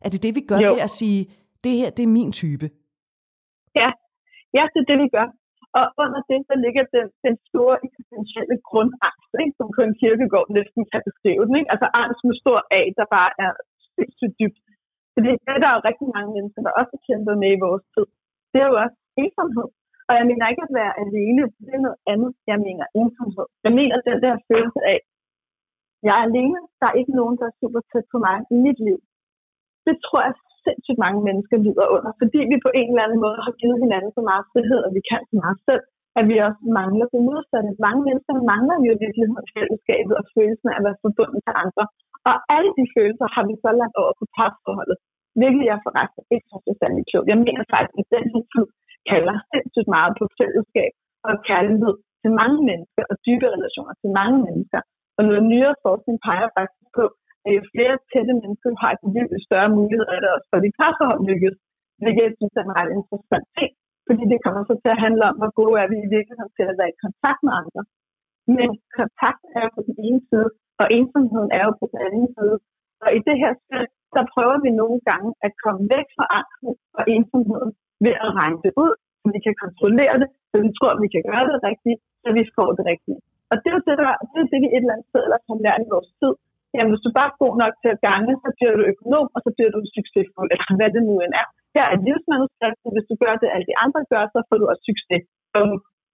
Er 0.00 0.08
det 0.08 0.22
det, 0.22 0.34
vi 0.34 0.40
gør 0.40 0.58
jo. 0.58 0.72
ved 0.72 0.80
at 0.80 0.90
sige, 0.90 1.26
det 1.66 1.74
her, 1.80 1.88
det 1.96 2.02
er 2.04 2.16
min 2.18 2.32
type? 2.42 2.66
Ja, 3.80 3.88
ja 4.56 4.62
det 4.72 4.78
er 4.80 4.88
det, 4.90 4.98
vi 5.04 5.08
gør. 5.16 5.28
Og 5.78 5.84
under 6.02 6.20
det, 6.30 6.40
der 6.50 6.56
ligger 6.64 6.84
den, 6.94 7.06
den 7.26 7.34
store 7.48 7.76
eksistentielle 7.86 8.56
grundangst, 8.70 9.32
ikke? 9.42 9.54
som 9.58 9.68
kun 9.78 9.90
kirkegård 10.00 10.48
næsten 10.58 10.82
kan 10.90 11.00
beskrive 11.08 11.42
den. 11.48 11.54
Ikke? 11.60 11.70
Altså 11.74 11.86
angst 12.02 12.20
med 12.28 12.36
stor 12.42 12.58
A, 12.78 12.80
der 12.98 13.06
bare 13.16 13.30
er 13.44 13.50
sindssygt 13.96 14.36
dybt 14.40 14.58
Så 15.12 15.18
det 15.24 15.32
er 15.54 15.60
der 15.64 15.70
jo 15.76 15.80
rigtig 15.88 16.08
mange 16.16 16.30
mennesker, 16.36 16.60
der 16.66 16.78
også 16.80 16.94
kæmper 17.08 17.34
med 17.42 17.50
i 17.56 17.62
vores 17.66 17.84
tid. 17.94 18.06
Det 18.50 18.58
er 18.60 18.68
jo 18.70 18.76
også 18.84 18.98
ensomhed. 19.22 19.68
Og 20.08 20.12
jeg 20.18 20.24
mener 20.30 20.44
ikke 20.52 20.66
at 20.68 20.76
være 20.80 20.92
alene, 21.04 21.42
det 21.66 21.72
er 21.76 21.82
noget 21.86 22.00
andet. 22.12 22.30
Jeg 22.50 22.58
mener 22.66 22.86
ensomhed. 23.00 23.46
Jeg 23.66 23.72
mener 23.78 23.96
den 24.08 24.18
der 24.24 24.34
følelse 24.50 24.80
af, 24.94 24.98
jeg 26.06 26.14
er 26.18 26.24
alene, 26.28 26.60
der 26.80 26.86
er 26.88 26.96
ikke 27.00 27.14
nogen, 27.20 27.36
der 27.40 27.46
er 27.48 27.58
super 27.60 27.82
tæt 27.90 28.06
på 28.12 28.18
mig 28.26 28.36
i 28.54 28.56
mit 28.66 28.78
liv. 28.88 28.98
Det 29.86 29.96
tror 30.06 30.20
jeg 30.26 30.34
sindssygt 30.66 31.02
mange 31.04 31.20
mennesker 31.28 31.56
lider 31.66 31.86
under, 31.96 32.10
fordi 32.22 32.40
vi 32.52 32.56
på 32.66 32.70
en 32.80 32.88
eller 32.90 33.04
anden 33.06 33.20
måde 33.26 33.38
har 33.46 33.54
givet 33.60 33.78
hinanden 33.84 34.12
så 34.18 34.22
meget 34.30 34.44
frihed, 34.52 34.80
og 34.86 34.90
vi 34.96 35.02
kan 35.10 35.20
så 35.30 35.34
meget 35.42 35.58
selv, 35.68 35.84
at 36.18 36.24
vi 36.30 36.36
også 36.46 36.62
mangler 36.78 37.06
det 37.14 37.20
modsatte. 37.28 37.70
Mange 37.86 38.02
mennesker 38.08 38.34
mangler 38.52 38.76
jo 38.86 38.90
i 38.94 39.00
virkeligheden 39.04 39.50
fællesskabet 39.56 40.14
og 40.20 40.24
følelsen 40.34 40.68
af 40.70 40.76
at 40.78 40.84
være 40.86 41.02
forbundet 41.04 41.40
til 41.46 41.54
andre. 41.64 41.84
Og 42.30 42.36
alle 42.56 42.70
de 42.78 42.84
følelser 42.94 43.26
har 43.34 43.44
vi 43.48 43.54
så 43.64 43.70
lagt 43.80 43.96
over 44.02 44.12
på 44.20 44.24
parforholdet, 44.36 44.98
hvilket 45.40 45.64
jeg 45.70 45.78
forresten 45.86 46.24
ikke 46.34 46.46
synes 46.50 46.66
er 46.72 46.76
særlig 46.82 47.04
klogt. 47.10 47.30
Jeg 47.32 47.40
mener 47.46 47.64
faktisk, 47.76 47.98
at 48.02 48.12
den 48.16 48.26
her 48.32 48.44
tid 48.52 48.66
kalder 49.10 49.36
sindssygt 49.52 49.90
meget 49.96 50.12
på 50.18 50.24
fællesskab 50.38 50.92
og 51.28 51.34
kærlighed 51.48 51.94
til 52.22 52.30
mange 52.42 52.60
mennesker 52.70 53.02
og 53.10 53.16
dybe 53.26 53.46
relationer 53.54 53.94
til 54.02 54.10
mange 54.20 54.38
mennesker. 54.46 54.80
Og 55.16 55.22
noget 55.28 55.44
nyere 55.52 55.74
forskning 55.86 56.16
peger 56.26 56.48
faktisk 56.58 56.88
på, 56.98 57.04
at 57.46 57.52
jo 57.56 57.62
flere 57.74 57.94
tætte 58.12 58.32
mennesker 58.40 58.70
har 58.82 58.90
et 58.96 59.04
liv, 59.16 59.26
jo 59.34 59.38
større 59.48 59.70
muligheder 59.78 60.12
er 60.16 60.22
der 60.24 60.30
også 60.36 60.48
for, 60.50 60.58
dit 60.64 60.76
parforhold 60.80 61.22
lykkes. 61.30 61.56
Hvilket 62.02 62.22
jeg 62.26 62.34
synes 62.38 62.54
er 62.58 62.64
en 62.64 62.76
ret 62.78 62.90
interessant 62.98 63.46
ting, 63.58 63.70
fordi 64.08 64.22
det 64.32 64.38
kommer 64.44 64.62
så 64.62 64.74
til 64.82 64.90
at 64.94 65.02
handle 65.06 65.24
om, 65.30 65.36
hvor 65.40 65.52
gode 65.60 65.76
er 65.82 65.88
vi 65.92 65.96
i 66.06 66.12
virkeligheden 66.16 66.52
til 66.58 66.64
at 66.70 66.78
være 66.80 66.92
i 66.94 67.02
kontakt 67.04 67.40
med 67.46 67.52
andre. 67.60 67.82
Men 68.56 68.68
kontakt 69.00 69.42
er 69.56 69.62
jo 69.66 69.70
på 69.76 69.82
den 69.88 69.96
ene 70.06 70.20
side, 70.28 70.48
og 70.80 70.86
ensomheden 70.98 71.50
er 71.58 71.62
jo 71.68 71.72
på 71.80 71.86
den 71.92 72.00
anden 72.06 72.26
side. 72.36 72.56
Og 73.04 73.08
i 73.18 73.20
det 73.28 73.36
her 73.42 73.52
spil, 73.62 73.84
så 74.14 74.20
prøver 74.34 74.56
vi 74.64 74.70
nogle 74.80 74.98
gange 75.08 75.30
at 75.46 75.52
komme 75.64 75.82
væk 75.94 76.06
fra 76.16 76.26
angsten 76.38 76.72
og 76.98 77.02
ensomheden 77.16 77.70
ved 78.04 78.14
at 78.26 78.30
regne 78.40 78.60
det 78.64 78.72
ud, 78.84 78.92
så 79.20 79.26
vi 79.34 79.40
kan 79.46 79.54
kontrollere 79.64 80.14
det, 80.22 80.28
så 80.50 80.56
vi 80.64 80.70
tror, 80.78 80.90
at 80.94 81.00
vi 81.04 81.08
kan 81.14 81.24
gøre 81.30 81.44
det 81.50 81.58
rigtigt, 81.68 81.98
så 82.22 82.28
vi 82.38 82.42
får 82.56 82.70
det 82.78 82.84
rigtige. 82.92 83.20
Og 83.50 83.54
det 83.60 83.68
er 83.70 83.76
jo 83.78 83.82
det, 83.88 83.96
der, 84.00 84.10
det, 84.30 84.38
er 84.44 84.48
det 84.52 84.60
vi 84.64 84.68
et 84.70 84.82
eller 84.84 84.94
andet 84.94 85.08
sted 85.10 85.22
ellers 85.26 85.44
har 85.50 85.58
lært 85.66 85.80
i 85.84 85.92
vores 85.94 86.10
tid. 86.20 86.32
Jamen, 86.74 86.90
hvis 86.92 87.04
du 87.06 87.10
bare 87.18 87.30
er 87.32 87.40
god 87.44 87.54
nok 87.62 87.74
til 87.82 87.90
at 87.94 88.02
gange, 88.08 88.32
så 88.42 88.48
bliver 88.56 88.72
du 88.78 88.82
økonom, 88.92 89.26
og 89.34 89.40
så 89.44 89.50
bliver 89.56 89.70
du 89.74 89.78
succesfuld, 89.98 90.48
eller 90.54 90.70
hvad 90.78 90.90
det 90.94 91.02
nu 91.08 91.14
end 91.24 91.34
er. 91.42 91.48
Her 91.76 91.86
er 91.92 91.98
livsmanuskriptet, 92.06 92.90
hvis 92.94 93.08
du 93.10 93.14
gør 93.24 93.34
det, 93.42 93.48
alle 93.54 93.66
de 93.70 93.76
andre 93.84 94.00
gør, 94.12 94.24
så 94.32 94.38
får 94.48 94.56
du 94.60 94.66
også 94.72 94.84
succes. 94.90 95.22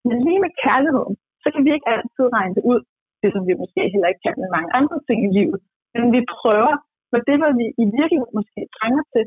Men 0.09 0.17
lige 0.27 0.41
med 0.45 0.53
kærligheden, 0.65 1.15
så 1.43 1.49
kan 1.53 1.63
vi 1.67 1.71
ikke 1.77 1.89
altid 1.95 2.27
regne 2.37 2.55
det 2.59 2.65
ud 2.73 2.81
det 3.23 3.31
som 3.35 3.43
vi 3.49 3.55
måske 3.63 3.83
heller 3.93 4.09
ikke 4.11 4.25
kan 4.27 4.37
med 4.43 4.51
mange 4.57 4.71
andre 4.79 4.99
ting 5.09 5.19
i 5.29 5.31
livet. 5.39 5.59
Men 5.95 6.05
vi 6.15 6.21
prøver 6.37 6.73
for 7.11 7.19
det, 7.29 7.37
hvad 7.41 7.53
vi 7.61 7.67
i 7.85 7.87
virkeligheden 7.99 8.37
måske 8.39 8.61
trænger 8.77 9.03
til, 9.13 9.25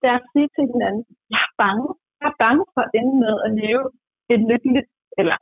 det 0.00 0.06
er 0.12 0.18
at 0.20 0.28
sige 0.32 0.48
til 0.56 0.64
hinanden, 0.72 1.04
jeg 1.34 1.42
er 1.48 1.52
bange. 1.62 1.88
Jeg 2.20 2.28
er 2.32 2.38
bange 2.44 2.64
for 2.74 2.82
at 2.86 2.92
ende 3.00 3.14
med 3.24 3.34
at 3.46 3.50
leve 3.62 3.84
et 4.34 4.40
lykkeligt, 4.50 4.88
eller 5.20 5.36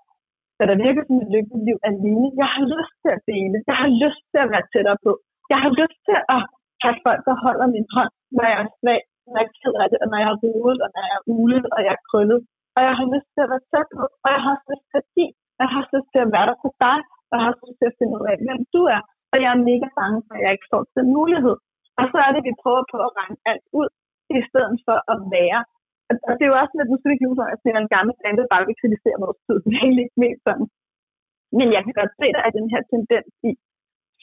hvad 0.57 0.67
der 0.71 0.79
virker 0.87 1.03
som 1.07 1.17
et 1.25 1.31
lykkeligt 1.35 1.65
liv 1.69 1.79
alene. 1.91 2.29
Jeg 2.41 2.49
har 2.55 2.65
lyst 2.75 2.95
til 3.03 3.11
at 3.17 3.23
dele. 3.33 3.57
Jeg 3.71 3.77
har 3.83 3.91
lyst 4.03 4.23
til 4.31 4.41
at 4.45 4.51
være 4.55 4.67
tættere 4.73 4.99
på. 5.07 5.13
Jeg 5.53 5.59
har 5.65 5.73
lyst 5.81 5.99
til 6.09 6.19
at 6.35 6.41
have 6.85 6.97
folk, 7.05 7.21
der 7.29 7.37
holder 7.45 7.67
min 7.77 7.87
hånd, 7.97 8.13
når 8.37 8.45
jeg 8.53 8.59
er 8.65 8.71
svag, 8.79 9.01
når 9.27 9.39
jeg 9.41 9.47
er 9.49 9.57
ked 9.61 9.75
af 9.83 9.87
det, 9.91 9.99
og 10.03 10.09
når 10.11 10.19
jeg 10.23 10.31
er 10.35 10.41
rodet, 10.45 10.79
og 10.85 10.89
når 10.95 11.03
jeg 11.09 11.15
er 11.21 11.25
ulet, 11.39 11.67
og 11.75 11.79
jeg 11.87 11.93
er 11.99 12.03
krøllet. 12.09 12.41
Og 12.77 12.81
jeg 12.87 12.95
har 12.99 13.07
lyst 13.15 13.29
til 13.35 13.43
at 13.45 13.51
være 13.53 13.67
tæt 13.73 13.89
på, 13.97 14.05
og 14.25 14.29
jeg 14.35 14.41
har 14.45 14.51
også 14.55 14.67
lyst 14.73 14.87
til 14.91 14.99
at 15.03 15.09
give. 15.15 15.33
Jeg 15.61 15.67
har 15.71 15.77
også 15.81 15.93
lyst 15.97 16.11
til 16.13 16.21
at 16.25 16.31
være 16.35 16.47
der 16.51 16.57
for 16.63 16.73
dig, 16.87 16.99
og 17.29 17.33
jeg 17.35 17.43
har 17.43 17.51
også 17.53 17.65
lyst 17.67 17.79
til 17.81 17.91
at 17.91 17.99
finde 17.99 18.15
ud 18.19 18.25
af, 18.31 18.37
hvem 18.47 18.61
du 18.75 18.83
er. 18.97 19.03
Og 19.33 19.37
jeg 19.43 19.51
er 19.55 19.67
mega 19.71 19.89
bange 20.01 20.19
for, 20.27 20.33
at 20.37 20.43
jeg 20.45 20.53
ikke 20.57 20.71
får 20.73 20.83
den 20.97 21.09
mulighed. 21.19 21.57
Og 22.01 22.05
så 22.13 22.17
er 22.25 22.31
det, 22.33 22.41
at 22.43 22.49
vi 22.49 22.61
prøver 22.63 22.85
på 22.93 22.97
at 23.07 23.11
regne 23.19 23.39
alt 23.51 23.67
ud, 23.81 23.89
i 24.39 24.41
stedet 24.51 24.77
for 24.87 24.99
at 25.13 25.19
være. 25.37 25.61
Og 26.29 26.33
det 26.37 26.43
er 26.45 26.51
jo 26.53 26.61
også 26.63 26.75
lidt, 26.77 26.91
nu 26.93 26.97
skal 26.99 27.13
at 27.53 27.61
det 27.63 27.71
er 27.71 27.81
en 27.85 27.95
gammel 27.97 28.15
dame, 28.23 28.39
der 28.41 28.55
bare 28.55 28.67
vil 28.69 28.81
kritisere 28.83 29.23
vores 29.25 29.41
tid. 29.47 29.57
Det 29.65 29.71
er 29.75 29.83
egentlig 29.85 30.05
ikke 30.07 30.23
mest 30.25 30.43
sådan. 30.47 30.67
Men 31.59 31.67
jeg 31.77 31.83
kan 31.85 31.95
godt 32.01 32.13
se, 32.19 32.27
at 32.31 32.37
der 32.37 32.43
er 32.49 32.53
den 32.59 32.69
her 32.73 32.83
tendens 32.93 33.31
i, 33.49 33.51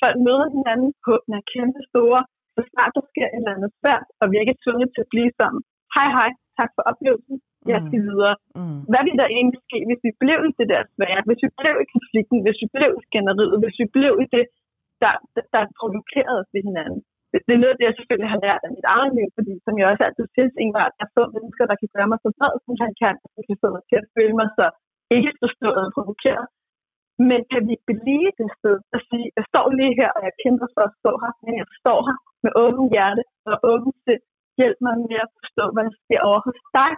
folk 0.03 0.17
møder 0.27 0.47
hinanden, 0.57 0.89
håbene 1.07 1.35
er 1.41 1.49
kæmpe 1.53 1.81
store, 1.91 2.21
så 2.55 2.61
snart 2.71 2.91
der 2.97 3.03
sker 3.11 3.27
et 3.29 3.37
eller 3.39 3.55
andet 3.55 3.71
svært, 3.79 4.07
og 4.19 4.25
vi 4.29 4.33
er 4.35 4.43
ikke 4.43 4.61
tvunget 4.63 4.89
til 4.91 5.01
at 5.05 5.11
blive 5.13 5.31
sammen. 5.39 5.61
Hej 5.95 6.07
hej, 6.17 6.29
tak 6.59 6.71
for 6.75 6.83
oplevelsen, 6.91 7.37
jeg 7.71 7.79
skal 7.87 7.99
mm. 8.01 8.07
videre. 8.09 8.35
Mm. 8.57 8.79
Hvad 8.91 9.03
vil 9.05 9.19
der 9.21 9.27
egentlig 9.37 9.61
ske, 9.67 9.77
hvis 9.89 10.01
vi 10.07 10.11
blev 10.23 10.39
i 10.49 10.51
det 10.59 10.67
der 10.73 10.81
svære, 10.95 11.21
hvis 11.27 11.41
vi 11.45 11.49
blev 11.61 11.75
i 11.83 11.87
konflikten, 11.95 12.37
hvis 12.45 12.59
vi 12.63 12.67
blev 12.75 12.91
i 12.99 13.01
skænderiet, 13.07 13.57
hvis 13.63 13.77
vi 13.81 13.87
blev 13.97 14.13
i 14.23 14.27
det, 14.35 14.45
der, 15.03 15.13
der, 15.35 15.45
der 15.53 15.61
provokerede 15.79 16.39
os 16.43 16.51
ved 16.55 16.63
hinanden? 16.69 17.01
Det, 17.31 17.39
det 17.47 17.53
er 17.55 17.61
noget, 17.63 17.77
det 17.77 17.85
jeg 17.87 17.95
selvfølgelig 17.97 18.31
har 18.33 18.43
lært 18.45 18.61
af 18.65 18.71
mit 18.77 18.87
eget 18.95 19.11
liv, 19.17 19.27
fordi 19.37 19.53
som 19.65 19.73
jeg 19.79 19.85
også 19.91 20.03
altid 20.07 20.25
siger 20.33 20.49
til 20.49 20.67
at 20.69 20.93
der 20.97 21.03
er 21.03 21.09
få 21.15 21.23
mennesker, 21.35 21.63
der 21.71 21.77
kan 21.81 21.89
gøre 21.95 22.09
mig 22.11 22.19
så 22.23 22.29
bred, 22.37 22.55
som 22.65 22.75
han 22.83 22.93
kan, 23.01 23.15
og 23.35 23.41
kan 23.47 23.57
få 23.63 23.67
mig 23.75 23.83
til 23.89 23.97
at 24.01 24.07
føle 24.15 24.35
mig 24.39 24.49
så 24.57 24.65
ikke 25.17 25.31
forstået 25.43 25.83
og 25.87 25.93
provokeret. 25.97 26.45
Men 27.29 27.39
kan 27.51 27.61
vi 27.69 27.75
blive 27.89 28.29
det 28.39 28.49
sted 28.59 28.77
at 28.95 29.01
sige, 29.09 29.27
jeg 29.37 29.45
står 29.51 29.65
lige 29.79 29.93
her, 29.99 30.09
og 30.17 30.21
jeg 30.27 30.33
kæmper 30.43 30.67
for 30.75 30.83
at 30.89 30.95
stå 30.99 31.11
her, 31.23 31.33
men 31.45 31.53
jeg 31.61 31.67
står 31.81 31.99
her 32.07 32.17
med 32.43 32.51
åben 32.63 32.85
hjerte 32.93 33.23
og 33.49 33.55
åben 33.71 33.91
sind. 34.05 34.23
Hjælp 34.59 34.77
mig 34.85 34.95
med 35.09 35.19
at 35.25 35.31
forstå, 35.39 35.63
hvad 35.73 35.83
der 35.87 35.95
sker 36.03 36.21
over 36.29 36.39
hos 36.47 36.59
dig. 36.77 36.91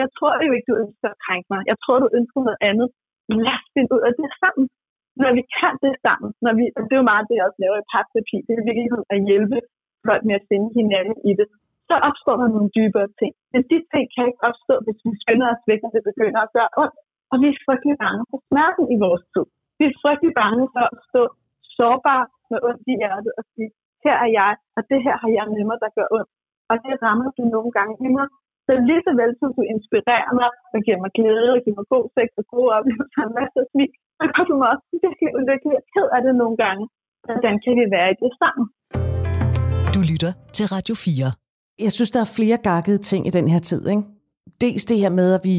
Jeg 0.00 0.08
tror 0.16 0.32
jo 0.46 0.52
ikke, 0.56 0.68
du 0.70 0.76
ønsker 0.84 1.08
at 1.14 1.20
krænke 1.24 1.48
mig. 1.52 1.60
Jeg 1.70 1.78
tror, 1.82 1.96
du 2.04 2.08
ønsker 2.18 2.38
noget 2.48 2.60
andet. 2.70 2.88
Lad 3.46 3.56
os 3.58 3.66
finde 3.74 3.90
ud 3.96 4.02
af 4.08 4.12
det 4.20 4.28
sammen. 4.42 4.66
Når 5.22 5.30
vi 5.38 5.42
kan 5.58 5.74
det 5.84 5.94
sammen, 6.06 6.30
når 6.44 6.52
vi, 6.58 6.64
og 6.76 6.80
det 6.86 6.94
er 6.94 7.02
jo 7.02 7.10
meget 7.12 7.24
det, 7.28 7.36
jeg 7.36 7.46
også 7.48 7.60
laver 7.64 7.78
i 7.80 7.90
parterapi, 7.94 8.36
det 8.46 8.52
er 8.54 8.66
virkelig 8.68 8.88
at 9.14 9.18
hjælpe 9.28 9.58
folk 10.08 10.22
med 10.28 10.34
at 10.40 10.46
finde 10.50 10.68
hinanden 10.78 11.16
i 11.30 11.32
det, 11.38 11.46
så 11.88 11.94
opstår 12.08 12.36
der 12.40 12.48
nogle 12.54 12.70
dybere 12.78 13.08
ting. 13.20 13.32
Men 13.52 13.60
de 13.70 13.76
ting 13.92 14.04
kan 14.14 14.24
ikke 14.28 14.42
opstå, 14.48 14.74
hvis 14.84 14.98
vi 15.06 15.10
skynder 15.22 15.46
os 15.54 15.64
væk, 15.70 15.80
og 15.86 15.90
det 15.94 16.02
begynder 16.10 16.40
at 16.42 16.52
gøre 16.56 16.70
ondt. 16.82 16.96
Og 17.32 17.36
vi 17.42 17.46
er 17.52 17.62
frygtelig 17.66 17.96
bange 18.04 18.22
for 18.30 18.38
smerten 18.48 18.84
i 18.94 18.96
vores 19.04 19.24
tid. 19.32 19.46
Vi 19.78 19.84
er 19.90 19.94
frygtelig 20.02 20.32
bange 20.42 20.64
for 20.74 20.84
at 20.94 20.98
stå 21.08 21.22
sårbar 21.76 22.22
med 22.50 22.58
ondt 22.68 22.84
i 22.92 22.94
hjertet 23.00 23.32
og 23.38 23.44
sige, 23.52 23.70
her 24.04 24.16
er 24.26 24.30
jeg, 24.40 24.52
og 24.76 24.82
det 24.90 24.98
her 25.06 25.16
har 25.22 25.30
jeg 25.38 25.46
med 25.54 25.64
mig, 25.70 25.78
der 25.84 25.90
gør 25.96 26.08
ondt. 26.16 26.30
Og 26.70 26.76
det 26.84 26.94
rammer 27.04 27.28
du 27.36 27.42
nogle 27.54 27.70
gange 27.78 27.94
i 28.06 28.08
mig. 28.16 28.26
Så 28.66 28.72
lige 28.88 29.02
så 29.06 29.12
vel 29.20 29.32
som 29.40 29.50
du 29.56 29.62
inspirerer 29.74 30.32
mig, 30.40 30.50
og 30.74 30.78
giver 30.84 31.00
mig 31.04 31.12
glæde, 31.18 31.50
og 31.56 31.60
giver 31.64 31.76
mig 31.80 31.86
god 31.94 32.06
sex 32.16 32.28
og 32.40 32.44
gode 32.52 32.70
oplevelser, 32.76 33.22
og 33.28 33.32
masser 33.38 33.60
af 33.64 33.68
smil, 33.72 33.92
så 34.18 34.24
gør 34.34 34.44
du 34.50 34.54
mig 34.60 34.68
også 34.74 34.86
virkelig 35.04 35.28
ulykkelig 35.38 35.74
og 35.80 35.84
ked 35.92 36.08
af 36.16 36.20
det 36.26 36.34
nogle 36.42 36.56
gange. 36.64 36.84
Hvordan 37.26 37.54
kan 37.64 37.72
vi 37.80 37.84
være 37.96 38.08
i 38.14 38.16
det 38.22 38.32
sammen? 38.40 38.64
Du 39.94 40.00
lytter 40.10 40.32
til 40.56 40.66
Radio 40.74 40.94
4. 41.06 41.30
Jeg 41.84 41.92
synes, 41.96 42.10
der 42.14 42.20
er 42.26 42.30
flere 42.38 42.58
gakkede 42.70 43.00
ting 43.10 43.22
i 43.28 43.32
den 43.38 43.46
her 43.52 43.60
tid. 43.70 43.82
Ikke? 43.92 44.04
Dels 44.64 44.84
det 44.90 44.98
her 45.02 45.12
med, 45.20 45.28
at 45.38 45.42
vi, 45.50 45.58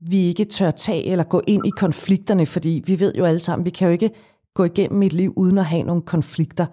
vi 0.00 0.18
ikke 0.18 0.44
tør 0.44 0.70
tage 0.70 1.06
eller 1.06 1.24
gå 1.24 1.42
ind 1.46 1.66
i 1.66 1.70
konflikterne, 1.70 2.46
fordi 2.46 2.82
vi 2.86 3.00
ved 3.00 3.14
jo 3.18 3.24
alle 3.24 3.38
sammen, 3.38 3.64
vi 3.64 3.70
kan 3.70 3.88
jo 3.88 3.92
ikke 3.92 4.10
gå 4.54 4.64
igennem 4.64 5.02
et 5.02 5.12
liv 5.12 5.32
uden 5.36 5.58
at 5.58 5.64
have 5.64 5.82
nogle 5.82 6.02
konflikter. 6.02 6.66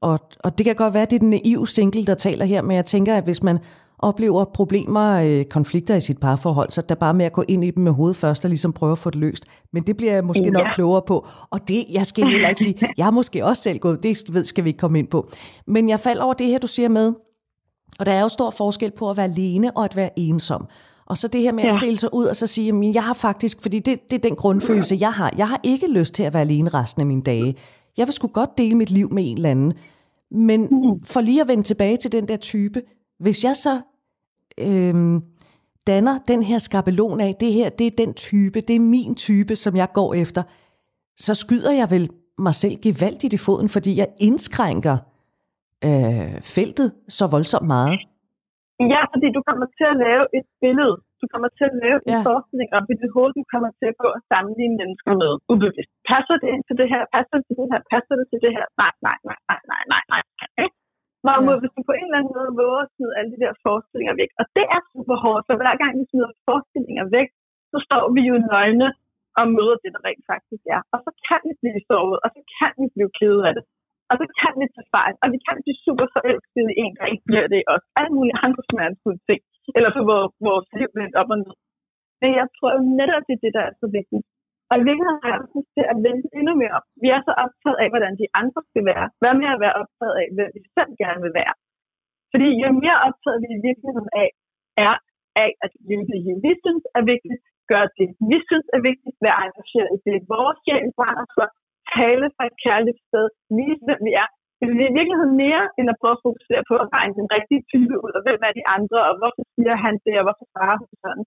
Og, 0.00 0.20
og 0.44 0.58
det 0.58 0.66
kan 0.66 0.74
godt 0.74 0.94
være, 0.94 1.02
at 1.02 1.10
det 1.10 1.16
er 1.16 1.20
den 1.20 1.30
naive 1.30 1.68
single, 1.68 2.06
der 2.06 2.14
taler 2.14 2.44
her, 2.44 2.62
men 2.62 2.76
jeg 2.76 2.84
tænker, 2.84 3.16
at 3.16 3.24
hvis 3.24 3.42
man 3.42 3.58
oplever 3.98 4.44
problemer, 4.44 5.20
øh, 5.20 5.44
konflikter 5.44 5.94
i 5.94 6.00
sit 6.00 6.18
parforhold, 6.18 6.70
så 6.70 6.82
der 6.82 6.94
bare 6.94 7.14
med 7.14 7.24
at 7.24 7.32
gå 7.32 7.44
ind 7.48 7.64
i 7.64 7.70
dem 7.70 7.84
med 7.84 7.92
hovedet 7.92 8.16
først 8.16 8.44
og 8.44 8.48
ligesom 8.48 8.72
prøve 8.72 8.92
at 8.92 8.98
få 8.98 9.10
det 9.10 9.20
løst. 9.20 9.44
Men 9.72 9.82
det 9.82 9.96
bliver 9.96 10.12
jeg 10.12 10.24
måske 10.24 10.44
ja. 10.44 10.50
nok 10.50 10.66
klogere 10.74 11.02
på. 11.06 11.26
Og 11.50 11.68
det, 11.68 11.84
jeg 11.90 12.06
skal 12.06 12.24
heller 12.24 12.48
ikke 12.48 12.62
sige, 12.62 12.74
jeg 12.96 13.06
har 13.06 13.10
måske 13.10 13.44
også 13.44 13.62
selv 13.62 13.78
gået, 13.78 14.02
det 14.02 14.24
ved, 14.28 14.44
skal 14.44 14.64
vi 14.64 14.68
ikke 14.68 14.78
komme 14.78 14.98
ind 14.98 15.08
på. 15.08 15.30
Men 15.66 15.88
jeg 15.88 16.00
falder 16.00 16.22
over 16.22 16.34
det 16.34 16.46
her, 16.46 16.58
du 16.58 16.66
siger 16.66 16.88
med, 16.88 17.12
og 17.98 18.06
der 18.06 18.12
er 18.12 18.20
jo 18.20 18.28
stor 18.28 18.50
forskel 18.50 18.90
på 18.90 19.10
at 19.10 19.16
være 19.16 19.26
alene 19.26 19.76
og 19.76 19.84
at 19.84 19.96
være 19.96 20.10
ensom. 20.18 20.66
Og 21.08 21.18
så 21.18 21.28
det 21.28 21.40
her 21.40 21.52
med 21.52 21.64
at 21.64 21.72
stille 21.72 21.98
sig 21.98 22.14
ud 22.14 22.24
og 22.24 22.36
så 22.36 22.46
sige, 22.46 22.88
at 22.88 22.94
jeg 22.94 23.04
har 23.04 23.14
faktisk, 23.14 23.62
fordi 23.62 23.78
det, 23.78 24.10
det 24.10 24.16
er 24.16 24.28
den 24.28 24.36
grundfølelse, 24.36 24.96
jeg 25.00 25.12
har. 25.12 25.32
Jeg 25.36 25.48
har 25.48 25.60
ikke 25.62 25.86
lyst 25.90 26.14
til 26.14 26.22
at 26.22 26.32
være 26.32 26.42
alene 26.42 26.70
resten 26.70 27.00
af 27.00 27.06
mine 27.06 27.22
dage. 27.22 27.54
Jeg 27.96 28.06
vil 28.06 28.12
sgu 28.12 28.26
godt 28.28 28.58
dele 28.58 28.74
mit 28.74 28.90
liv 28.90 29.12
med 29.12 29.30
en 29.30 29.36
eller 29.36 29.50
anden. 29.50 29.72
Men 30.30 30.60
mm. 30.60 31.04
for 31.04 31.20
lige 31.20 31.40
at 31.40 31.48
vende 31.48 31.62
tilbage 31.62 31.96
til 31.96 32.12
den 32.12 32.28
der 32.28 32.36
type, 32.36 32.82
hvis 33.20 33.44
jeg 33.44 33.56
så 33.56 33.80
øhm, 34.58 35.22
danner 35.86 36.18
den 36.28 36.42
her 36.42 36.58
skabelon 36.58 37.20
af, 37.20 37.34
det 37.40 37.52
her, 37.52 37.68
det 37.68 37.86
er 37.86 37.90
den 37.98 38.14
type, 38.14 38.60
det 38.60 38.76
er 38.76 38.80
min 38.80 39.14
type, 39.14 39.56
som 39.56 39.76
jeg 39.76 39.92
går 39.92 40.14
efter, 40.14 40.42
så 41.16 41.34
skyder 41.34 41.72
jeg 41.72 41.90
vel 41.90 42.10
mig 42.38 42.54
selv 42.54 42.76
gevaldigt 42.82 43.32
i 43.32 43.36
foden, 43.36 43.68
fordi 43.68 43.96
jeg 43.96 44.08
indskrænker 44.20 44.96
øh, 45.84 46.42
feltet 46.42 46.92
så 47.08 47.26
voldsomt 47.26 47.66
meget. 47.66 47.98
Ja, 48.94 49.00
fordi 49.12 49.28
du 49.36 49.40
kommer 49.48 49.66
til 49.78 49.86
at 49.92 49.96
lave 50.06 50.24
et 50.38 50.46
billede. 50.62 50.96
Du 51.20 51.26
kommer 51.32 51.48
til 51.58 51.66
at 51.70 51.76
lave 51.84 51.98
en 52.08 52.16
ja. 52.18 52.22
forskning 52.30 52.68
op 52.76 52.86
i 52.92 52.94
dit 53.00 53.12
hoved, 53.16 53.32
du 53.40 53.44
kommer 53.52 53.70
til 53.80 53.86
at 53.92 53.96
gå 54.02 54.08
og 54.16 54.22
sammenligne 54.30 54.76
mennesker 54.80 55.12
med 55.22 55.32
ubevidst. 55.52 55.92
Passer 56.12 56.36
det 56.42 56.48
ind 56.54 56.62
til 56.68 56.76
det 56.80 56.88
her? 56.92 57.02
Passer 57.16 57.36
det 57.38 57.44
til 57.48 57.56
det 57.60 57.68
her? 57.72 57.80
Passer 57.94 58.14
det 58.20 58.26
til 58.32 58.40
det 58.44 58.52
her? 58.56 58.66
Nej, 58.82 58.94
nej, 59.06 59.18
nej, 59.28 59.38
nej, 59.50 59.60
nej, 59.72 59.82
nej, 59.92 60.02
nej. 60.12 60.22
Okay? 60.46 60.68
Hvorimod, 61.24 61.56
ja. 61.56 61.60
hvis 61.62 61.72
du 61.76 61.80
på 61.88 61.94
en 61.98 62.06
eller 62.08 62.18
anden 62.20 62.34
måde 62.38 62.50
våger 62.60 62.82
at 62.84 62.90
smide 62.94 63.12
alle 63.18 63.30
de 63.34 63.42
der 63.44 63.52
forestillinger 63.64 64.14
væk, 64.20 64.30
og 64.40 64.44
det 64.56 64.66
er 64.76 64.80
super 64.94 65.16
hårdt, 65.24 65.44
for 65.48 65.54
hver 65.60 65.74
gang 65.82 65.92
vi 66.00 66.04
smider 66.10 66.32
forestillinger 66.48 67.06
væk, 67.16 67.28
så 67.72 67.78
står 67.86 68.04
vi 68.16 68.22
jo 68.30 68.36
nøgne 68.52 68.88
og 69.38 69.44
møder 69.56 69.76
det, 69.82 69.90
der 69.94 70.02
rent 70.08 70.24
faktisk 70.32 70.64
er. 70.76 70.80
Og 70.92 70.98
så 71.04 71.10
kan 71.28 71.40
vi 71.46 71.52
blive 71.62 71.80
såret, 71.90 72.18
og 72.24 72.28
så 72.34 72.40
kan 72.56 72.72
vi 72.80 72.86
blive 72.94 73.10
kede 73.18 73.40
af 73.48 73.52
det. 73.56 73.64
Og 74.10 74.14
så 74.20 74.24
kan 74.40 74.52
vi 74.60 74.66
tage 74.74 74.90
fejl, 74.96 75.14
og 75.22 75.28
vi 75.34 75.38
kan 75.46 75.56
blive 75.64 75.82
super 75.86 76.06
forelskede 76.14 76.70
i 76.72 76.78
en, 76.84 76.92
der 76.98 77.06
ikke 77.12 77.26
bliver 77.28 77.46
det 77.52 77.60
i. 77.62 77.64
Alle 77.98 78.12
mulige 78.16 78.40
andre 78.46 78.62
smertefulde 78.70 79.20
ting, 79.28 79.40
eller 79.76 79.90
på 79.98 80.02
vores, 80.10 80.32
vores 80.48 80.66
liv 80.78 80.90
vendt 81.00 81.14
op 81.20 81.30
og 81.34 81.38
ned. 81.42 81.56
Men 82.20 82.30
jeg 82.40 82.46
tror 82.56 82.70
jo 82.76 82.80
netop, 83.00 83.22
det 83.28 83.34
er 83.36 83.42
det, 83.44 83.52
der 83.58 83.64
er 83.68 83.74
så 83.82 83.88
vigtigt. 83.98 84.24
Og 84.70 84.74
i 84.80 84.84
virkeligheden 84.88 85.22
har 85.22 85.30
jeg 85.32 85.40
også 85.44 85.60
til 85.76 85.84
at 85.92 85.96
vente 86.06 86.28
endnu 86.38 86.52
mere 86.62 86.74
op. 86.78 86.86
Vi 87.02 87.08
er 87.16 87.20
så 87.28 87.32
optaget 87.44 87.78
af, 87.82 87.88
hvordan 87.92 88.14
de 88.20 88.26
andre 88.40 88.60
skal 88.70 88.84
være. 88.90 89.06
Hvad 89.20 89.34
med 89.40 89.48
at 89.54 89.60
være 89.64 89.78
optaget 89.82 90.14
af, 90.22 90.26
hvem 90.36 90.50
vi 90.56 90.60
selv 90.76 90.92
gerne 91.02 91.20
vil 91.26 91.34
være? 91.40 91.54
Fordi 92.32 92.48
jo 92.62 92.68
mere 92.84 92.98
optaget 93.08 93.38
vi 93.44 93.48
i 93.58 93.62
virkeligheden 93.68 94.10
af, 94.22 94.28
er 94.86 94.94
af 95.44 95.50
at 95.64 95.72
leve 95.88 96.04
det 96.10 96.20
vi 96.44 96.52
synes 96.64 96.84
er 96.98 97.04
vigtigt, 97.12 97.40
gør 97.70 97.84
det, 97.98 98.08
vi 98.30 98.38
synes 98.48 98.66
er 98.76 98.80
vigtigt, 98.90 99.16
være 99.26 99.38
engageret 99.46 99.90
i 99.96 99.98
det. 100.06 100.16
Vores 100.34 100.58
sjæl 100.64 100.86
brænder 100.98 101.26
for 101.36 101.46
tale 101.96 102.26
fra 102.34 102.44
et 102.50 102.56
kærligt 102.66 103.00
sted, 103.06 103.26
vise 103.58 103.82
hvem 103.86 104.00
vi 104.08 104.12
er. 104.22 104.28
Det 104.58 104.64
er 104.66 104.90
i 104.92 104.96
virkeligheden 104.98 105.34
mere, 105.44 105.64
end 105.78 105.86
at 105.92 105.98
prøve 106.00 106.16
at 106.16 106.24
fokusere 106.28 106.62
på 106.70 106.74
at 106.82 106.90
regne 106.96 107.14
den 107.20 107.28
rigtige 107.36 107.62
type 107.72 107.94
ud, 108.04 108.12
og 108.18 108.22
hvem 108.26 108.40
er 108.48 108.52
de 108.58 108.64
andre, 108.76 108.98
og 109.08 109.14
hvorfor 109.20 109.42
siger 109.54 109.74
han 109.84 109.94
det, 110.06 110.14
og 110.20 110.24
hvorfor 110.26 110.46
svarer 110.52 110.76
han 110.82 110.90
sådan. 111.04 111.24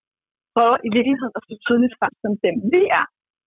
Prøve 0.54 0.76
i 0.88 0.90
virkeligheden 0.96 1.36
at 1.38 1.44
stå 1.46 1.54
tydeligt 1.66 1.94
frem 1.98 2.12
som 2.22 2.32
dem, 2.46 2.56
vi 2.74 2.82
er. 3.00 3.06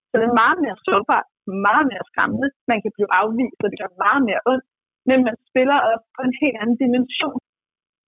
Så 0.09 0.13
det 0.19 0.27
er 0.29 0.41
meget 0.43 0.57
mere 0.63 0.77
sårbart, 0.87 1.27
meget 1.67 1.85
mere 1.91 2.03
skræmmende. 2.09 2.47
Man 2.71 2.79
kan 2.83 2.91
blive 2.95 3.11
afvist, 3.21 3.59
og 3.63 3.69
det 3.71 3.77
gør 3.81 4.01
meget 4.05 4.21
mere 4.29 4.41
ondt. 4.51 4.65
Men 5.09 5.19
man 5.27 5.35
spiller 5.49 5.77
op 5.91 6.03
på 6.15 6.21
en 6.27 6.35
helt 6.41 6.57
anden 6.61 6.77
dimension. 6.83 7.39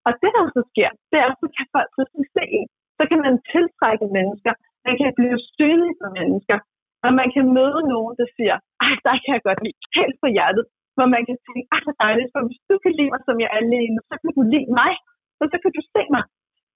Og 0.06 0.12
det, 0.22 0.30
der 0.36 0.44
så 0.56 0.62
sker, 0.72 0.90
det 1.10 1.16
er, 1.22 1.28
at 1.30 1.38
så 1.42 1.46
kan 1.56 1.66
folk 1.74 1.88
pludselig 1.94 2.26
se 2.36 2.44
en. 2.58 2.68
Så 2.98 3.02
kan 3.10 3.20
man 3.26 3.34
tiltrække 3.52 4.06
mennesker. 4.18 4.52
Man 4.86 4.94
kan 5.00 5.10
blive 5.18 5.38
synlig 5.56 5.92
for 6.00 6.08
mennesker. 6.18 6.56
Og 7.04 7.10
man 7.20 7.28
kan 7.34 7.44
møde 7.56 7.80
nogen, 7.92 8.14
der 8.20 8.28
siger, 8.36 8.56
ej, 8.86 8.94
der 9.06 9.14
kan 9.22 9.30
jeg 9.36 9.42
godt 9.48 9.60
lide, 9.64 9.78
helt 9.98 10.16
på 10.22 10.28
hjertet. 10.36 10.64
Hvor 10.96 11.08
man 11.14 11.22
kan 11.28 11.36
sige, 11.44 11.62
ej, 11.74 11.80
det 11.86 11.94
dejligt, 12.04 12.30
for 12.34 12.40
hvis 12.46 12.60
du 12.70 12.74
kan 12.84 12.92
lide 12.98 13.10
mig, 13.12 13.20
som 13.28 13.36
jeg 13.42 13.48
er 13.52 13.60
alene, 13.64 13.98
så 14.08 14.14
kan 14.20 14.30
du 14.36 14.42
lide 14.54 14.70
mig. 14.80 14.92
Og 15.40 15.46
så 15.50 15.56
kan 15.62 15.72
du 15.76 15.82
se 15.94 16.02
mig. 16.14 16.24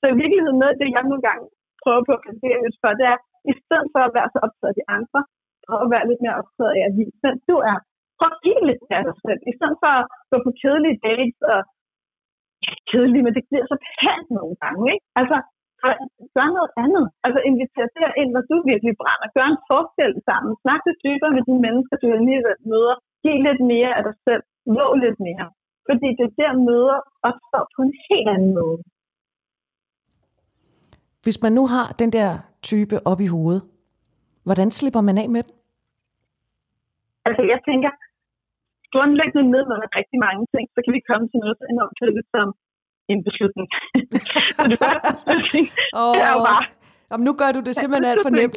Så 0.00 0.04
i 0.12 0.16
virkeligheden 0.22 0.58
noget 0.60 0.74
af 0.74 0.78
det, 0.80 0.88
jeg 0.96 1.04
nogle 1.10 1.24
gange 1.28 1.44
prøver 1.82 2.02
på 2.06 2.12
at 2.16 2.22
placere 2.24 2.58
lidt 2.64 2.78
for, 2.82 2.90
det 3.00 3.06
er, 3.12 3.18
i 3.52 3.54
stedet 3.62 3.88
for 3.94 4.00
at 4.06 4.14
være 4.16 4.28
så 4.32 4.38
optaget 4.46 4.72
af 4.72 4.78
de 4.80 4.84
andre, 4.96 5.20
prøv 5.64 5.78
at 5.84 5.92
være 5.94 6.08
lidt 6.10 6.22
mere 6.24 6.38
optaget 6.40 6.72
af 6.78 6.82
at 6.88 6.94
vise, 6.98 7.18
hvem 7.22 7.36
du 7.50 7.56
er. 7.72 7.78
Prøv 8.18 8.30
at 8.32 8.40
give 8.44 8.62
lidt 8.68 8.84
af 8.96 9.02
dig 9.08 9.16
selv. 9.26 9.40
I 9.50 9.52
stedet 9.58 9.76
for 9.82 9.92
at 10.00 10.04
gå 10.30 10.36
på 10.46 10.50
kedelige 10.60 10.98
dates 11.06 11.38
og 11.52 11.60
ja, 12.64 12.72
kedelige, 12.90 13.24
men 13.26 13.34
det 13.36 13.44
bliver 13.48 13.66
så 13.72 13.76
pænt 13.98 14.28
nogle 14.38 14.54
gange, 14.62 14.84
ikke? 14.94 15.06
Altså, 15.20 15.36
gør 16.36 16.48
noget 16.58 16.72
andet. 16.84 17.04
Altså 17.24 17.40
inviter 17.48 18.10
ind, 18.20 18.30
hvor 18.34 18.44
du 18.50 18.56
virkelig 18.72 18.94
brænder. 19.02 19.28
Gør 19.36 19.46
en 19.54 19.60
forskel 19.70 20.12
sammen. 20.28 20.52
Snak 20.62 20.80
lidt 20.86 21.00
dybere 21.06 21.32
med 21.36 21.44
de 21.48 21.56
mennesker, 21.66 21.94
du 22.02 22.06
alligevel 22.20 22.58
møder. 22.72 22.96
Giv 23.22 23.36
lidt 23.48 23.60
mere 23.72 23.90
af 23.98 24.02
dig 24.08 24.16
selv. 24.26 24.42
Våg 24.76 24.92
lidt 25.04 25.18
mere. 25.26 25.46
Fordi 25.88 26.08
det 26.18 26.26
er 26.28 26.34
der 26.40 26.52
møder 26.68 26.98
opstår 27.28 27.64
på 27.74 27.80
en 27.86 27.94
helt 28.08 28.28
anden 28.34 28.52
måde. 28.60 28.78
Hvis 31.24 31.38
man 31.44 31.52
nu 31.58 31.64
har 31.74 31.86
den 32.02 32.10
der 32.18 32.30
type 32.70 32.96
op 33.10 33.20
i 33.26 33.28
hovedet, 33.34 33.62
hvordan 34.46 34.68
slipper 34.78 35.02
man 35.08 35.16
af 35.22 35.28
med 35.34 35.42
den? 35.46 35.54
Altså 37.26 37.42
jeg 37.52 37.60
tænker, 37.68 37.90
grundlæggende 38.94 39.44
med 39.54 39.62
med 39.70 39.78
rigtig 39.98 40.18
mange 40.26 40.44
ting, 40.54 40.64
så 40.74 40.78
kan 40.84 40.92
vi 40.96 41.02
komme 41.10 41.26
til 41.28 41.38
noget 41.42 41.56
så 41.58 41.64
enormt 41.74 41.96
fælles 42.00 42.26
som 42.34 42.48
en 43.16 43.24
beslutning. 43.28 43.68
så 44.56 44.64
det 44.70 44.78
beslutning, 44.80 45.66
oh, 46.00 46.12
det 46.14 46.22
er 46.28 46.32
jo 46.36 46.40
bare... 46.50 46.64
Jamen, 47.10 47.24
nu 47.28 47.32
gør 47.40 47.50
du 47.56 47.60
det 47.66 47.74
simpelthen 47.74 48.10
alt 48.12 48.24
for 48.26 48.32
nemt. 48.40 48.56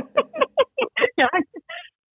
ja, 1.20 1.28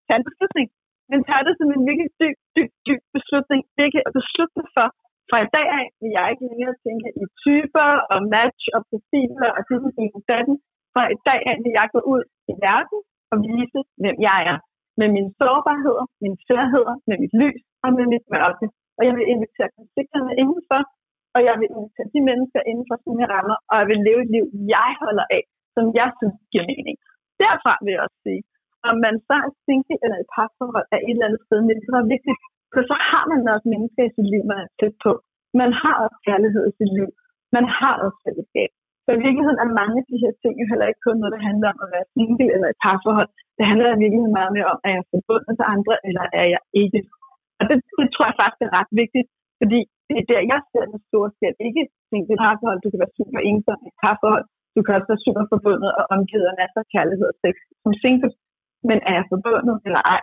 tag 0.06 0.16
en 0.20 0.26
beslutning. 0.30 0.66
Men 1.10 1.18
tag 1.28 1.40
det 1.48 1.54
som 1.60 1.68
en 1.76 1.82
virkelig 1.88 2.10
dyb, 2.20 2.36
dyb, 2.56 2.70
dyb 2.86 3.02
beslutning. 3.16 3.60
Ikke 3.84 3.98
at 4.06 4.12
beslutte 4.18 4.62
for, 4.74 4.86
fra 5.28 5.38
i 5.46 5.48
dag 5.56 5.66
af 5.78 5.86
vil 6.00 6.10
jeg 6.18 6.26
ikke 6.32 6.44
længere 6.50 6.74
tænke 6.86 7.08
i 7.22 7.24
typer 7.44 7.90
og 8.12 8.20
match 8.34 8.64
og 8.76 8.80
profiler 8.88 9.50
og 9.56 9.60
det, 9.68 9.76
det, 9.96 10.44
det, 10.48 10.56
Fra 10.92 11.02
i 11.16 11.18
dag 11.28 11.40
af 11.50 11.56
vil 11.64 11.72
jeg 11.80 11.86
gå 11.94 12.00
ud 12.12 12.22
i 12.52 12.54
verden 12.66 12.98
og 13.32 13.36
vise, 13.46 13.80
hvem 14.02 14.16
jeg 14.28 14.40
er 14.52 14.58
med 15.00 15.08
mine 15.16 15.30
sårbarheder, 15.40 16.04
mine 16.24 16.38
sværheder, 16.46 16.94
med 17.08 17.16
mit 17.22 17.34
lys 17.40 17.62
og 17.84 17.90
med 17.96 18.06
mit 18.12 18.26
mørke. 18.34 18.66
Og 18.98 19.02
jeg 19.08 19.14
vil 19.18 19.26
invitere 19.34 19.70
konflikterne 19.78 20.32
indenfor, 20.42 20.80
og 21.34 21.40
jeg 21.48 21.54
vil 21.60 21.72
invitere 21.74 22.12
de 22.14 22.20
mennesker 22.30 22.60
inden 22.70 22.86
for 22.90 22.96
sine 23.04 23.24
rammer, 23.32 23.56
og 23.70 23.74
jeg 23.80 23.86
vil 23.90 24.00
leve 24.08 24.20
et 24.24 24.30
liv, 24.36 24.44
jeg 24.74 24.90
holder 25.04 25.26
af, 25.36 25.42
som 25.74 25.84
jeg 25.98 26.08
synes 26.18 26.36
giver 26.52 26.66
mening. 26.72 26.96
Derfra 27.42 27.72
vil 27.84 27.94
jeg 27.94 28.04
også 28.06 28.20
sige, 28.26 28.42
om 28.88 28.94
man 29.06 29.14
så 29.28 29.36
er 29.46 29.52
single 29.66 29.96
eller 30.04 30.18
et 30.22 30.30
parforhold 30.34 30.86
er 30.94 31.00
et 31.00 31.14
eller 31.16 31.28
andet 31.28 31.42
sted, 31.46 31.58
men 31.68 31.76
det 31.80 31.88
er 32.00 32.12
vigtigt, 32.14 32.38
for 32.72 32.82
så 32.90 32.96
har 33.10 33.24
man 33.32 33.40
også 33.54 33.66
mennesker 33.74 34.02
i 34.06 34.14
sit 34.16 34.28
liv, 34.32 34.42
man 34.50 34.58
er 34.64 34.70
tæt 34.78 34.94
på. 35.06 35.12
Man 35.60 35.70
har 35.82 35.94
også 36.04 36.18
kærlighed 36.28 36.62
i 36.70 36.72
sit 36.78 36.92
liv. 36.98 37.08
Man 37.56 37.66
har 37.78 37.94
også 38.04 38.18
fællesskab. 38.26 38.70
Så 39.04 39.10
i 39.16 39.22
virkeligheden 39.26 39.60
er 39.64 39.78
mange 39.80 39.96
af 40.00 40.06
de 40.10 40.20
her 40.22 40.32
ting 40.42 40.54
jo 40.60 40.66
heller 40.70 40.86
ikke 40.90 41.04
kun 41.06 41.16
noget, 41.18 41.34
der 41.36 41.46
handler 41.48 41.68
om 41.72 41.78
at 41.84 41.92
være 41.94 42.06
single 42.14 42.48
eller 42.54 42.68
et 42.70 42.80
parforhold. 42.84 43.30
Det 43.58 43.64
handler 43.70 43.88
i 43.96 44.02
virkeligheden 44.02 44.38
meget 44.40 44.52
mere 44.56 44.68
om, 44.74 44.78
at 44.86 44.90
jeg 44.96 45.04
forbundet 45.12 45.54
til 45.58 45.66
andre, 45.74 45.94
eller 46.08 46.24
er 46.40 46.46
jeg 46.54 46.62
ikke. 46.82 47.00
Og 47.58 47.62
det, 47.68 47.76
det 48.00 48.08
tror 48.14 48.26
jeg 48.30 48.40
faktisk 48.42 48.62
er 48.66 48.76
ret 48.78 48.92
vigtigt, 49.02 49.28
fordi 49.62 49.80
det 50.08 50.16
er 50.20 50.26
der, 50.32 50.40
jeg 50.52 50.60
ser 50.70 50.84
den 50.92 51.00
store 51.08 51.28
skæld. 51.36 51.56
Ikke 51.68 51.80
et 51.84 52.40
parforhold, 52.44 52.78
du 52.84 52.90
kan 52.90 53.00
være 53.02 53.16
super 53.18 53.40
ensom 53.50 53.78
i 53.86 53.88
et 53.92 53.98
parforhold. 54.02 54.46
Du 54.74 54.80
kan 54.82 54.92
også 54.96 55.08
være 55.12 55.24
super 55.26 55.44
forbundet 55.52 55.90
og 55.98 56.04
omgivet 56.16 56.46
af 56.50 56.54
masser 56.60 56.80
af 56.84 56.88
kærlighed 56.94 57.26
og 57.32 57.36
sex 57.44 57.54
som 57.82 57.92
single. 58.02 58.32
Men 58.88 58.98
er 59.08 59.14
jeg 59.18 59.26
forbundet 59.32 59.76
eller 59.86 60.02
ej? 60.14 60.22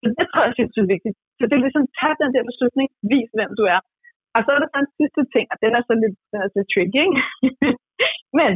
Så 0.00 0.06
det 0.18 0.26
tror 0.28 0.42
jeg 0.46 0.54
synes 0.56 0.74
er 0.82 0.92
vigtigt. 0.94 1.16
Så 1.38 1.42
det 1.48 1.54
er 1.56 1.64
ligesom, 1.66 1.84
tag 1.98 2.12
den 2.22 2.30
der 2.34 2.44
beslutning, 2.50 2.88
vis 3.12 3.28
hvem 3.36 3.50
du 3.58 3.64
er. 3.74 3.80
Og 4.36 4.40
så 4.44 4.50
er 4.54 4.60
der 4.60 4.70
sådan 4.70 4.86
en 4.86 4.96
sidste 5.00 5.22
ting, 5.34 5.46
og 5.52 5.56
den 5.64 5.72
er 5.78 5.82
så 5.88 5.94
lidt, 6.02 6.16
den 6.32 6.38
er 6.44 6.50
så 6.54 6.60
tricky, 6.72 7.00
ikke? 7.06 7.20
Men 8.38 8.52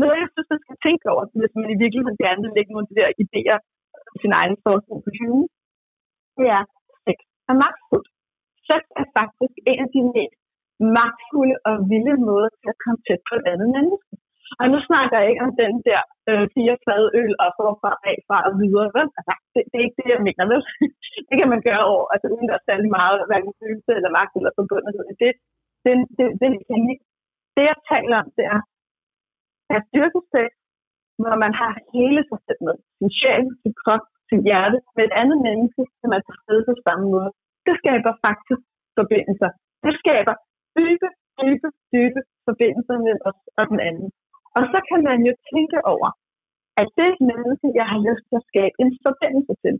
noget, 0.00 0.18
jeg 0.22 0.30
synes, 0.32 0.48
man 0.52 0.62
skal 0.64 0.78
tænke 0.86 1.06
over, 1.12 1.22
hvis 1.40 1.52
man 1.60 1.68
i 1.74 1.80
virkeligheden 1.82 2.22
gerne 2.24 2.40
vil 2.44 2.56
lægge 2.56 2.72
nogle 2.72 2.86
af 2.86 2.90
de 2.90 2.98
der 3.00 3.08
idéer 3.22 3.58
i 4.14 4.16
sin 4.22 4.34
egen 4.40 4.56
forskning 4.66 4.98
på 5.04 5.10
hylden, 5.18 5.44
det 6.38 6.46
er, 6.56 6.62
sex 7.04 7.18
er 7.50 7.56
magtfuldt. 7.64 8.08
Sex 8.68 8.82
er 9.00 9.06
faktisk 9.18 9.56
en 9.70 9.78
af 9.84 9.90
de 9.96 10.02
mest 10.14 10.40
magtfulde 10.96 11.56
og 11.68 11.74
vilde 11.90 12.14
måder 12.28 12.50
til 12.60 12.68
at 12.74 12.80
komme 12.82 13.00
tæt 13.06 13.22
på 13.28 13.34
et 13.38 13.46
andet 13.52 13.68
menneske. 13.76 14.12
Og 14.60 14.66
nu 14.72 14.78
snakker 14.88 15.16
jeg 15.18 15.28
ikke 15.30 15.44
om 15.48 15.54
den 15.62 15.74
der 15.88 16.00
øh, 16.30 16.44
fire 16.54 16.76
flade 16.84 17.08
øl 17.20 17.32
og 17.44 17.50
forfra 17.58 17.92
af 18.10 18.16
fra 18.28 18.38
og 18.48 18.52
videre. 18.60 18.88
Vel? 18.96 19.08
Altså, 19.18 19.32
det, 19.52 19.60
det, 19.70 19.76
er 19.78 19.86
ikke 19.86 20.00
det, 20.00 20.08
jeg 20.14 20.22
mener, 20.28 20.44
vel? 20.52 20.62
det 21.28 21.36
kan 21.40 21.50
man 21.52 21.60
gøre 21.68 21.84
over, 21.92 22.06
altså 22.14 22.26
uden 22.34 22.48
der 22.48 22.56
er 22.58 22.68
særlig 22.68 22.90
meget, 22.98 23.26
hverken 23.30 23.52
følelse 23.60 23.90
eller 23.98 24.10
magt 24.18 24.34
eller 24.38 24.52
forbundet. 24.58 24.92
Det, 24.98 25.06
det, 25.22 25.30
det, 25.84 25.94
det, 26.18 26.26
det, 26.40 26.48
det, 26.68 26.96
det, 27.54 27.62
jeg 27.70 27.78
taler 27.92 28.16
om, 28.22 28.28
det 28.38 28.46
er 28.54 28.60
at 29.74 29.82
dyrke 29.94 30.20
sex, 30.32 30.50
man 31.44 31.52
har 31.60 31.72
hele 31.94 32.20
sig 32.30 32.40
selv 32.46 32.60
med. 32.66 32.76
Sin 32.98 33.10
sjæl, 33.18 33.44
sin 33.62 33.74
krop, 33.82 34.04
sin 34.30 34.40
hjerte 34.48 34.78
med 34.96 35.02
et 35.08 35.14
andet 35.20 35.38
menneske, 35.48 35.82
som 36.00 36.08
er 36.16 36.20
til 36.26 36.36
stede 36.42 36.62
på 36.68 36.74
samme 36.86 37.06
måde. 37.14 37.30
Det 37.66 37.74
skaber 37.82 38.12
faktisk 38.26 38.62
forbindelser. 38.98 39.50
Det 39.84 39.92
skaber 40.02 40.34
dybe, 40.78 41.08
dybe, 41.40 41.68
dybe 41.92 42.20
forbindelser 42.48 42.96
mellem 43.04 43.22
os 43.28 43.40
og 43.58 43.64
den 43.72 43.80
anden. 43.88 44.08
Og 44.56 44.62
så 44.72 44.78
kan 44.88 45.00
man 45.08 45.18
jo 45.28 45.32
tænke 45.50 45.78
over, 45.94 46.08
at 46.80 46.88
det 47.00 47.12
menneske, 47.30 47.66
jeg 47.80 47.86
har 47.92 48.00
lyst 48.08 48.24
til 48.28 48.36
at 48.40 48.48
skabe 48.50 48.74
en 48.82 48.90
forbindelse 49.06 49.54
til. 49.64 49.74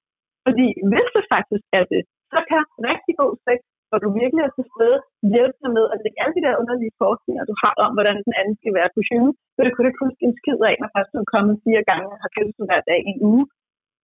Fordi 0.46 0.66
hvis 0.90 1.08
det 1.16 1.24
faktisk 1.34 1.64
er 1.78 1.84
det, 1.92 2.02
så 2.32 2.38
kan 2.50 2.60
rigtig 2.90 3.14
god 3.22 3.32
sex, 3.46 3.58
hvor 3.88 3.98
du 4.04 4.08
virkelig 4.20 4.42
er 4.44 4.52
til 4.56 4.66
stede, 4.72 4.98
hjælpe 5.34 5.58
dig 5.62 5.72
med 5.78 5.84
at 5.92 5.98
lægge 6.02 6.20
alle 6.22 6.34
de 6.36 6.44
der 6.46 6.60
underlige 6.62 6.98
forskninger, 7.02 7.42
du 7.50 7.54
har 7.62 7.74
om, 7.84 7.92
hvordan 7.96 8.16
den 8.26 8.34
anden 8.40 8.56
skal 8.60 8.72
være 8.78 8.90
på 8.96 9.00
hyden. 9.08 9.32
Så 9.54 9.58
det 9.62 9.70
kunne 9.70 9.84
du 9.84 9.90
ikke 9.90 10.04
huske 10.06 10.22
en 10.28 10.38
skid 10.40 10.60
af, 10.70 10.74
når 10.82 10.90
først 10.94 11.10
du 11.12 11.18
er 11.24 11.32
kommet 11.34 11.62
fire 11.66 11.82
gange 11.90 12.08
og 12.14 12.18
har 12.22 12.30
kysset 12.36 12.68
hver 12.68 12.82
dag 12.90 13.00
i 13.08 13.10
en 13.14 13.22
uge. 13.32 13.44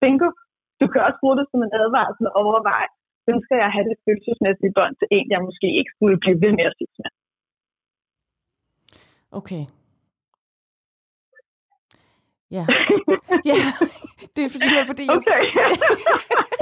Bingo! 0.02 0.28
Du 0.80 0.86
kan 0.92 1.00
også 1.06 1.18
bruge 1.22 1.36
det 1.40 1.46
som 1.48 1.60
en 1.66 1.74
advarsel 1.80 2.24
og 2.30 2.34
overveje, 2.44 2.88
ønsker 3.32 3.54
jeg 3.60 3.66
at 3.68 3.74
have 3.76 3.86
det 3.90 3.96
følelsesmæssige 4.04 4.72
bånd 4.78 4.94
til 4.96 5.08
en, 5.16 5.26
jeg 5.34 5.40
måske 5.48 5.68
ikke 5.78 5.92
skulle 5.96 6.16
blive 6.24 6.38
ved 6.44 6.52
med 6.58 6.64
at 6.70 6.74
sige 6.78 6.92
med. 6.98 7.10
Okay, 9.40 9.64
Ja. 12.56 12.66
ja, 13.50 13.54
det 14.36 14.44
er 14.44 14.48
simpelthen 14.48 14.86
fordi, 14.86 15.06
jeg, 15.06 15.16
okay. 15.16 15.42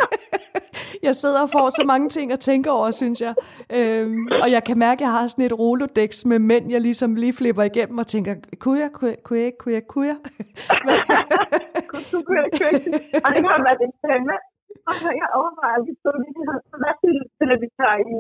jeg 1.07 1.17
sidder 1.17 1.43
og 1.43 1.51
får 1.51 1.69
så 1.69 1.85
mange 1.87 2.09
ting 2.09 2.33
at 2.33 2.41
tænke 2.41 2.71
over, 2.71 2.91
synes 2.91 3.21
jeg. 3.21 3.35
Øhm, 3.73 4.29
og 4.43 4.51
jeg 4.51 4.65
kan 4.65 4.79
mærke, 4.79 4.99
at 4.99 5.01
jeg 5.01 5.13
har 5.13 5.27
sådan 5.27 5.45
et 5.45 5.59
rolodex 5.59 6.25
med 6.25 6.39
mænd, 6.39 6.71
jeg 6.71 6.81
ligesom 6.81 7.15
lige 7.15 7.33
flipper 7.33 7.63
igennem 7.63 7.99
og 7.99 8.07
tænker, 8.07 8.35
kunne 8.59 8.81
jeg, 8.81 8.91
kunne 8.93 9.11
jeg, 9.11 9.19
kunne 9.25 9.41
jeg, 9.41 9.53
kunne 9.59 9.75
jeg, 9.75 9.87
kunne 9.87 10.07
jeg? 10.07 10.17
kunne 11.91 12.03
jeg, 12.13 12.21
kunne 12.23 12.39
jeg? 12.41 12.45
Og 13.25 13.31
det 13.35 13.43
kan 13.43 13.65
være 13.67 13.79
det. 13.81 14.50
Og 14.89 14.95
så 15.01 15.09
jeg 15.21 15.29
overvejer 15.39 15.75
aldrig 15.77 15.97
så 16.05 16.11
lige, 16.23 16.43
hvad 16.83 16.95
synes 17.03 17.29
du, 17.39 17.45
at 17.55 17.61
vi 17.65 17.69
tager 17.81 17.99
i 18.13 18.15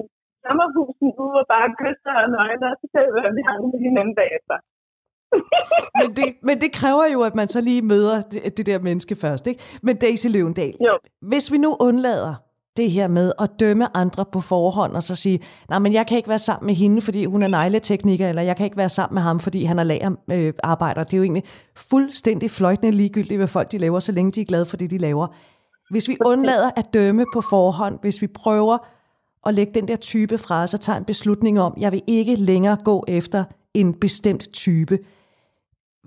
sommerhusen 0.44 1.08
ud 1.24 1.34
og 1.40 1.46
bare 1.54 1.68
kysser 1.80 2.14
og 2.22 2.28
nøgne, 2.36 2.66
og 2.72 2.76
så 2.80 2.86
ser 2.92 3.06
vi, 3.14 3.18
hvad 3.24 3.34
vi 3.38 3.42
har 3.48 3.56
med 3.72 3.80
hinanden 3.86 4.16
bagefter 4.22 4.56
men, 6.00 6.10
det, 6.16 6.24
men 6.42 6.60
det 6.60 6.72
kræver 6.72 7.06
jo, 7.14 7.20
at 7.22 7.34
man 7.34 7.48
så 7.48 7.60
lige 7.60 7.82
møder 7.82 8.22
det, 8.32 8.56
det 8.56 8.66
der 8.66 8.78
menneske 8.78 9.16
først. 9.16 9.46
Ikke? 9.46 9.62
Men 9.82 9.96
Daisy 9.96 10.26
Løvendal, 10.26 10.74
jo. 10.86 10.98
hvis 11.20 11.52
vi 11.52 11.58
nu 11.58 11.76
undlader 11.80 12.34
det 12.76 12.90
her 12.90 13.08
med 13.08 13.32
at 13.40 13.50
dømme 13.60 13.96
andre 13.96 14.24
på 14.32 14.40
forhånd, 14.40 14.92
og 14.92 15.02
så 15.02 15.16
sige, 15.16 15.40
nej, 15.68 15.78
men 15.78 15.92
jeg 15.92 16.06
kan 16.06 16.16
ikke 16.16 16.28
være 16.28 16.38
sammen 16.38 16.66
med 16.66 16.74
hende, 16.74 17.02
fordi 17.02 17.24
hun 17.24 17.42
er 17.42 17.48
negletekniker, 17.48 18.28
eller 18.28 18.42
jeg 18.42 18.56
kan 18.56 18.64
ikke 18.64 18.76
være 18.76 18.88
sammen 18.88 19.14
med 19.14 19.22
ham, 19.22 19.40
fordi 19.40 19.64
han 19.64 19.78
er 19.78 19.82
lagerarbejder. 19.82 21.00
Øh, 21.00 21.06
det 21.06 21.12
er 21.12 21.16
jo 21.16 21.22
egentlig 21.22 21.44
fuldstændig 21.90 22.50
fløjtende 22.50 22.92
ligegyldigt, 22.92 23.38
hvad 23.38 23.48
folk 23.48 23.72
de 23.72 23.78
laver, 23.78 23.98
så 23.98 24.12
længe 24.12 24.32
de 24.32 24.40
er 24.40 24.44
glade 24.44 24.66
for 24.66 24.76
det, 24.76 24.90
de 24.90 24.98
laver. 24.98 25.26
Hvis 25.92 26.08
vi 26.10 26.16
undlader 26.30 26.70
at 26.80 26.86
dømme 26.98 27.24
på 27.34 27.40
forhånd, 27.52 27.94
hvis 28.04 28.22
vi 28.22 28.28
prøver 28.42 28.76
at 29.46 29.54
lægge 29.58 29.72
den 29.78 29.86
der 29.90 29.98
type 30.10 30.36
fra 30.44 30.56
os 30.64 30.74
og 30.76 30.80
tager 30.80 30.98
en 31.02 31.10
beslutning 31.12 31.54
om, 31.66 31.72
jeg 31.84 31.90
vil 31.94 32.02
ikke 32.18 32.34
længere 32.50 32.76
gå 32.90 32.96
efter 33.18 33.40
en 33.80 33.88
bestemt 34.04 34.44
type, 34.64 34.96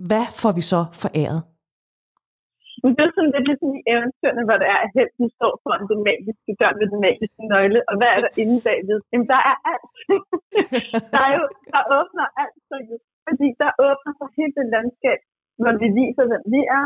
hvad 0.08 0.26
får 0.40 0.52
vi 0.58 0.62
så 0.72 0.80
foræret? 1.02 1.40
Det 2.98 3.04
er 3.06 3.12
sådan 3.16 3.34
lidt 3.34 3.46
ligesom 3.50 3.70
i 3.78 3.80
eventyrene, 3.94 4.42
hvor 4.48 4.56
det 4.62 4.68
er, 4.74 4.80
at 4.86 4.90
helten 4.98 5.26
står 5.38 5.52
foran 5.62 5.84
den 5.92 6.00
magiske 6.08 6.52
dør 6.60 6.72
med 6.80 6.86
den 6.92 7.00
magiske 7.06 7.42
nøgle, 7.52 7.80
og 7.88 7.94
hvad 7.98 8.10
er 8.16 8.20
der 8.24 8.32
inde 8.42 8.56
bagved? 8.66 8.98
Jamen, 9.10 9.28
der 9.34 9.40
er 9.52 9.56
alt. 9.72 9.92
der, 11.14 11.22
er 11.28 11.32
jo, 11.38 11.44
der 11.74 11.82
åbner 11.98 12.26
alt 12.42 12.58
så 12.68 12.76
fordi 13.26 13.48
der 13.62 13.70
åbner 13.88 14.12
sig 14.18 14.28
hele 14.38 14.54
det 14.58 14.66
landskab, 14.74 15.20
hvor 15.62 15.74
vi 15.82 15.88
viser, 16.00 16.24
hvem 16.30 16.44
vi 16.54 16.60
er, 16.78 16.84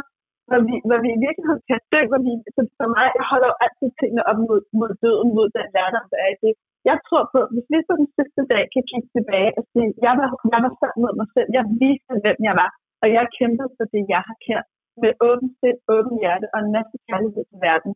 hvor 0.48 0.60
vi, 0.68 0.74
hvor 0.88 0.98
vi 1.04 1.10
i 1.16 1.20
virkeligheden 1.26 1.64
kan 1.70 1.80
dø, 1.92 2.00
hvor 2.10 2.20
vi, 2.26 2.32
så 2.54 2.60
for 2.80 2.88
mig, 2.96 3.06
jeg 3.18 3.26
holder 3.32 3.48
jo 3.52 3.56
altid 3.64 3.88
tingene 4.00 4.22
op 4.30 4.38
mod, 4.48 4.60
mod 4.80 4.92
døden, 5.02 5.28
mod 5.38 5.48
den 5.56 5.66
lærdom, 5.74 6.06
der 6.12 6.18
er 6.24 6.30
i 6.34 6.38
det. 6.44 6.54
Jeg 6.90 6.96
tror 7.06 7.22
på, 7.34 7.40
hvis 7.52 7.66
vi 7.72 7.78
på 7.88 7.94
den 8.00 8.08
sidste 8.16 8.42
dag 8.52 8.62
kan 8.74 8.82
kigge 8.90 9.08
tilbage 9.16 9.50
og 9.58 9.62
sige, 9.72 9.90
jeg 10.06 10.14
var, 10.20 10.28
jeg 10.52 10.60
var 10.64 10.72
sammen 10.80 11.02
med 11.06 11.14
mig 11.20 11.28
selv, 11.34 11.48
jeg 11.56 11.64
viste, 11.82 12.12
hvem 12.24 12.38
jeg 12.48 12.54
var, 12.62 12.70
og 13.02 13.06
jeg 13.16 13.24
kæmpede 13.38 13.70
for 13.76 13.86
det, 13.92 14.02
jeg 14.14 14.22
har 14.28 14.36
kært 14.46 14.66
med 15.02 15.12
åbent 15.28 15.52
sind, 15.60 15.78
åbent 15.94 16.18
hjerte 16.22 16.46
og 16.54 16.58
en 16.64 16.72
masse 16.76 16.96
kærlighed 17.08 17.44
til 17.50 17.58
verden. 17.68 17.92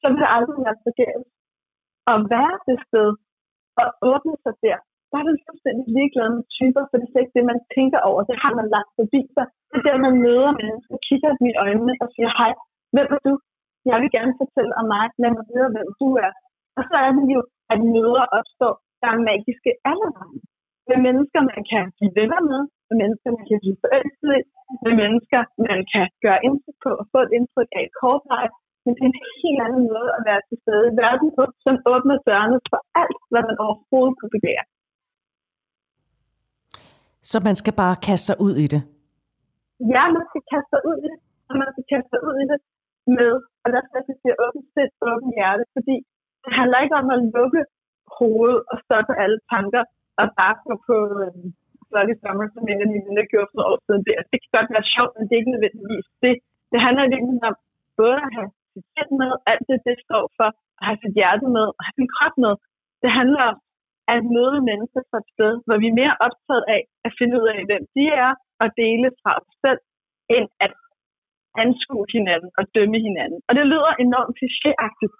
Så 0.00 0.04
vil 0.10 0.20
det 0.22 0.30
aldrig 0.36 0.58
være 0.66 0.78
forgæves. 0.88 1.28
At 2.12 2.18
være 2.34 2.54
det 2.68 2.78
sted 2.86 3.10
og 3.80 3.88
åbne 4.12 4.34
sig 4.44 4.54
der, 4.64 4.78
der 5.10 5.16
er 5.20 5.26
man 5.30 5.38
fuldstændig 5.46 5.84
ligeglad 5.96 6.28
med 6.36 6.44
typer, 6.58 6.82
for 6.88 6.96
det 7.00 7.08
er 7.08 7.22
ikke 7.22 7.36
det, 7.38 7.50
man 7.52 7.60
tænker 7.76 8.00
over. 8.10 8.20
Det 8.30 8.36
har 8.44 8.52
man 8.58 8.66
lagt 8.76 8.90
forbi 8.98 9.20
sig. 9.34 9.46
Det 9.70 9.76
er 9.80 9.86
der, 9.88 10.06
man 10.06 10.14
møder 10.26 10.50
mennesker, 10.62 10.96
kigger 11.08 11.32
i 11.48 11.50
øjnene 11.64 11.94
og 12.02 12.08
siger, 12.14 12.30
hej, 12.38 12.52
hvem 12.94 13.08
er 13.16 13.20
du? 13.26 13.34
Jeg 13.90 13.96
vil 14.02 14.10
gerne 14.16 14.34
fortælle 14.42 14.72
om 14.80 14.86
mig. 14.94 15.06
Lad 15.22 15.30
mig 15.36 15.44
vide, 15.50 15.68
hvem 15.74 15.88
du 16.00 16.08
er. 16.26 16.32
Og 16.78 16.82
så 16.88 16.96
er 17.06 17.10
det 17.18 17.26
jo, 17.36 17.40
at 17.72 17.78
møder 17.94 18.24
opstår, 18.38 18.74
der 19.00 19.08
er 19.14 19.26
magiske 19.30 19.70
allerede. 19.90 20.38
Med 20.88 20.98
mennesker, 21.06 21.40
man 21.52 21.62
kan 21.70 21.84
blive 21.96 22.12
venner 22.18 22.40
med, 22.50 22.62
med 22.88 22.96
mennesker, 23.02 23.28
man 23.38 23.46
kan 23.50 23.58
blive 23.62 23.80
forelsket 23.84 24.30
i, 24.38 24.42
med 24.84 24.94
mennesker, 25.02 25.40
man 25.68 25.80
kan 25.92 26.06
gøre 26.24 26.40
indtryk 26.46 26.78
på 26.84 26.90
og 27.00 27.06
få 27.12 27.18
et 27.26 27.32
indtryk 27.38 27.70
af 27.80 27.86
kortvarigt. 28.00 28.56
Men 28.84 28.92
det 28.94 29.02
er 29.04 29.10
en 29.12 29.20
helt 29.42 29.60
anden 29.66 29.84
måde 29.92 30.10
at 30.16 30.22
være 30.28 30.42
til 30.48 30.56
stede 30.62 30.84
i 30.90 30.96
verden 31.02 31.28
på, 31.36 31.44
som 31.64 31.74
åbner 31.92 32.16
dørene 32.28 32.58
for 32.70 32.80
alt, 33.02 33.22
hvad 33.32 33.42
man 33.48 33.56
overhovedet 33.64 34.16
kunne 34.18 34.34
begære. 34.38 34.64
Så 37.30 37.36
man 37.48 37.56
skal 37.60 37.74
bare 37.82 37.96
kaste 38.06 38.26
sig 38.28 38.36
ud 38.46 38.54
i 38.64 38.66
det? 38.74 38.82
Ja, 39.94 40.04
man 40.16 40.24
skal 40.30 40.42
kaste 40.52 40.70
sig 40.72 40.82
ud 40.90 40.98
i 41.04 41.06
det, 41.12 41.18
og 41.48 41.54
man 41.62 41.68
skal 41.72 41.84
kaste 41.92 42.08
sig 42.12 42.20
ud 42.28 42.36
i 42.44 42.46
det 42.52 42.58
med, 43.16 43.32
og 43.62 43.68
der 43.74 43.80
skal 43.84 43.96
jeg 43.98 44.04
sige 44.22 44.34
åbent 44.44 44.66
sind, 44.74 44.92
åbent 45.10 45.32
hjerte, 45.38 45.64
fordi 45.76 45.96
det 46.44 46.52
handler 46.58 46.78
ikke 46.84 46.96
om 47.02 47.08
at 47.16 47.20
lukke 47.36 47.62
hovedet 48.18 48.60
og 48.70 48.76
stoppe 48.84 49.12
alle 49.22 49.38
tanker 49.52 49.82
og 50.20 50.26
bare 50.40 50.54
gå 50.66 50.74
på 50.88 50.96
øh, 51.24 51.32
Bloody 51.90 52.06
ligesom, 52.08 52.22
Summer, 52.22 52.46
som 52.54 52.64
en 52.72 52.84
af 52.84 52.88
mine 52.92 53.06
venner 53.06 53.26
gjorde 53.32 53.50
for 53.54 53.62
år 53.70 53.78
siden. 53.86 54.02
Det, 54.06 54.12
det 54.30 54.38
kan 54.42 54.52
godt 54.58 54.70
være 54.76 54.86
sjovt, 54.94 55.12
men 55.16 55.24
det 55.26 55.34
er 55.34 55.42
ikke 55.42 55.54
nødvendigvis 55.56 56.06
det. 56.24 56.34
Det 56.72 56.78
handler 56.86 57.12
virkelig 57.14 57.40
om 57.50 57.56
både 58.00 58.18
at 58.26 58.30
have 58.36 58.50
sit 58.72 58.86
sind 58.94 59.12
med, 59.20 59.30
alt 59.50 59.64
det, 59.70 59.78
det 59.88 59.96
står 60.06 60.24
for, 60.38 60.48
at 60.78 60.84
have 60.88 60.98
sit 61.02 61.14
hjerte 61.20 61.46
med, 61.56 61.66
og 61.76 61.80
have 61.86 61.96
sin 61.98 62.10
krop 62.14 62.34
med. 62.44 62.54
Det 63.02 63.10
handler 63.18 63.42
om 63.50 63.56
at 64.12 64.20
møde 64.36 64.58
mennesker 64.70 65.00
fra 65.08 65.18
et 65.22 65.28
sted, 65.34 65.52
hvor 65.66 65.76
vi 65.82 65.86
er 65.90 66.00
mere 66.02 66.14
optaget 66.26 66.64
af 66.76 66.82
at 67.06 67.12
finde 67.18 67.34
ud 67.40 67.46
af, 67.54 67.60
hvem 67.68 67.84
de 67.96 68.04
er, 68.24 68.32
og 68.62 68.66
dele 68.82 69.08
fra 69.20 69.32
os 69.40 69.52
selv, 69.64 69.80
end 70.36 70.46
at 70.64 70.72
anskue 71.64 72.06
hinanden 72.16 72.50
og 72.58 72.64
dømme 72.76 72.98
hinanden. 73.06 73.40
Og 73.48 73.52
det 73.58 73.64
lyder 73.72 73.92
enormt 74.06 74.34
klichéagtigt, 74.38 75.16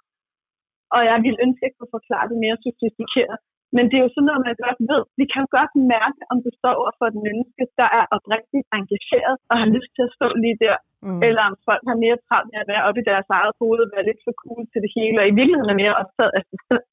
og 0.95 1.01
jeg 1.09 1.17
vil 1.25 1.37
ønske, 1.45 1.61
at 1.63 1.67
jeg 1.67 1.75
kunne 1.77 1.95
forklare 1.97 2.29
det 2.31 2.37
mere 2.45 2.57
sofistikeret. 2.63 3.37
Men 3.75 3.83
det 3.89 3.95
er 3.97 4.03
jo 4.05 4.13
sådan 4.13 4.27
noget, 4.29 4.45
man 4.47 4.63
godt 4.65 4.79
ved. 4.91 5.01
Vi 5.21 5.25
kan 5.33 5.45
godt 5.57 5.73
mærke, 5.95 6.19
om 6.31 6.37
du 6.45 6.49
står 6.59 6.73
over 6.81 6.93
for 6.99 7.05
et 7.11 7.19
menneske, 7.27 7.63
der 7.79 7.89
er 7.99 8.05
oprigtigt 8.15 8.65
engageret 8.77 9.35
og 9.49 9.55
har 9.61 9.69
lyst 9.75 9.91
til 9.95 10.03
at 10.07 10.15
stå 10.17 10.27
lige 10.43 10.57
der. 10.65 10.77
Mm. 11.05 11.19
Eller 11.27 11.43
om 11.49 11.55
folk 11.67 11.83
har 11.89 11.97
mere 12.05 12.17
travlt 12.27 12.49
med 12.51 12.59
at 12.63 12.69
være 12.71 12.85
oppe 12.87 12.99
i 13.01 13.09
deres 13.11 13.27
eget 13.37 13.53
hoved 13.59 13.79
og 13.85 13.89
være 13.93 14.07
lidt 14.09 14.21
for 14.25 14.33
cool 14.41 14.63
til 14.71 14.79
det 14.85 14.91
hele, 14.97 15.17
og 15.21 15.27
i 15.31 15.35
virkeligheden 15.39 15.73
er 15.73 15.81
mere 15.83 15.99
optaget 16.01 16.33
af 16.37 16.43
sig 16.49 16.59
selv. 16.69 16.85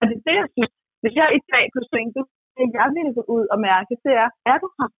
Og 0.00 0.04
det 0.08 0.14
er 0.18 0.24
det, 0.28 0.36
jeg 0.42 0.48
synes. 0.56 0.74
Hvis 1.02 1.14
jeg 1.20 1.28
i 1.38 1.40
dag 1.52 1.64
kunne 1.72 1.90
tænke, 1.96 2.20
det 2.56 2.66
jeg 2.78 2.88
ville 2.96 3.14
gå 3.18 3.22
ud 3.36 3.44
og 3.52 3.58
mærke, 3.68 3.92
det 4.04 4.14
er, 4.24 4.28
er 4.52 4.56
du 4.62 4.68
her? 4.78 4.90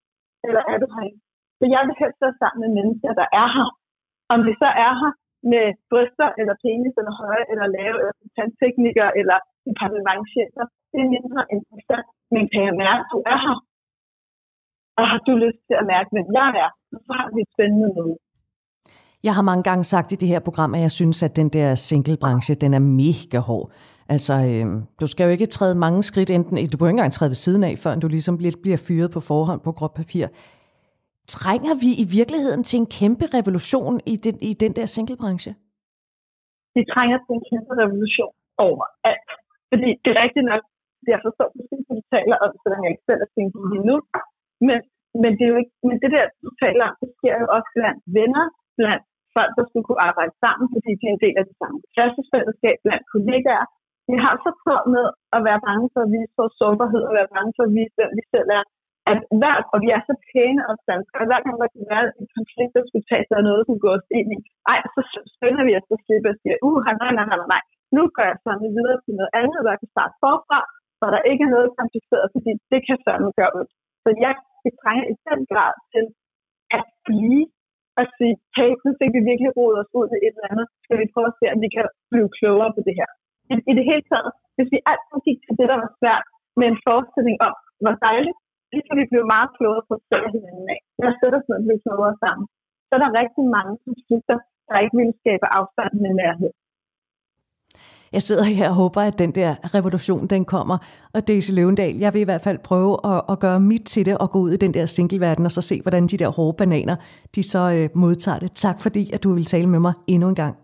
Eller 0.47 0.63
er 0.73 0.79
du 0.83 0.87
her 0.95 1.05
ikke? 1.09 1.21
Så 1.59 1.65
jeg 1.75 1.83
vil 1.87 2.01
helst 2.03 2.19
være 2.25 2.41
sammen 2.43 2.61
med 2.65 2.71
mennesker, 2.79 3.11
der 3.21 3.29
er 3.43 3.49
her. 3.57 3.69
Om 4.33 4.39
de 4.47 4.53
så 4.63 4.69
er 4.87 4.93
her 5.01 5.13
med 5.53 5.67
bryster, 5.91 6.29
eller 6.41 6.55
penis, 6.65 6.95
eller 7.01 7.15
høje, 7.23 7.45
eller 7.53 7.67
lave, 7.79 7.97
eller 8.01 8.15
tandtekniker, 8.37 9.09
eller 9.21 9.39
departementchefer, 9.67 10.65
det 10.91 10.99
er 11.05 11.09
mindre 11.17 11.41
interessant. 11.55 12.07
Men 12.35 12.43
kan 12.53 12.63
jeg 12.69 12.77
mærke, 12.85 13.03
at 13.07 13.11
du 13.15 13.19
er 13.33 13.39
her? 13.47 13.59
Og 14.99 15.05
har 15.11 15.21
du 15.27 15.33
lyst 15.45 15.61
til 15.69 15.77
at 15.81 15.87
mærke, 15.95 16.09
hvem 16.15 16.29
jeg 16.39 16.51
er? 16.65 16.71
Så 17.07 17.13
har 17.21 17.29
vi 17.35 17.41
et 17.47 17.51
spændende 17.55 17.91
noget. 17.99 18.17
Jeg 19.27 19.35
har 19.39 19.45
mange 19.51 19.65
gange 19.69 19.85
sagt 19.85 20.13
i 20.13 20.21
det 20.23 20.29
her 20.33 20.41
program, 20.49 20.75
at 20.77 20.83
jeg 20.87 20.91
synes, 21.01 21.19
at 21.23 21.37
den 21.41 21.49
der 21.57 21.69
singlebranche, 21.75 22.55
den 22.55 22.73
er 22.79 22.85
mega 23.03 23.39
hård. 23.49 23.67
Altså, 24.15 24.35
øh, 24.51 24.67
du 25.01 25.07
skal 25.13 25.25
jo 25.27 25.33
ikke 25.37 25.55
træde 25.57 25.75
mange 25.87 26.01
skridt, 26.11 26.31
enten, 26.31 26.55
du 26.73 26.77
behøver 26.77 26.93
ikke 26.93 27.01
engang 27.01 27.17
træde 27.17 27.33
ved 27.35 27.43
siden 27.47 27.63
af, 27.69 27.75
før 27.85 27.93
du 28.03 28.09
ligesom 28.17 28.37
lidt 28.47 28.59
bliver 28.65 28.81
fyret 28.87 29.11
på 29.17 29.21
forhånd 29.31 29.61
på 29.67 29.73
gråt 29.79 29.95
papir. 30.01 30.27
Trænger 31.37 31.75
vi 31.85 31.91
i 32.03 32.07
virkeligheden 32.19 32.63
til 32.69 32.77
en 32.83 32.89
kæmpe 32.99 33.25
revolution 33.37 33.95
i 34.13 34.15
den, 34.25 34.37
i 34.51 34.53
den 34.63 34.73
der 34.79 34.87
singlebranche? 34.95 35.51
Vi 36.77 36.83
trænger 36.93 37.19
til 37.25 37.33
en 37.39 37.45
kæmpe 37.51 37.73
revolution 37.83 38.35
over 38.69 38.85
alt. 39.11 39.31
Fordi 39.71 39.89
det 40.03 40.09
er 40.13 40.19
rigtigt 40.25 40.47
nok, 40.53 40.63
jeg 41.13 41.21
forstår 41.27 41.49
præcis, 41.57 41.83
hvad 41.87 41.97
du 42.01 42.05
taler 42.17 42.37
om, 42.45 42.53
selvom 42.63 42.81
jeg 42.85 42.91
ikke 42.95 43.07
selv 43.11 43.21
er 43.27 43.31
single 43.35 43.65
lige 43.73 43.87
nu. 43.91 43.97
Men, 44.67 44.79
men, 45.23 45.31
det 45.37 45.45
er 45.47 45.53
jo 45.55 45.59
ikke, 45.63 45.75
men 45.89 45.97
det 46.03 46.11
der, 46.17 46.25
du 46.45 46.51
taler 46.65 46.83
om, 46.89 46.95
det 47.03 47.11
sker 47.19 47.35
jo 47.43 47.47
også 47.57 47.69
blandt 47.77 48.01
venner, 48.19 48.45
blandt 48.79 49.05
folk, 49.37 49.53
der 49.59 49.65
skulle 49.67 49.87
kunne 49.89 50.05
arbejde 50.11 50.35
sammen, 50.45 50.67
fordi 50.75 50.91
de 50.99 51.05
er 51.09 51.15
en 51.17 51.25
del 51.27 51.37
af 51.41 51.47
det 51.51 51.57
samme 51.63 51.79
klassefællesskab, 51.95 52.77
blandt 52.87 53.05
kollegaer. 53.15 53.67
Vi 54.11 54.17
har 54.25 54.35
så 54.45 54.51
prøvet 54.63 54.87
med 54.95 55.07
at 55.37 55.41
være 55.49 55.61
bange 55.69 55.87
for 55.93 56.01
at 56.05 56.11
vise 56.15 56.35
vores 56.39 56.55
sårbarhed, 56.61 57.03
og 57.09 57.13
være 57.19 57.33
bange 57.37 57.53
for 57.57 57.65
at 57.69 57.73
vise, 57.79 57.95
hvem 57.99 58.13
vi 58.19 58.25
selv 58.35 58.49
er. 58.59 58.65
At 59.13 59.19
hver, 59.41 59.57
og 59.73 59.79
vi 59.85 59.89
er 59.97 60.03
så 60.09 60.15
pæne 60.29 60.63
og 60.71 60.75
danskere, 60.91 61.23
og 61.23 61.29
hver 61.31 61.41
gang 61.45 61.57
der 61.63 61.69
kan 61.75 61.85
være 61.93 62.05
en 62.21 62.29
konflikt, 62.37 62.73
der 62.77 62.83
skulle 62.89 63.07
tage 63.11 63.27
sig 63.29 63.37
af 63.41 63.45
noget, 63.49 63.63
som 63.69 63.77
går 63.85 63.93
os 63.99 64.09
ind 64.19 64.29
i, 64.37 64.39
ej, 64.73 64.79
så 64.95 65.01
skynder 65.35 65.63
vi 65.69 65.73
os 65.79 65.95
at 65.95 66.03
slippe 66.05 66.29
og 66.33 66.37
siger, 66.43 66.57
uh, 66.67 66.79
nej, 67.03 67.13
nej, 67.17 67.27
nej, 67.31 67.49
nej. 67.55 67.63
Nu 67.97 68.03
går 68.15 68.25
jeg 68.31 68.39
sådan 68.45 68.69
videre 68.77 68.99
til 69.05 69.15
noget 69.19 69.33
andet, 69.43 69.61
der 69.67 69.75
kan 69.81 69.91
starte 69.95 70.15
forfra, 70.23 70.61
så 70.99 71.05
der 71.15 71.29
ikke 71.31 71.43
er 71.49 71.55
noget 71.57 71.69
kompliceret, 71.81 72.27
fordi 72.35 72.51
det 72.73 72.81
kan 72.87 72.99
fandme 73.05 73.31
gøre 73.39 73.53
ud. 73.59 73.67
Så 74.03 74.09
jeg 74.25 74.33
trænger 74.81 75.05
i 75.13 75.15
den 75.29 75.41
grad 75.53 75.75
til 75.93 76.05
at 76.77 76.85
blive 77.07 77.43
og 78.01 78.05
sige, 78.17 78.35
hey, 78.57 78.71
nu 78.85 78.91
fik 79.01 79.11
vi 79.17 79.21
virkelig 79.31 79.51
rodet 79.57 79.77
os 79.83 79.93
ud 79.99 80.09
i 80.17 80.19
et 80.27 80.35
eller 80.37 80.51
andet. 80.53 80.67
Skal 80.85 80.97
vi 81.01 81.13
prøve 81.15 81.29
at 81.33 81.39
se, 81.39 81.47
om 81.55 81.59
vi 81.65 81.69
kan 81.77 81.87
blive 82.11 82.29
klogere 82.39 82.73
på 82.77 82.81
det 82.87 82.95
her? 83.01 83.11
I, 83.53 83.55
i 83.71 83.73
det 83.79 83.85
hele 83.91 84.05
taget, 84.13 84.31
hvis 84.57 84.69
vi 84.75 84.79
altid 84.91 85.19
gik 85.29 85.39
til 85.45 85.55
det, 85.59 85.67
der 85.73 85.79
var 85.83 85.91
svært, 86.01 86.25
med 86.59 86.67
en 86.73 86.79
forestilling 86.87 87.39
om, 87.49 87.55
hvor 87.83 87.95
dejligt, 88.09 88.39
det 88.73 88.81
kan 88.87 88.95
vi 89.01 89.05
blive 89.13 89.27
meget 89.35 89.51
klogere 89.57 89.85
på 89.89 89.93
at 89.99 90.05
sætte 90.11 90.29
hinanden 90.37 90.67
af. 90.75 90.81
Jeg 91.03 91.11
sætter 91.21 91.39
os 91.41 91.47
ned 91.49 91.57
og 91.61 91.65
blive 91.67 91.85
klogere 91.87 92.15
sammen. 92.25 92.45
Så 92.87 92.93
er 92.97 93.01
der 93.05 93.19
rigtig 93.23 93.45
mange 93.57 93.75
konflikter, 93.87 94.39
der 94.69 94.77
ikke 94.85 94.97
vil 95.01 95.13
skabe 95.23 95.47
afstand 95.59 95.93
med 96.05 96.13
nærhed. 96.23 96.53
Jeg 98.13 98.23
sidder 98.23 98.45
her 98.45 98.69
og 98.69 98.75
håber, 98.75 99.01
at 99.01 99.19
den 99.19 99.33
der 99.41 99.51
revolution, 99.77 100.27
den 100.27 100.45
kommer. 100.45 100.77
Og 101.15 101.29
Daisy 101.29 101.53
Løvendal, 101.57 101.95
jeg 102.05 102.11
vil 102.15 102.21
i 102.23 102.25
hvert 102.31 102.45
fald 102.47 102.59
prøve 102.59 102.93
at, 103.13 103.21
at 103.33 103.41
gøre 103.41 103.61
mit 103.61 103.85
til 103.93 104.07
det 104.07 104.19
og 104.19 104.31
gå 104.31 104.39
ud 104.39 104.51
i 104.51 104.57
den 104.65 104.75
der 104.75 104.87
singleverden 104.87 105.45
og 105.45 105.53
så 105.53 105.63
se, 105.63 105.83
hvordan 105.83 106.07
de 106.07 106.17
der 106.23 106.29
hårde 106.29 106.57
bananer, 106.61 106.97
de 107.35 107.43
så 107.43 107.63
øh, 107.77 107.89
modtager 108.03 108.39
det. 108.39 108.51
Tak 108.53 108.77
fordi, 108.85 109.03
at 109.15 109.25
du 109.25 109.35
vil 109.35 109.45
tale 109.45 109.69
med 109.75 109.81
mig 109.87 109.95
endnu 110.07 110.29
en 110.29 110.35
gang. 110.35 110.55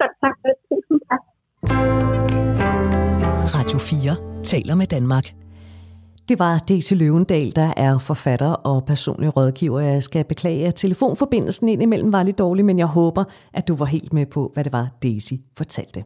tak 0.00 0.12
tak 0.22 0.34
Tusind 0.42 0.44
tak. 0.44 0.55
Radio 3.54 3.78
4 3.78 4.42
taler 4.42 4.74
med 4.74 4.86
Danmark. 4.86 5.34
Det 6.28 6.38
var 6.38 6.58
DC 6.58 6.90
Løvendal, 6.90 7.52
der 7.56 7.72
er 7.76 7.98
forfatter 7.98 8.48
og 8.50 8.84
personlig 8.84 9.36
rådgiver. 9.36 9.80
Jeg 9.80 10.02
skal 10.02 10.24
beklage, 10.24 10.66
at 10.66 10.74
telefonforbindelsen 10.74 11.68
indimellem 11.68 12.12
var 12.12 12.22
lidt 12.22 12.38
dårlig, 12.38 12.64
men 12.64 12.78
jeg 12.78 12.86
håber, 12.86 13.24
at 13.54 13.68
du 13.68 13.74
var 13.74 13.86
helt 13.86 14.12
med 14.12 14.26
på, 14.26 14.50
hvad 14.54 14.64
det 14.64 14.72
var, 14.72 14.88
Daisy 15.02 15.32
fortalte. 15.56 16.04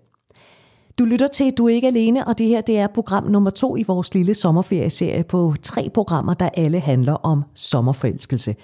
Du 0.99 1.05
lytter 1.05 1.29
til 1.29 1.53
Du 1.59 1.69
er 1.69 1.75
ikke 1.75 1.87
alene, 1.87 2.27
og 2.27 2.39
det 2.39 2.47
her 2.47 2.61
det 2.61 2.79
er 2.79 2.87
program 2.87 3.25
nummer 3.25 3.51
to 3.51 3.77
i 3.77 3.83
vores 3.83 4.15
lille 4.15 4.35
sommerferieserie 4.35 5.25
på 5.25 5.55
tre 5.63 5.91
programmer, 5.95 6.35
der 6.35 6.49
alle 6.55 6.81
handler 6.81 7.13
om 7.13 7.45
sommerforelskelse. 7.55 8.55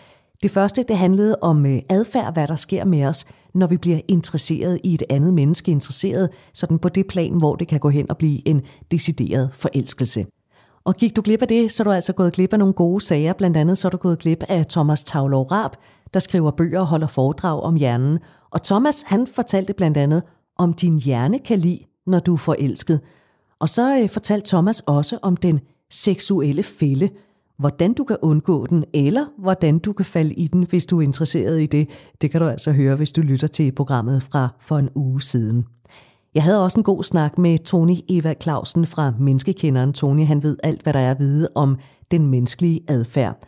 Det 0.42 0.50
første 0.50 0.82
det 0.82 0.96
handlede 0.96 1.36
om 1.40 1.66
øh, 1.66 1.78
adfærd, 1.90 2.32
hvad 2.32 2.48
der 2.48 2.56
sker 2.56 2.84
med 2.84 3.04
os, 3.04 3.26
når 3.56 3.66
vi 3.66 3.76
bliver 3.76 4.00
interesseret 4.08 4.80
i 4.84 4.94
et 4.94 5.02
andet 5.10 5.34
menneske, 5.34 5.70
interesseret 5.70 6.30
sådan 6.54 6.78
på 6.78 6.88
det 6.88 7.06
plan, 7.06 7.38
hvor 7.38 7.56
det 7.56 7.68
kan 7.68 7.80
gå 7.80 7.88
hen 7.88 8.10
og 8.10 8.16
blive 8.16 8.48
en 8.48 8.62
decideret 8.90 9.50
forelskelse. 9.52 10.26
Og 10.84 10.94
gik 10.94 11.16
du 11.16 11.22
glip 11.24 11.42
af 11.42 11.48
det, 11.48 11.72
så 11.72 11.82
er 11.82 11.84
du 11.84 11.90
altså 11.90 12.12
gået 12.12 12.32
glip 12.32 12.52
af 12.52 12.58
nogle 12.58 12.74
gode 12.74 13.04
sager. 13.04 13.32
Blandt 13.32 13.56
andet 13.56 13.78
så 13.78 13.88
er 13.88 13.90
du 13.90 13.96
gået 13.96 14.18
glip 14.18 14.44
af 14.48 14.66
Thomas 14.66 15.04
Tavlov 15.04 15.46
Rab, 15.46 15.70
der 16.14 16.20
skriver 16.20 16.50
bøger 16.50 16.80
og 16.80 16.86
holder 16.86 17.06
foredrag 17.06 17.60
om 17.60 17.74
hjernen. 17.74 18.18
Og 18.50 18.62
Thomas, 18.62 19.02
han 19.02 19.26
fortalte 19.26 19.74
blandt 19.74 19.96
andet, 19.96 20.22
om 20.58 20.72
din 20.72 20.98
hjerne 20.98 21.38
kan 21.38 21.58
lide 21.58 21.78
når 22.06 22.18
du 22.18 22.32
er 22.32 22.38
forelsket. 22.38 23.00
Og 23.60 23.68
så 23.68 23.98
øh, 23.98 24.10
fortalte 24.10 24.50
Thomas 24.50 24.80
også 24.80 25.18
om 25.22 25.36
den 25.36 25.60
seksuelle 25.90 26.62
fælde, 26.62 27.10
hvordan 27.58 27.94
du 27.94 28.04
kan 28.04 28.16
undgå 28.22 28.66
den, 28.66 28.84
eller 28.94 29.26
hvordan 29.38 29.78
du 29.78 29.92
kan 29.92 30.04
falde 30.04 30.34
i 30.34 30.46
den, 30.46 30.66
hvis 30.70 30.86
du 30.86 30.98
er 30.98 31.02
interesseret 31.02 31.62
i 31.62 31.66
det. 31.66 31.88
Det 32.20 32.30
kan 32.30 32.40
du 32.40 32.46
altså 32.46 32.72
høre, 32.72 32.96
hvis 32.96 33.12
du 33.12 33.20
lytter 33.20 33.46
til 33.46 33.72
programmet 33.72 34.22
fra 34.22 34.48
for 34.60 34.78
en 34.78 34.88
uge 34.94 35.22
siden. 35.22 35.64
Jeg 36.34 36.42
havde 36.42 36.64
også 36.64 36.80
en 36.80 36.84
god 36.84 37.04
snak 37.04 37.38
med 37.38 37.58
Tony 37.58 37.94
Eva 38.08 38.34
Clausen 38.42 38.86
fra 38.86 39.12
Menneskekenderen. 39.20 39.92
Tony 39.92 40.26
han 40.26 40.42
ved 40.42 40.56
alt, 40.62 40.82
hvad 40.82 40.92
der 40.92 41.00
er 41.00 41.10
at 41.10 41.18
vide 41.18 41.48
om 41.54 41.78
den 42.10 42.26
menneskelige 42.26 42.80
adfærd. 42.88 43.46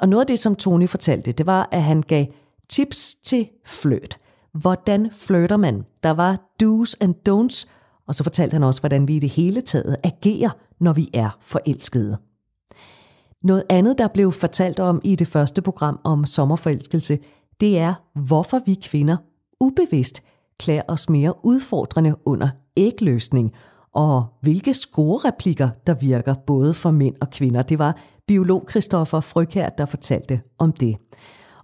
Og 0.00 0.08
noget 0.08 0.20
af 0.20 0.26
det, 0.26 0.38
som 0.38 0.54
Tony 0.54 0.88
fortalte, 0.88 1.32
det 1.32 1.46
var, 1.46 1.68
at 1.72 1.82
han 1.82 2.02
gav 2.02 2.26
tips 2.68 3.14
til 3.14 3.48
fløt. 3.66 4.18
Hvordan 4.52 5.10
flirter 5.12 5.56
man? 5.56 5.84
Der 6.02 6.10
var 6.10 6.34
do's 6.62 6.94
and 7.00 7.14
don'ts, 7.28 7.66
og 8.06 8.14
så 8.14 8.22
fortalte 8.22 8.54
han 8.54 8.62
også, 8.62 8.80
hvordan 8.80 9.08
vi 9.08 9.16
i 9.16 9.18
det 9.18 9.30
hele 9.30 9.60
taget 9.60 9.96
agerer, 10.02 10.50
når 10.80 10.92
vi 10.92 11.08
er 11.12 11.38
forelskede. 11.40 12.16
Noget 13.44 13.62
andet, 13.70 13.98
der 13.98 14.08
blev 14.08 14.32
fortalt 14.32 14.80
om 14.80 15.00
i 15.04 15.16
det 15.16 15.28
første 15.28 15.62
program 15.62 16.00
om 16.04 16.24
sommerforelskelse, 16.24 17.18
det 17.60 17.78
er, 17.78 17.94
hvorfor 18.14 18.60
vi 18.66 18.74
kvinder 18.74 19.16
ubevidst 19.60 20.22
klæder 20.58 20.82
os 20.88 21.08
mere 21.08 21.34
udfordrende 21.44 22.14
under 22.24 22.48
ægløsning, 22.76 23.52
og 23.94 24.24
hvilke 24.40 24.74
scorereplikker, 24.74 25.68
der 25.86 25.94
virker 25.94 26.34
både 26.46 26.74
for 26.74 26.90
mænd 26.90 27.14
og 27.20 27.30
kvinder. 27.30 27.62
Det 27.62 27.78
var 27.78 27.96
biolog 28.26 28.66
Christoffer 28.70 29.20
Frøkær, 29.20 29.68
der 29.68 29.86
fortalte 29.86 30.40
om 30.58 30.72
det. 30.72 30.96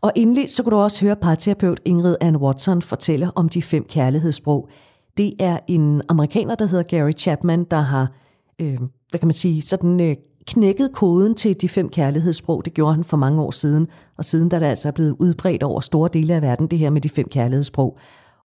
Og 0.00 0.12
endelig 0.16 0.50
så 0.50 0.62
kunne 0.62 0.76
du 0.76 0.80
også 0.82 1.04
høre 1.04 1.16
parterapeut 1.16 1.80
Ingrid 1.84 2.16
Ann 2.20 2.36
Watson 2.36 2.82
fortælle 2.82 3.36
om 3.36 3.48
de 3.48 3.62
fem 3.62 3.84
kærlighedssprog, 3.84 4.68
det 5.16 5.34
er 5.38 5.58
en 5.68 6.02
amerikaner, 6.08 6.54
der 6.54 6.66
hedder 6.66 6.84
Gary 6.84 7.12
Chapman, 7.12 7.64
der 7.64 7.80
har, 7.80 8.12
øh, 8.60 8.78
hvad 9.10 9.20
kan 9.20 9.26
man 9.26 9.34
sige, 9.34 9.62
sådan 9.62 10.00
øh, 10.00 10.16
knækket 10.50 10.92
koden 10.92 11.34
til 11.34 11.60
de 11.60 11.68
fem 11.68 11.88
kærlighedssprog. 11.88 12.64
Det 12.64 12.74
gjorde 12.74 12.94
han 12.94 13.04
for 13.04 13.16
mange 13.16 13.42
år 13.42 13.50
siden, 13.50 13.88
og 14.18 14.24
siden 14.24 14.50
der 14.50 14.56
er 14.56 14.58
det 14.58 14.66
altså 14.66 14.92
blevet 14.92 15.16
udbredt 15.18 15.62
over 15.62 15.80
store 15.80 16.10
dele 16.12 16.34
af 16.34 16.42
verden, 16.42 16.66
det 16.66 16.78
her 16.78 16.90
med 16.90 17.00
de 17.00 17.08
fem 17.08 17.28
kærlighedssprog. 17.28 17.98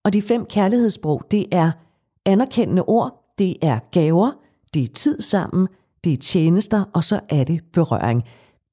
Og 0.04 0.13
de 0.13 0.22
fem 0.22 0.46
kærlighedssprog, 0.46 1.22
det 1.32 1.46
er 1.52 1.72
anerkendende 2.26 2.84
ord, 2.88 3.34
det 3.38 3.56
er 3.62 3.80
gaver, 3.91 4.32
det 4.74 4.84
er 4.84 4.88
tid 4.88 5.22
sammen, 5.22 5.68
det 6.04 6.13
er 6.13 6.18
tjenester, 6.18 6.84
og 6.94 7.04
så 7.04 7.20
er 7.30 7.44
det 7.44 7.60
berøring. 7.74 8.24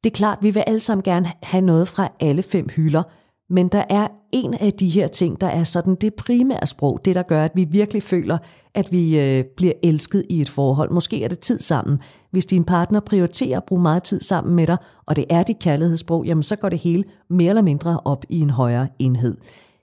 Det 0.05 0.11
er 0.11 0.15
klart, 0.15 0.39
vi 0.43 0.51
vil 0.51 0.65
alle 0.67 0.81
sammen 0.81 1.03
gerne 1.03 1.33
have 1.43 1.61
noget 1.61 1.89
fra 1.89 2.09
alle 2.21 2.43
fem 2.43 2.69
hylder, 2.77 3.03
men 3.53 3.69
der 3.69 3.85
er 3.91 4.09
en 4.33 4.55
af 4.55 4.73
de 4.73 4.89
her 4.89 5.09
ting, 5.09 5.41
der 5.41 5.47
er 5.47 5.65
sådan 5.65 5.95
det 5.95 6.15
primære 6.15 6.67
sprog, 6.67 7.01
det 7.05 7.15
der 7.15 7.23
gør, 7.23 7.45
at 7.45 7.53
vi 7.55 7.65
virkelig 7.71 8.03
føler, 8.03 8.39
at 8.75 8.93
vi 8.93 9.21
øh, 9.21 9.45
bliver 9.57 9.73
elsket 9.83 10.25
i 10.29 10.41
et 10.41 10.49
forhold. 10.49 10.91
Måske 10.91 11.25
er 11.25 11.29
det 11.29 11.39
tid 11.39 11.59
sammen. 11.59 11.99
Hvis 12.31 12.47
din 12.47 12.65
partner 12.65 13.01
prioriterer 13.01 13.57
at 13.57 13.65
bruge 13.65 13.83
meget 13.83 14.03
tid 14.03 14.21
sammen 14.21 14.55
med 14.55 14.67
dig, 14.67 14.77
og 15.07 15.17
det 15.17 15.25
er 15.31 15.43
dit 15.43 15.59
kærlighedssprog, 15.59 16.25
jamen 16.25 16.43
så 16.43 16.57
går 16.57 16.69
det 16.69 16.79
hele 16.79 17.05
mere 17.31 17.49
eller 17.49 17.63
mindre 17.63 18.01
op 18.05 18.25
i 18.29 18.41
en 18.41 18.51
højere 18.51 18.89
enhed. 18.99 19.37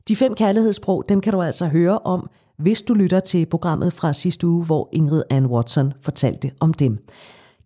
De 0.08 0.15
fem 0.15 0.34
kærlighedssprog, 0.36 1.03
dem 1.10 1.21
kan 1.21 1.34
du 1.34 1.41
altså 1.41 1.65
høre 1.65 1.99
om, 1.99 2.29
hvis 2.58 2.82
du 2.82 2.93
lytter 2.93 3.19
til 3.19 3.45
programmet 3.45 3.93
fra 3.93 4.13
sidste 4.13 4.47
uge, 4.47 4.65
hvor 4.65 4.89
Ingrid 4.93 5.23
Ann 5.29 5.45
Watson 5.45 5.93
fortalte 6.01 6.51
om 6.60 6.73
dem. 6.73 6.97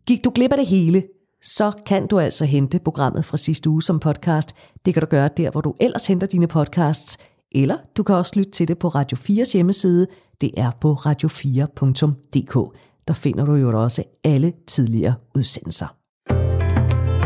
Gik 0.08 0.24
du 0.24 0.32
glip 0.36 0.52
af 0.52 0.58
det 0.58 0.68
hele, 0.68 1.04
så 1.44 1.72
kan 1.86 2.08
du 2.08 2.20
altså 2.20 2.46
hente 2.46 2.80
programmet 2.80 3.26
fra 3.26 3.38
sidste 3.38 3.70
uge 3.70 3.84
som 3.84 4.00
podcast. 4.00 4.56
Det 4.86 4.94
kan 4.94 5.02
du 5.02 5.08
gøre 5.08 5.30
der, 5.38 5.52
hvor 5.52 5.62
du 5.62 5.76
ellers 5.80 6.08
henter 6.08 6.28
dine 6.28 6.48
podcasts, 6.48 7.18
eller 7.52 7.78
du 7.98 8.04
kan 8.04 8.16
også 8.16 8.34
lytte 8.36 8.52
til 8.52 8.68
det 8.68 8.80
på 8.80 8.88
Radio 8.88 9.18
4's 9.18 9.54
hjemmeside. 9.54 10.08
Det 10.42 10.52
er 10.58 10.72
på 10.82 10.94
radio4.dk. 10.94 12.78
Der 13.08 13.14
finder 13.14 13.46
du 13.46 13.56
jo 13.56 13.82
også 13.82 14.04
alle 14.24 14.54
tidligere 14.68 15.14
udsendelser. 15.36 15.96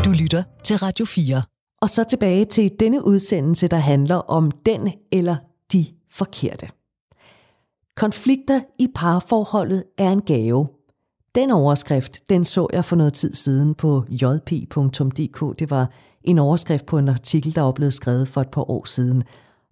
Du 0.04 0.10
lytter 0.10 0.42
til 0.64 0.76
Radio 0.76 1.04
4. 1.04 1.42
Og 1.82 1.90
så 1.90 2.04
tilbage 2.04 2.44
til 2.44 2.70
denne 2.80 3.06
udsendelse, 3.06 3.68
der 3.68 3.76
handler 3.76 4.16
om 4.16 4.50
den 4.50 4.92
eller 5.12 5.36
de 5.72 5.86
forkerte. 6.10 6.68
Konflikter 7.96 8.60
i 8.78 8.88
parforholdet 8.94 9.84
er 9.98 10.10
en 10.10 10.22
gave. 10.22 10.68
Den 11.38 11.50
overskrift, 11.50 12.30
den 12.30 12.44
så 12.44 12.66
jeg 12.72 12.84
for 12.84 12.96
noget 12.96 13.12
tid 13.12 13.34
siden 13.34 13.74
på 13.74 14.04
jp.dk. 14.10 15.58
Det 15.58 15.70
var 15.70 15.90
en 16.24 16.38
overskrift 16.38 16.86
på 16.86 16.98
en 16.98 17.08
artikel, 17.08 17.54
der 17.54 17.62
var 17.62 17.72
blevet 17.72 17.94
skrevet 17.94 18.28
for 18.28 18.40
et 18.40 18.48
par 18.48 18.70
år 18.70 18.84
siden. 18.84 19.22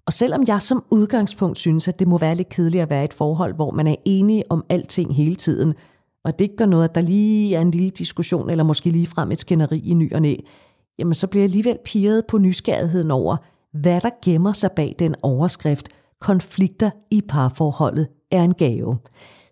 Og 0.07 0.12
selvom 0.12 0.44
jeg 0.46 0.62
som 0.62 0.85
udgangspunkt 0.90 1.59
synes, 1.59 1.88
at 1.88 1.98
det 1.98 2.09
må 2.09 2.18
være 2.18 2.35
lidt 2.35 2.48
kedeligt 2.48 2.83
at 2.83 2.90
være 2.90 3.02
i 3.02 3.05
et 3.05 3.12
forhold, 3.12 3.55
hvor 3.55 3.70
man 3.70 3.87
er 3.87 3.94
enige 4.05 4.42
om 4.50 4.64
alting 4.68 5.14
hele 5.14 5.35
tiden, 5.35 5.74
og 6.24 6.33
det 6.33 6.40
ikke 6.40 6.57
gør 6.57 6.66
noget, 6.66 6.85
at 6.85 6.94
der 6.94 7.00
lige 7.00 7.57
er 7.57 7.61
en 7.61 7.70
lille 7.70 7.90
diskussion, 7.90 8.50
eller 8.50 8.64
måske 8.64 8.90
lige 8.90 9.07
frem 9.07 9.33
et 9.33 9.40
skænderi 9.40 9.79
i 9.79 9.94
ny 9.94 10.14
og 10.14 10.22
næ, 10.22 10.35
jamen 10.98 11.14
så 11.14 11.26
bliver 11.26 11.42
jeg 11.42 11.48
alligevel 11.48 11.79
pirret 11.85 12.22
på 12.29 12.38
nysgerrigheden 12.38 13.11
over, 13.11 13.37
hvad 13.72 14.00
der 14.00 14.11
gemmer 14.24 14.52
sig 14.52 14.70
bag 14.76 14.94
den 14.98 15.14
overskrift, 15.22 15.88
konflikter 16.20 16.90
i 17.11 17.22
parforholdet 17.29 18.09
er 18.31 18.42
en 18.42 18.55
gave. 18.55 18.98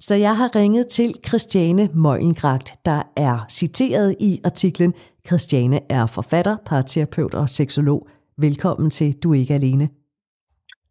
Så 0.06 0.14
jeg 0.26 0.34
har 0.40 0.50
ringet 0.60 0.86
til 0.86 1.10
Christiane 1.28 1.84
Møglengragt, 2.04 2.68
der 2.88 3.00
er 3.28 3.36
citeret 3.60 4.10
i 4.28 4.30
artiklen 4.48 4.92
Christiane 5.28 5.78
er 5.96 6.04
forfatter, 6.16 6.54
parterapeut 6.70 7.34
og 7.42 7.46
seksolog. 7.58 8.00
Velkommen 8.46 8.88
til 8.98 9.08
Du 9.22 9.26
er 9.34 9.38
ikke 9.42 9.58
alene. 9.60 9.86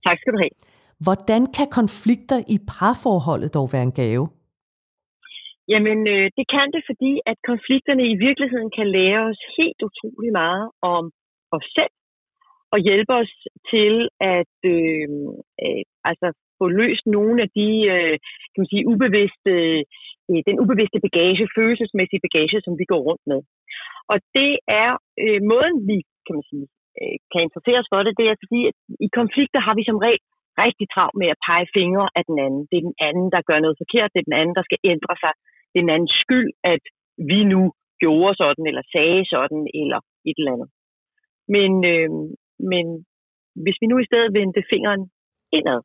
Tak 0.05 0.17
skal 0.19 0.33
du 0.33 0.39
have. 0.43 0.55
Hvordan 1.05 1.41
kan 1.57 1.67
konflikter 1.79 2.39
i 2.55 2.57
parforholdet 2.73 3.49
dog 3.57 3.67
være 3.73 3.85
en 3.89 3.95
gave? 4.01 4.25
Jamen, 5.73 5.99
øh, 6.13 6.25
det 6.37 6.45
kan 6.55 6.67
det, 6.75 6.83
fordi 6.89 7.11
at 7.31 7.37
konflikterne 7.51 8.03
i 8.13 8.15
virkeligheden 8.25 8.69
kan 8.77 8.87
lære 8.97 9.21
os 9.31 9.41
helt 9.59 9.79
utrolig 9.89 10.31
meget 10.41 10.65
om 10.93 11.03
os 11.55 11.67
selv, 11.77 11.93
og 12.73 12.77
hjælpe 12.87 13.13
os 13.21 13.33
til 13.71 13.93
at 14.37 14.55
øh, 14.75 15.07
øh, 15.65 15.83
altså 16.09 16.27
få 16.63 16.67
løst 16.81 17.05
nogle 17.17 17.37
af 17.45 17.49
de 17.59 17.69
øh, 17.93 18.15
kan 18.51 18.61
man 18.61 18.71
sige, 18.71 18.87
ubevidste, 18.93 19.53
øh, 20.29 20.41
den 20.49 20.57
ubevidste 20.63 20.99
bagage, 21.05 21.53
følelsesmæssige 21.57 22.23
bagage, 22.25 22.57
som 22.65 22.73
vi 22.81 22.85
går 22.91 23.01
rundt 23.07 23.25
med. 23.31 23.39
Og 24.11 24.17
det 24.37 24.51
er 24.83 24.89
øh, 25.23 25.39
måden, 25.51 25.77
vi 25.89 25.97
kan, 26.25 26.33
man 26.37 26.45
sige, 26.51 26.67
øh, 26.99 27.15
kan 27.31 27.41
interessere 27.47 27.81
os 27.81 27.91
for 27.91 28.01
det, 28.03 28.13
det 28.19 28.27
er 28.27 28.41
fordi, 28.43 28.61
at 28.69 28.77
i 29.05 29.07
konflikter 29.19 29.59
har 29.67 29.75
vi 29.79 29.83
som 29.89 30.01
regel 30.05 30.23
rigtig 30.63 30.87
travlt 30.93 31.17
med 31.21 31.29
at 31.33 31.41
pege 31.47 31.67
fingre 31.77 32.07
af 32.17 32.23
den 32.29 32.37
anden. 32.45 32.61
Det 32.69 32.77
er 32.77 32.87
den 32.89 32.99
anden, 33.07 33.27
der 33.35 33.47
gør 33.49 33.59
noget 33.61 33.79
forkert. 33.83 34.13
Det 34.13 34.19
er 34.19 34.29
den 34.29 34.39
anden, 34.41 34.55
der 34.59 34.65
skal 34.65 34.79
ændre 34.93 35.15
sig. 35.23 35.33
Det 35.69 35.77
er 35.77 35.83
den 35.85 35.95
andens 35.95 36.15
skyld, 36.23 36.49
at 36.73 36.83
vi 37.31 37.39
nu 37.53 37.61
gjorde 38.03 38.33
sådan, 38.41 38.65
eller 38.69 38.83
sagde 38.95 39.23
sådan, 39.35 39.61
eller 39.81 39.99
et 40.29 40.37
eller 40.39 40.53
andet. 40.55 40.69
Men, 41.55 41.71
øh, 41.93 42.09
men 42.71 42.85
hvis 43.63 43.77
vi 43.81 43.85
nu 43.89 43.97
i 43.99 44.09
stedet 44.09 44.29
vendte 44.39 44.69
fingeren 44.71 45.03
indad, 45.57 45.79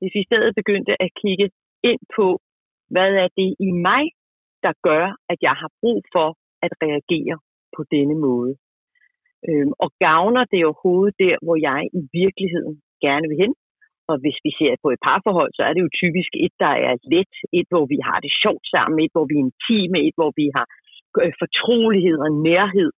hvis 0.00 0.14
vi 0.14 0.20
i 0.22 0.28
stedet 0.30 0.58
begyndte 0.60 0.92
at 1.04 1.10
kigge 1.22 1.46
ind 1.90 2.02
på, 2.16 2.26
hvad 2.94 3.10
er 3.24 3.28
det 3.38 3.50
i 3.66 3.70
mig, 3.88 4.04
der 4.64 4.72
gør, 4.88 5.04
at 5.32 5.38
jeg 5.46 5.54
har 5.62 5.70
brug 5.80 6.00
for 6.14 6.28
at 6.66 6.72
reagere 6.84 7.36
på 7.76 7.80
denne 7.94 8.16
måde. 8.28 8.52
Øhm, 9.48 9.72
og 9.84 9.88
gavner 10.06 10.44
det 10.52 10.60
overhovedet 10.64 11.14
der, 11.24 11.36
hvor 11.44 11.56
jeg 11.68 11.80
i 12.00 12.02
virkeligheden 12.20 12.74
gerne 13.06 13.26
vil 13.30 13.40
hen. 13.44 13.54
Og 14.10 14.16
hvis 14.22 14.38
vi 14.46 14.50
ser 14.58 14.74
på 14.82 14.88
et 14.94 15.04
parforhold, 15.08 15.52
så 15.54 15.62
er 15.68 15.72
det 15.74 15.82
jo 15.84 15.96
typisk 16.02 16.30
et, 16.44 16.54
der 16.64 16.74
er 16.88 16.94
let, 17.14 17.32
et, 17.58 17.68
hvor 17.72 17.84
vi 17.92 17.98
har 18.08 18.18
det 18.24 18.32
sjovt 18.42 18.66
sammen, 18.74 18.96
et, 19.04 19.14
hvor 19.14 19.26
vi 19.30 19.34
er 19.38 19.44
intime, 19.46 19.98
et, 20.08 20.16
hvor 20.18 20.32
vi 20.40 20.46
har 20.56 20.66
øh, 21.22 21.32
fortrolighed 21.42 22.16
og 22.26 22.30
nærhed. 22.48 22.90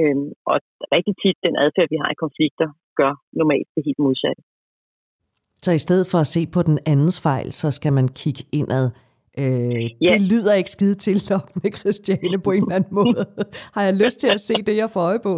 Øhm, 0.00 0.28
og 0.50 0.56
rigtig 0.94 1.14
tit 1.22 1.38
den 1.46 1.54
adfærd, 1.64 1.88
vi 1.94 1.98
har 2.02 2.10
i 2.12 2.22
konflikter, 2.24 2.68
gør 3.00 3.12
normalt 3.40 3.68
det 3.74 3.82
helt 3.86 4.02
modsatte. 4.06 4.42
Så 5.64 5.70
i 5.80 5.82
stedet 5.86 6.06
for 6.12 6.18
at 6.24 6.30
se 6.34 6.42
på 6.54 6.60
den 6.68 6.76
andens 6.92 7.18
fejl, 7.26 7.48
så 7.60 7.68
skal 7.78 7.92
man 7.98 8.06
kigge 8.20 8.42
indad. 8.58 8.86
Øh, 9.42 9.84
yeah. 9.84 10.12
Det 10.12 10.20
lyder 10.32 10.52
ikke 10.60 10.74
skide 10.76 10.96
til 11.06 11.16
med 11.62 11.70
Christiane 11.80 12.38
på 12.44 12.50
en 12.56 12.62
eller 12.64 12.76
anden 12.78 12.94
måde. 13.00 13.22
Har 13.74 13.82
jeg 13.88 13.94
lyst 14.04 14.18
til 14.22 14.30
at 14.36 14.40
se 14.48 14.56
det, 14.68 14.74
jeg 14.82 14.88
får 14.94 15.02
øje 15.10 15.22
på? 15.28 15.34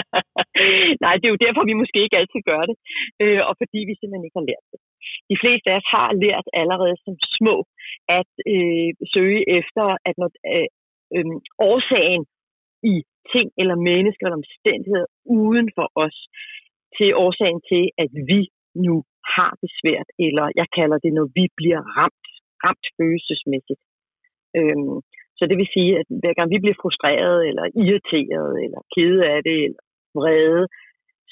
Nej, 1.04 1.14
det 1.18 1.26
er 1.26 1.34
jo 1.34 1.44
derfor, 1.46 1.62
vi 1.70 1.80
måske 1.82 1.98
ikke 2.04 2.18
altid 2.20 2.40
gør 2.50 2.62
det. 2.70 2.76
Øh, 3.22 3.40
og 3.48 3.54
fordi 3.60 3.80
vi 3.88 3.94
simpelthen 3.94 4.26
ikke 4.26 4.40
har 4.40 4.50
lært 4.50 4.66
det. 4.72 4.80
De 5.30 5.36
fleste 5.42 5.66
af 5.70 5.76
os 5.80 5.88
har 5.96 6.08
lært 6.24 6.46
allerede 6.62 6.96
som 7.04 7.14
små 7.38 7.56
at 8.18 8.32
øh, 8.54 8.90
søge 9.14 9.40
efter, 9.58 9.84
at 10.08 10.14
når 10.20 10.30
øh, 10.54 10.68
øh, 11.16 11.26
årsagen 11.70 12.22
i 12.92 12.94
ting 13.34 13.48
eller 13.60 13.76
mennesker 13.90 14.24
eller 14.24 14.42
omstændigheder 14.44 15.08
uden 15.40 15.66
for 15.76 15.86
os 16.04 16.16
til 16.96 17.08
årsagen 17.24 17.60
til, 17.70 17.84
at 18.02 18.10
vi 18.30 18.40
nu 18.86 18.94
har 19.36 19.52
det 19.62 19.70
svært, 19.80 20.08
eller 20.26 20.44
jeg 20.60 20.68
kalder 20.78 20.98
det, 21.04 21.12
når 21.18 21.26
vi 21.38 21.44
bliver 21.58 21.82
ramt, 21.98 22.28
ramt 22.64 22.86
følelsesmæssigt. 22.98 23.82
Øhm, 24.58 24.96
så 25.38 25.42
det 25.50 25.56
vil 25.60 25.74
sige, 25.76 25.92
at 26.00 26.08
hver 26.22 26.34
gang 26.38 26.48
vi 26.54 26.62
bliver 26.62 26.78
frustreret, 26.82 27.38
eller 27.48 27.64
irriteret, 27.84 28.52
eller 28.64 28.80
kede 28.94 29.20
af 29.34 29.40
det, 29.48 29.58
eller 29.66 29.82
vrede, 30.18 30.64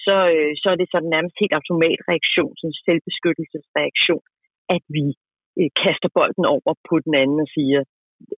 så, 0.04 0.16
øh, 0.36 0.52
så 0.62 0.66
er 0.72 0.76
det 0.78 0.88
sådan 0.92 1.12
nærmest 1.14 1.36
helt 1.42 1.56
automatreaktion, 1.58 2.52
sådan 2.56 2.72
en 2.72 2.82
selvbeskyttelsesreaktion, 2.86 4.24
at 4.76 4.84
vi 4.96 5.06
øh, 5.60 5.70
kaster 5.82 6.10
bolden 6.16 6.44
over 6.54 6.72
på 6.88 6.94
den 7.06 7.14
anden 7.22 7.38
og 7.44 7.50
siger, 7.56 7.80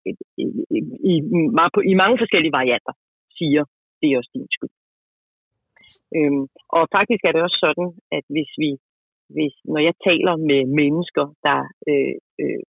øh, 0.09 0.15
øh, 0.43 0.53
øh, 0.75 0.85
i, 1.11 1.11
i, 1.12 1.12
i, 1.12 1.93
i 1.93 1.95
mange 2.03 2.19
forskellige 2.23 2.57
varianter, 2.59 2.95
siger, 3.38 3.62
det 3.99 4.07
er 4.09 4.19
også 4.21 4.33
din 4.35 4.49
skyld. 4.57 4.75
Øhm, 6.17 6.45
og 6.77 6.83
faktisk 6.97 7.23
er 7.25 7.33
det 7.33 7.43
også 7.47 7.59
sådan, 7.67 7.88
at 8.17 8.25
hvis 8.35 8.53
vi 8.62 8.71
hvis, 9.37 9.55
når 9.73 9.81
jeg 9.88 9.95
taler 10.09 10.35
med 10.51 10.61
mennesker, 10.81 11.25
der 11.47 11.61
øh, 11.90 12.14
øh, 12.42 12.62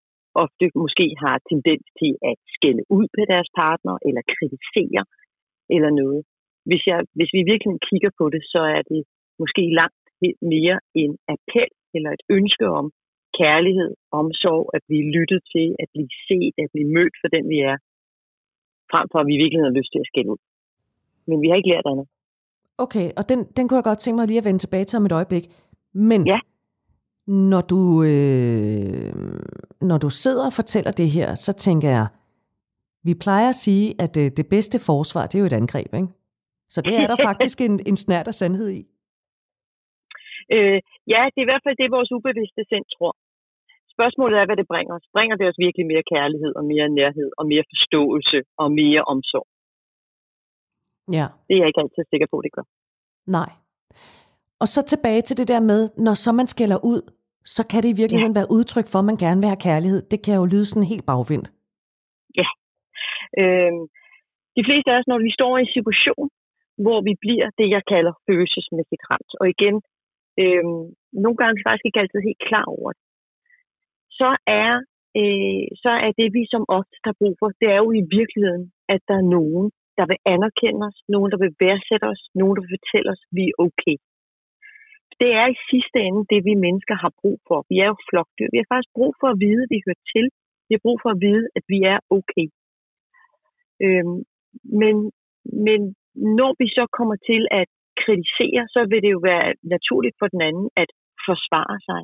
ofte 0.44 0.66
måske 0.84 1.06
har 1.24 1.36
tendens 1.52 1.86
til 2.00 2.14
at 2.30 2.38
skælde 2.56 2.84
ud 2.98 3.06
på 3.16 3.22
deres 3.32 3.50
partner, 3.62 3.96
eller 4.08 4.22
kritisere, 4.34 5.04
eller 5.76 5.92
noget. 6.02 6.22
Hvis, 6.70 6.84
jeg, 6.92 7.00
hvis 7.18 7.32
vi 7.38 7.42
virkelig 7.52 7.74
kigger 7.90 8.12
på 8.20 8.26
det, 8.34 8.42
så 8.54 8.62
er 8.78 8.82
det 8.92 9.02
måske 9.42 9.64
langt 9.80 10.04
mere 10.54 10.78
en 11.04 11.14
appel, 11.34 11.72
eller 11.96 12.10
et 12.12 12.24
ønske 12.38 12.66
om 12.80 12.86
kærlighed, 13.40 13.92
omsorg, 14.22 14.66
at 14.76 14.82
blive 14.88 15.06
lyttet 15.18 15.42
til, 15.54 15.68
at 15.82 15.88
blive 15.94 16.12
set, 16.28 16.54
at 16.64 16.70
blive 16.74 16.90
mødt 16.98 17.16
for 17.22 17.28
den, 17.36 17.44
vi 17.54 17.60
er, 17.72 17.78
frem 18.92 19.06
for 19.12 19.20
at 19.20 19.28
vi 19.32 19.36
virkelig 19.44 19.62
har 19.68 19.78
lyst 19.80 19.92
til 19.92 20.04
at 20.04 20.10
skælde 20.12 20.32
ud. 20.34 20.42
Men 21.30 21.38
vi 21.42 21.48
har 21.50 21.58
ikke 21.60 21.74
lært 21.74 21.88
andet. 21.92 22.08
Okay, 22.86 23.08
og 23.20 23.24
den, 23.32 23.40
den 23.58 23.64
kunne 23.66 23.80
jeg 23.80 23.90
godt 23.92 24.00
tænke 24.00 24.18
mig 24.20 24.28
lige 24.28 24.42
at 24.42 24.48
vende 24.48 24.62
tilbage 24.64 24.86
til 24.86 24.98
om 24.98 25.06
et 25.06 25.18
øjeblik. 25.20 25.46
Men 26.10 26.22
ja. 26.34 26.40
Når 27.28 27.62
du, 27.62 28.04
øh, 28.04 29.14
når 29.82 29.98
du 29.98 30.10
sidder 30.10 30.46
og 30.46 30.54
fortæller 30.54 30.92
det 30.92 31.10
her, 31.10 31.36
så 31.36 31.54
tænker 31.54 31.90
jeg, 31.90 32.08
vi 33.04 33.14
plejer 33.24 33.50
at 33.50 33.56
sige, 33.56 33.86
at 34.04 34.16
det, 34.16 34.38
det 34.38 34.48
bedste 34.50 34.78
forsvar, 34.90 35.24
det 35.26 35.36
er 35.36 35.40
jo 35.40 35.46
et 35.46 35.60
angreb, 35.62 35.94
ikke? 35.94 36.08
Så 36.70 36.82
det 36.82 36.94
er 37.02 37.08
der 37.08 37.18
faktisk 37.30 37.62
en, 37.62 37.80
en 37.90 37.98
snært 37.98 38.28
af 38.28 38.34
sandhed 38.34 38.70
i. 38.80 38.82
Øh, 40.56 40.80
ja, 41.14 41.22
det 41.32 41.40
er 41.40 41.46
i 41.48 41.52
hvert 41.52 41.66
fald 41.66 41.78
det, 41.82 41.96
vores 41.98 42.12
ubevidste 42.16 42.62
sind 42.72 42.86
tror. 42.96 43.14
Spørgsmålet 43.96 44.36
er, 44.42 44.46
hvad 44.46 44.58
det 44.62 44.68
bringer 44.74 44.94
os. 44.98 45.06
Bringer 45.16 45.36
det 45.36 45.48
os 45.52 45.60
virkelig 45.66 45.86
mere 45.92 46.04
kærlighed 46.14 46.52
og 46.60 46.64
mere 46.72 46.88
nærhed 47.00 47.30
og 47.40 47.46
mere 47.52 47.64
forståelse 47.72 48.40
og 48.62 48.68
mere 48.82 49.02
omsorg? 49.14 49.48
Ja. 51.18 51.28
Det 51.48 51.54
er 51.54 51.60
jeg 51.62 51.68
ikke 51.70 51.84
altid 51.84 52.04
sikker 52.10 52.28
på, 52.34 52.38
det 52.46 52.52
gør. 52.52 52.66
Nej. 53.38 53.50
Og 54.64 54.68
så 54.76 54.82
tilbage 54.94 55.22
til 55.28 55.36
det 55.40 55.48
der 55.54 55.62
med, 55.72 55.82
når 56.06 56.16
så 56.24 56.32
man 56.40 56.48
skælder 56.54 56.80
ud, 56.92 57.02
så 57.56 57.62
kan 57.70 57.80
det 57.84 57.90
i 57.92 58.00
virkeligheden 58.02 58.36
ja. 58.36 58.40
være 58.40 58.54
udtryk 58.58 58.88
for, 58.92 59.00
at 59.00 59.10
man 59.12 59.22
gerne 59.26 59.40
vil 59.42 59.52
have 59.54 59.66
kærlighed. 59.70 60.02
Det 60.12 60.20
kan 60.26 60.36
jo 60.40 60.46
lyde 60.54 60.68
sådan 60.68 60.92
helt 60.94 61.06
bagvendt. 61.12 61.48
Øh, 63.42 63.74
de 64.58 64.64
fleste 64.68 64.88
af 64.92 64.98
os, 65.00 65.10
når 65.12 65.20
vi 65.28 65.32
står 65.38 65.54
i 65.58 65.64
en 65.66 65.76
situation, 65.78 66.28
hvor 66.86 67.00
vi 67.08 67.14
bliver 67.24 67.48
det, 67.60 67.68
jeg 67.76 67.84
kalder 67.94 68.14
følelsesmæssigt 68.28 69.04
ramt, 69.10 69.32
og 69.40 69.46
igen, 69.56 69.76
øh, 70.42 70.66
nogle 71.24 71.38
gange 71.40 71.52
er 71.54 71.58
vi 71.60 71.68
faktisk 71.68 71.88
ikke 71.88 72.02
altid 72.02 72.20
helt 72.30 72.42
klar 72.50 72.66
over 72.78 72.90
det, 72.96 73.04
så 74.20 74.30
er, 74.64 74.72
øh, 75.22 75.64
så 75.84 75.92
er 76.06 76.12
det, 76.20 76.28
vi 76.38 76.44
som 76.54 76.64
ofte 76.80 76.98
har 77.08 77.16
brug 77.20 77.34
for, 77.40 77.48
det 77.62 77.68
er 77.76 77.80
jo 77.84 77.90
i 78.02 78.04
virkeligheden, 78.18 78.66
at 78.94 79.02
der 79.10 79.16
er 79.22 79.30
nogen, 79.38 79.66
der 79.98 80.06
vil 80.12 80.20
anerkende 80.36 80.82
os, 80.90 80.98
nogen, 81.14 81.30
der 81.34 81.40
vil 81.44 81.54
værdsætte 81.64 82.06
os, 82.14 82.22
nogen, 82.40 82.56
der 82.56 82.62
vil 82.64 82.76
fortælle 82.78 83.10
os, 83.14 83.22
at 83.26 83.32
vi 83.38 83.44
er 83.52 83.58
okay. 83.68 83.98
Det 85.22 85.32
er 85.42 85.48
i 85.56 85.58
sidste 85.72 85.98
ende 86.08 86.22
det, 86.32 86.40
vi 86.50 86.54
mennesker 86.66 86.96
har 87.04 87.12
brug 87.22 87.38
for. 87.48 87.58
Vi 87.72 87.76
er 87.84 87.88
jo 87.94 87.98
flokdyr. 88.10 88.50
Vi 88.54 88.60
har 88.62 88.70
faktisk 88.74 88.94
brug 89.00 89.14
for 89.22 89.28
at 89.34 89.40
vide, 89.46 89.64
at 89.66 89.72
vi 89.76 89.80
hører 89.88 90.04
til. 90.16 90.26
Vi 90.68 90.72
har 90.76 90.84
brug 90.86 90.98
for 91.04 91.10
at 91.16 91.20
vide, 91.28 91.46
at 91.58 91.64
vi 91.74 91.80
er 91.94 92.00
okay. 92.18 92.48
Øhm, 93.86 94.20
men, 94.82 94.96
men 95.66 95.80
når 96.40 96.52
vi 96.62 96.68
så 96.78 96.84
kommer 96.98 97.18
til 97.30 97.42
at 97.62 97.70
kritisere, 98.04 98.62
så 98.76 98.80
vil 98.92 99.02
det 99.06 99.12
jo 99.16 99.22
være 99.32 99.48
naturligt 99.74 100.16
for 100.20 100.28
den 100.34 100.42
anden 100.50 100.68
at 100.84 100.90
forsvare 101.28 101.78
sig. 101.90 102.02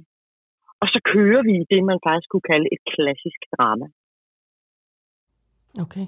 Og 0.81 0.87
så 0.93 0.99
kører 1.13 1.41
vi 1.49 1.53
i 1.61 1.69
det, 1.71 1.81
man 1.91 1.99
faktisk 2.07 2.29
kunne 2.29 2.49
kalde 2.51 2.67
et 2.75 2.81
klassisk 2.93 3.39
drama. 3.55 3.87
Okay. 5.83 6.05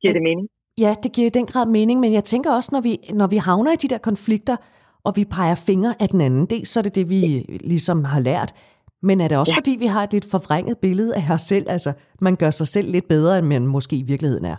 Giver 0.00 0.14
det 0.16 0.22
mening? 0.22 0.48
Ja, 0.78 0.94
det 1.02 1.10
giver 1.14 1.26
i 1.26 1.36
den 1.38 1.46
grad 1.46 1.66
mening, 1.66 2.00
men 2.00 2.12
jeg 2.12 2.24
tænker 2.24 2.50
også, 2.52 2.70
når 2.72 2.82
vi, 2.88 2.92
når 3.20 3.28
vi 3.34 3.36
havner 3.36 3.72
i 3.72 3.82
de 3.84 3.88
der 3.88 3.98
konflikter, 3.98 4.56
og 5.06 5.12
vi 5.18 5.24
peger 5.36 5.56
fingre 5.68 5.94
af 6.02 6.08
den 6.14 6.20
anden, 6.26 6.44
det 6.50 6.58
så 6.70 6.76
er 6.80 6.84
det 6.86 6.94
det, 6.98 7.06
vi 7.14 7.22
ligesom 7.72 7.98
har 8.12 8.20
lært. 8.30 8.50
Men 9.08 9.16
er 9.24 9.28
det 9.28 9.36
også, 9.38 9.54
ja. 9.54 9.58
fordi 9.60 9.74
vi 9.84 9.88
har 9.94 10.02
et 10.04 10.12
lidt 10.16 10.28
forvrænget 10.34 10.76
billede 10.84 11.12
af 11.20 11.24
os 11.36 11.44
selv? 11.52 11.66
Altså, 11.74 11.90
man 12.26 12.34
gør 12.42 12.52
sig 12.60 12.68
selv 12.74 12.88
lidt 12.94 13.08
bedre, 13.14 13.32
end 13.38 13.46
man 13.54 13.64
måske 13.76 13.94
i 14.02 14.08
virkeligheden 14.12 14.46
er. 14.52 14.58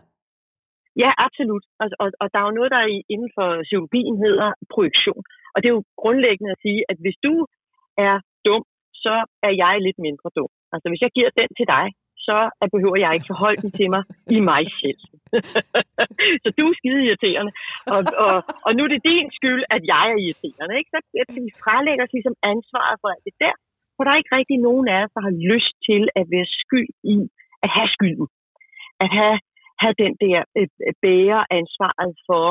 Ja, 1.04 1.12
absolut. 1.28 1.64
Og, 1.82 1.88
og, 2.04 2.08
og 2.22 2.28
der 2.32 2.40
er 2.40 2.48
jo 2.50 2.58
noget, 2.60 2.72
der 2.76 2.82
inden 3.14 3.32
for 3.38 3.48
psykologien 3.68 4.16
hedder 4.26 4.50
projektion. 4.74 5.24
Og 5.54 5.58
det 5.60 5.68
er 5.68 5.78
jo 5.78 5.84
grundlæggende 6.04 6.52
at 6.56 6.62
sige, 6.66 6.82
at 6.92 6.98
hvis 7.04 7.18
du 7.28 7.36
er 8.08 8.16
dum, 8.48 8.64
så 9.06 9.16
er 9.48 9.54
jeg 9.64 9.74
lidt 9.88 10.00
mindre 10.08 10.30
dum. 10.38 10.52
Altså 10.74 10.88
hvis 10.90 11.04
jeg 11.06 11.12
giver 11.18 11.32
den 11.40 11.50
til 11.60 11.68
dig, 11.76 11.86
så 12.28 12.38
behøver 12.74 12.98
jeg 13.04 13.12
ikke 13.14 13.32
forholde 13.34 13.62
den 13.64 13.72
til 13.80 13.90
mig 13.96 14.04
i 14.38 14.40
mig 14.52 14.64
selv. 14.82 15.02
så 16.44 16.48
du 16.58 16.64
er 16.70 16.76
skide 16.80 17.02
irriterende, 17.08 17.52
og, 17.94 18.02
og, 18.26 18.36
og 18.66 18.72
nu 18.76 18.82
er 18.84 18.92
det 18.94 19.08
din 19.12 19.28
skyld, 19.38 19.64
at 19.76 19.82
jeg 19.94 20.06
er 20.14 20.20
irriterende. 20.26 20.74
Ikke? 20.80 20.92
Så 20.94 21.00
vi 21.38 21.44
frelægger 21.64 22.04
os 22.06 22.16
ligesom 22.18 22.36
ansvaret 22.54 22.98
for 23.02 23.10
alt 23.14 23.26
det 23.30 23.38
der, 23.46 23.56
for 23.96 24.02
der 24.04 24.12
er 24.12 24.22
ikke 24.22 24.38
rigtig 24.40 24.58
nogen 24.68 24.88
af 24.94 25.00
os, 25.04 25.16
der 25.16 25.24
har 25.28 25.36
lyst 25.52 25.76
til 25.90 26.04
at 26.20 26.26
være 26.34 26.48
skyld 26.62 26.92
i 27.16 27.18
at 27.66 27.70
have 27.76 27.90
skylden. 27.96 28.28
At 29.04 29.10
have, 29.18 29.38
have 29.84 29.96
den 30.04 30.14
der 30.26 30.40
øh, 30.60 30.68
bære 31.04 31.42
ansvaret 31.60 32.14
for 32.28 32.46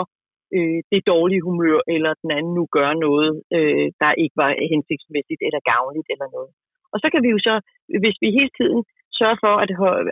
øh, 0.57 0.79
det 0.93 1.03
dårlige 1.13 1.47
humør, 1.49 1.79
eller 1.95 2.13
den 2.23 2.31
anden 2.37 2.53
nu 2.59 2.65
gør 2.77 2.91
noget, 3.07 3.31
øh, 3.57 3.87
der 4.03 4.21
ikke 4.23 4.37
var 4.43 4.51
hensigtsmæssigt 4.73 5.43
eller 5.47 5.61
gavnligt 5.73 6.09
eller 6.15 6.29
noget. 6.37 6.51
Og 6.93 6.99
så 7.03 7.07
kan 7.13 7.23
vi 7.25 7.31
jo 7.35 7.41
så, 7.49 7.55
hvis 8.03 8.17
vi 8.23 8.29
hele 8.39 8.53
tiden 8.61 8.81
sørger 9.19 9.39
for, 9.45 9.55
at, 9.63 9.69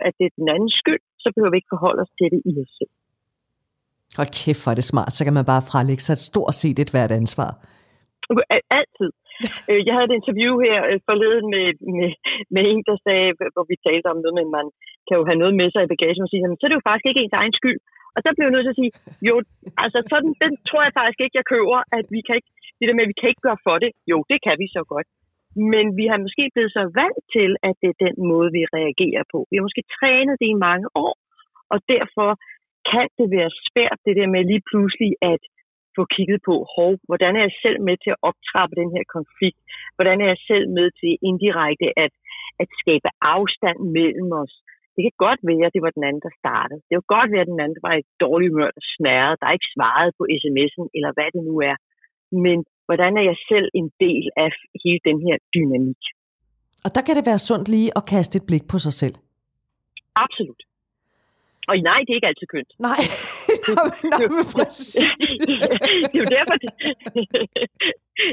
at 0.07 0.13
det 0.19 0.25
er 0.27 0.33
den 0.39 0.53
andens 0.55 0.75
skyld, 0.81 1.03
så 1.23 1.27
behøver 1.33 1.51
vi 1.53 1.59
ikke 1.59 1.73
forholde 1.75 2.01
os 2.05 2.13
til 2.19 2.27
det 2.33 2.41
i 2.51 2.53
os 2.63 2.71
selv. 2.79 2.93
Hold 4.17 4.31
kæft, 4.39 4.61
hvor 4.61 4.71
er 4.73 4.79
det 4.79 4.91
smart. 4.91 5.11
Så 5.17 5.21
kan 5.25 5.37
man 5.37 5.49
bare 5.51 5.67
frelægge 5.69 6.03
sig 6.05 6.15
et 6.15 6.27
stort 6.31 6.55
set 6.61 6.77
et 6.83 6.91
hvert 6.93 7.13
ansvar. 7.21 7.51
Altid. 8.79 9.11
Øh, 9.69 9.81
jeg 9.87 9.93
havde 9.95 10.09
et 10.09 10.19
interview 10.19 10.53
her 10.65 10.77
øh, 10.89 10.99
forleden 11.09 11.45
med, 11.55 11.67
med, 11.95 12.09
med 12.55 12.63
en, 12.71 12.81
der 12.89 12.97
sagde, 13.05 13.29
hvor 13.53 13.65
vi 13.71 13.75
talte 13.87 14.07
om 14.13 14.19
noget, 14.23 14.35
men 14.39 14.49
man 14.57 14.65
kan 15.07 15.15
jo 15.19 15.23
have 15.29 15.41
noget 15.41 15.55
med 15.59 15.67
sig 15.71 15.81
i 15.83 15.91
bagagen 15.93 16.25
og 16.25 16.29
sige, 16.31 16.41
så 16.59 16.63
er 16.65 16.71
det 16.71 16.79
jo 16.79 16.87
faktisk 16.89 17.07
ikke 17.09 17.21
ens 17.23 17.39
egen 17.41 17.55
skyld. 17.59 17.79
Og 18.15 18.19
der 18.23 18.31
blev 18.33 18.45
jeg 18.45 18.53
nødt 18.55 18.65
til 18.65 18.75
at 18.75 18.81
sige, 18.81 18.93
jo, 19.29 19.35
altså 19.83 19.99
sådan, 20.11 20.33
den 20.43 20.51
tror 20.67 20.81
jeg 20.85 20.97
faktisk 20.99 21.19
ikke, 21.21 21.37
jeg 21.39 21.51
køber, 21.53 21.79
at 21.97 22.05
vi 22.15 22.19
kan 22.27 22.35
ikke, 22.39 22.51
det 22.77 22.85
der 22.87 22.95
med, 22.97 23.05
at 23.05 23.11
vi 23.13 23.19
kan 23.19 23.31
ikke 23.31 23.47
gøre 23.47 23.63
for 23.67 23.75
det. 23.83 23.91
Jo, 24.11 24.17
det 24.31 24.39
kan 24.45 24.55
vi 24.61 24.67
så 24.77 24.81
godt. 24.93 25.07
Men 25.55 25.85
vi 25.99 26.05
har 26.11 26.19
måske 26.25 26.43
blevet 26.53 26.73
så 26.79 26.83
vant 27.01 27.21
til, 27.35 27.51
at 27.67 27.75
det 27.81 27.89
er 27.91 28.03
den 28.05 28.17
måde, 28.31 28.49
vi 28.57 28.71
reagerer 28.77 29.23
på. 29.33 29.39
Vi 29.49 29.55
har 29.55 29.67
måske 29.67 29.91
trænet 29.97 30.35
det 30.41 30.49
i 30.51 30.63
mange 30.67 30.87
år, 31.05 31.15
og 31.73 31.77
derfor 31.93 32.29
kan 32.91 33.07
det 33.19 33.27
være 33.37 33.51
svært, 33.67 33.97
det 34.05 34.15
der 34.19 34.27
med 34.35 34.43
lige 34.51 34.67
pludselig 34.69 35.11
at 35.33 35.41
få 35.97 36.03
kigget 36.15 36.39
på, 36.49 36.55
hov, 36.75 36.91
hvordan 37.09 37.33
er 37.35 37.43
jeg 37.47 37.55
selv 37.65 37.79
med 37.87 37.95
til 38.03 38.11
at 38.15 38.21
optrappe 38.29 38.73
den 38.81 38.89
her 38.95 39.05
konflikt? 39.15 39.59
Hvordan 39.97 40.17
er 40.23 40.27
jeg 40.33 40.39
selv 40.49 40.65
med 40.77 40.87
til 40.99 41.11
indirekte 41.29 41.87
at, 42.03 42.13
at 42.61 42.69
skabe 42.81 43.09
afstand 43.35 43.79
mellem 43.97 44.29
os? 44.43 44.53
Det 44.95 45.01
kan 45.05 45.15
godt 45.25 45.41
være, 45.49 45.65
at 45.67 45.75
det 45.75 45.85
var 45.85 45.93
den 45.97 46.07
anden, 46.07 46.25
der 46.27 46.39
startede. 46.41 46.79
Det 46.85 46.93
kan 46.95 47.13
godt 47.17 47.29
være, 47.33 47.45
at 47.45 47.53
den 47.53 47.63
anden 47.63 47.85
var 47.87 47.95
et 47.97 48.09
dårligt 48.25 48.51
humør, 48.51 48.71
der 48.77 48.85
snærede, 48.97 49.39
der 49.41 49.55
ikke 49.55 49.73
svarede 49.75 50.11
på 50.17 50.23
sms'en, 50.41 50.87
eller 50.97 51.11
hvad 51.15 51.29
det 51.35 51.43
nu 51.49 51.55
er. 51.71 51.75
Men 52.45 52.57
hvordan 52.87 53.11
er 53.19 53.25
jeg 53.31 53.37
selv 53.51 53.67
en 53.79 53.87
del 54.03 54.25
af 54.43 54.49
hele 54.83 54.99
den 55.09 55.17
her 55.25 55.35
dynamik? 55.53 56.03
Og 56.85 56.89
der 56.95 57.01
kan 57.05 57.15
det 57.17 57.25
være 57.31 57.45
sundt 57.49 57.67
lige 57.75 57.89
at 57.97 58.03
kaste 58.13 58.37
et 58.39 58.45
blik 58.49 58.65
på 58.71 58.77
sig 58.85 58.93
selv. 59.01 59.15
Absolut. 60.25 60.61
Og 61.69 61.75
nej, 61.89 61.99
det 62.03 62.11
er 62.11 62.19
ikke 62.19 62.31
altid 62.31 62.47
kønt. 62.55 62.71
Nej, 62.89 63.01
nej, 64.11 64.19
men 64.21 64.37
det 66.11 66.15
er 66.17 66.23
jo 66.23 66.29
derfor, 66.37 66.55
det, 66.63 66.69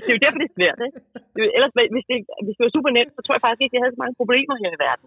det 0.02 0.08
er 0.10 0.16
jo 0.16 0.22
derfor, 0.24 0.38
det 0.42 0.48
er 0.50 0.56
svært. 0.58 0.78
Ikke? 0.86 0.98
Ellers, 1.56 1.72
hvis 1.94 2.06
det, 2.10 2.16
hvis 2.44 2.56
det 2.56 2.64
var 2.66 2.74
super 2.76 2.90
nemt, 2.96 3.12
så 3.14 3.20
tror 3.22 3.34
jeg 3.36 3.44
faktisk 3.44 3.62
ikke, 3.64 3.74
at 3.74 3.76
jeg 3.76 3.84
havde 3.84 3.96
så 3.96 4.02
mange 4.04 4.18
problemer 4.20 4.54
her 4.62 4.70
i 4.76 4.82
verden. 4.86 5.06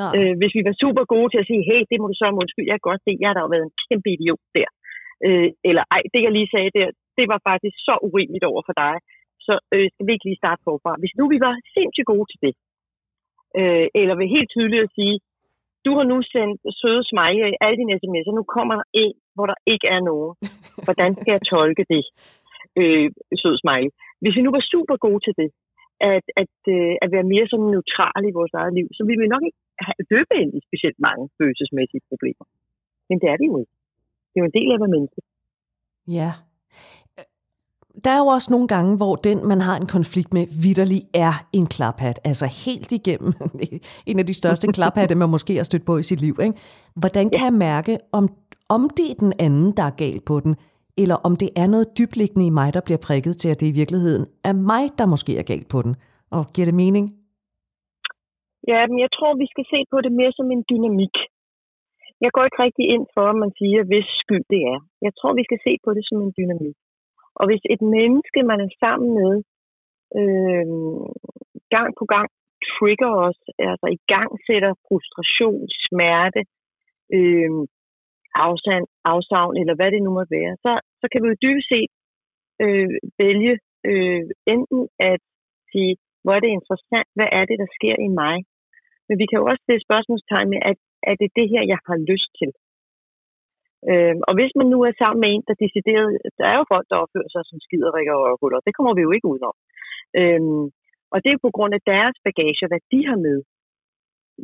Nej. 0.00 0.12
Øh, 0.16 0.34
hvis 0.40 0.54
vi 0.56 0.62
var 0.68 0.74
super 0.84 1.04
gode 1.14 1.28
til 1.30 1.42
at 1.42 1.48
sige, 1.50 1.62
hey, 1.70 1.80
det 1.90 1.96
må 1.98 2.06
du 2.08 2.16
så 2.18 2.26
om 2.32 2.40
undskyld, 2.42 2.70
jeg 2.70 2.76
kan 2.76 2.88
godt 2.90 3.02
se, 3.06 3.12
jeg 3.20 3.28
har 3.28 3.36
da 3.36 3.42
været 3.54 3.66
en 3.68 3.76
kæmpe 3.86 4.08
idiot 4.14 4.44
der. 4.58 4.68
Øh, 5.26 5.48
eller 5.68 5.82
ej, 5.94 6.02
det 6.12 6.20
jeg 6.26 6.32
lige 6.38 6.52
sagde 6.54 6.70
der, 6.78 6.88
det 7.18 7.26
var 7.32 7.40
faktisk 7.50 7.76
så 7.88 7.94
urimeligt 8.08 8.48
over 8.50 8.62
for 8.68 8.74
dig. 8.84 8.94
Så 9.46 9.54
øh, 9.74 9.86
skal 9.92 10.06
vi 10.06 10.12
ikke 10.14 10.28
lige 10.28 10.42
starte 10.42 10.62
forfra. 10.68 10.92
Hvis 11.02 11.16
nu 11.18 11.24
vi 11.34 11.38
var 11.46 11.54
sindssygt 11.76 12.10
gode 12.12 12.26
til 12.30 12.40
det, 12.46 12.54
øh, 13.60 13.86
eller 14.00 14.14
vil 14.16 14.34
helt 14.36 14.50
tydeligt 14.54 14.86
at 14.86 14.94
sige, 14.98 15.16
du 15.86 15.90
har 15.98 16.06
nu 16.12 16.16
sendt 16.34 16.56
søde 16.80 17.02
smiley 17.10 17.48
i 17.52 17.60
alle 17.64 17.76
dine 17.80 17.98
sms'er, 18.02 18.34
nu 18.38 18.44
kommer 18.56 18.74
der 18.80 18.86
en, 19.04 19.14
hvor 19.34 19.46
der 19.52 19.58
ikke 19.72 19.86
er 19.96 20.00
nogen. 20.10 20.32
Hvordan 20.86 21.10
skal 21.20 21.32
jeg 21.36 21.44
tolke 21.54 21.84
det, 21.94 22.04
øh, 22.80 23.06
søde 23.42 23.58
smiley? 23.62 23.90
Hvis 24.22 24.36
vi 24.36 24.42
nu 24.44 24.50
var 24.56 24.64
super 24.72 24.96
gode 25.06 25.20
til 25.26 25.34
det, 25.40 25.50
at, 26.12 26.26
at, 26.42 26.56
øh, 26.76 26.94
at 27.04 27.08
være 27.14 27.30
mere 27.32 27.46
sådan 27.48 27.70
neutral 27.74 28.22
i 28.30 28.36
vores 28.38 28.54
eget 28.60 28.74
liv, 28.78 28.86
så 28.96 29.02
ville 29.06 29.22
vi 29.22 29.34
nok 29.34 29.44
ikke 29.48 29.60
løbe 30.12 30.34
ind 30.42 30.50
i 30.58 30.60
specielt 30.68 30.98
mange 31.08 31.24
følelsesmæssige 31.38 32.06
problemer. 32.10 32.44
Men 33.08 33.16
det 33.20 33.28
er 33.32 33.36
det 33.40 33.46
jo 33.50 33.56
ikke. 33.62 33.74
Det 34.28 34.36
er 34.36 34.42
jo 34.44 34.50
en 34.50 34.58
del 34.58 34.70
af 34.70 34.76
at 34.76 34.82
være 34.82 34.96
menneske. 34.96 35.20
Ja. 36.18 36.30
Der 38.04 38.10
er 38.10 38.18
jo 38.24 38.26
også 38.36 38.48
nogle 38.50 38.68
gange, 38.68 38.96
hvor 38.96 39.14
den, 39.28 39.38
man 39.48 39.60
har 39.60 39.76
en 39.76 39.88
konflikt 39.96 40.30
med, 40.36 40.44
vidderlig 40.64 41.02
er 41.26 41.34
en 41.58 41.66
klaphat. 41.74 42.18
Altså 42.30 42.46
helt 42.64 42.90
igennem 42.98 43.32
en 44.10 44.18
af 44.18 44.26
de 44.26 44.34
største 44.34 44.66
klaphatte, 44.76 45.14
man 45.14 45.30
måske 45.36 45.52
har 45.56 45.66
stødt 45.70 45.86
på 45.86 45.94
i 45.98 46.02
sit 46.02 46.20
liv. 46.20 46.34
Ikke? 46.46 46.58
Hvordan 47.00 47.30
kan 47.30 47.44
jeg 47.44 47.52
mærke, 47.52 47.98
om, 48.12 48.24
om 48.76 48.82
det 48.96 49.06
er 49.10 49.16
den 49.24 49.32
anden, 49.46 49.68
der 49.78 49.84
er 49.90 49.96
gal 50.02 50.20
på 50.30 50.40
den, 50.44 50.52
eller 51.02 51.16
om 51.26 51.32
det 51.42 51.50
er 51.62 51.66
noget 51.74 51.86
dybliggende 51.98 52.46
i 52.46 52.56
mig, 52.60 52.68
der 52.74 52.82
bliver 52.86 53.02
prikket 53.08 53.34
til, 53.36 53.48
at 53.52 53.60
det 53.60 53.66
i 53.72 53.78
virkeligheden 53.80 54.24
er 54.50 54.54
mig, 54.70 54.84
der 54.98 55.06
måske 55.06 55.32
er 55.38 55.46
galt 55.52 55.68
på 55.74 55.78
den. 55.86 55.92
Og 56.36 56.42
giver 56.54 56.66
det 56.66 56.80
mening? 56.84 57.04
Ja, 58.70 58.80
men 58.90 58.98
jeg 59.04 59.10
tror, 59.16 59.32
vi 59.42 59.48
skal 59.52 59.66
se 59.72 59.80
på 59.92 59.96
det 60.04 60.12
mere 60.18 60.32
som 60.38 60.46
en 60.54 60.64
dynamik. 60.70 61.16
Jeg 62.24 62.30
går 62.34 62.44
ikke 62.44 62.62
rigtig 62.66 62.86
ind 62.94 63.04
for, 63.14 63.24
at 63.32 63.38
man 63.44 63.52
siger, 63.60 63.80
hvis 63.90 64.08
skyld 64.22 64.44
det 64.54 64.62
er. 64.72 64.78
Jeg 65.06 65.12
tror, 65.18 65.32
vi 65.40 65.44
skal 65.48 65.60
se 65.66 65.72
på 65.84 65.90
det 65.96 66.04
som 66.08 66.18
en 66.24 66.32
dynamik. 66.38 66.76
Og 67.38 67.44
hvis 67.48 67.64
et 67.74 67.82
menneske, 67.96 68.40
man 68.50 68.60
er 68.66 68.70
sammen 68.82 69.10
med, 69.20 69.34
øh, 70.20 70.66
gang 71.74 71.88
på 72.00 72.04
gang 72.14 72.28
trigger 72.72 73.10
os, 73.26 73.38
altså 73.70 73.86
i 73.96 74.00
gang 74.12 74.30
sætter 74.46 74.72
frustration, 74.86 75.62
smerte, 75.86 76.42
øh, 77.16 77.50
afsavn, 78.46 78.86
afsavn, 79.12 79.54
eller 79.60 79.74
hvad 79.76 79.90
det 79.92 80.02
nu 80.02 80.10
må 80.18 80.24
være, 80.38 80.52
så, 80.64 80.72
så 81.00 81.06
kan 81.12 81.20
vi 81.22 81.28
jo 81.28 81.42
dybest 81.44 81.68
set 81.72 81.90
øh, 82.64 82.90
vælge 83.22 83.54
øh, 83.90 84.22
enten 84.54 84.82
at 85.10 85.20
sige, 85.72 85.94
hvor 86.22 86.32
er 86.34 86.42
det 86.44 86.56
interessant, 86.58 87.08
hvad 87.16 87.28
er 87.38 87.44
det, 87.50 87.56
der 87.62 87.70
sker 87.78 87.96
i 88.06 88.10
mig? 88.22 88.36
Men 89.06 89.14
vi 89.20 89.26
kan 89.26 89.38
jo 89.38 89.44
også 89.50 89.62
stille 89.64 89.86
spørgsmålstegn 89.88 90.48
med, 90.54 90.60
at 90.70 90.78
er 91.10 91.14
det 91.22 91.30
det 91.38 91.46
her, 91.52 91.62
jeg 91.72 91.80
har 91.88 91.98
lyst 92.12 92.30
til? 92.40 92.50
Øh, 93.90 94.16
og 94.28 94.32
hvis 94.38 94.52
man 94.58 94.68
nu 94.72 94.78
er 94.88 94.92
sammen 95.02 95.20
med 95.22 95.30
en, 95.30 95.44
der 95.46 95.62
decideret, 95.64 96.08
der 96.38 96.46
er 96.52 96.56
jo 96.60 96.64
folk, 96.72 96.86
der 96.90 97.02
opfører 97.02 97.30
sig 97.32 97.42
som 97.46 97.58
skiderikker 97.66 98.14
og 98.24 98.38
huller, 98.40 98.60
det 98.66 98.76
kommer 98.76 98.92
vi 98.94 99.02
jo 99.06 99.10
ikke 99.16 99.30
udenom. 99.32 99.56
Øh, 100.20 100.40
og 101.12 101.18
det 101.24 101.30
er 101.30 101.44
på 101.46 101.50
grund 101.56 101.72
af 101.78 101.82
deres 101.92 102.16
bagage, 102.26 102.64
hvad 102.70 102.82
de 102.92 103.00
har 103.10 103.18
med. 103.28 103.38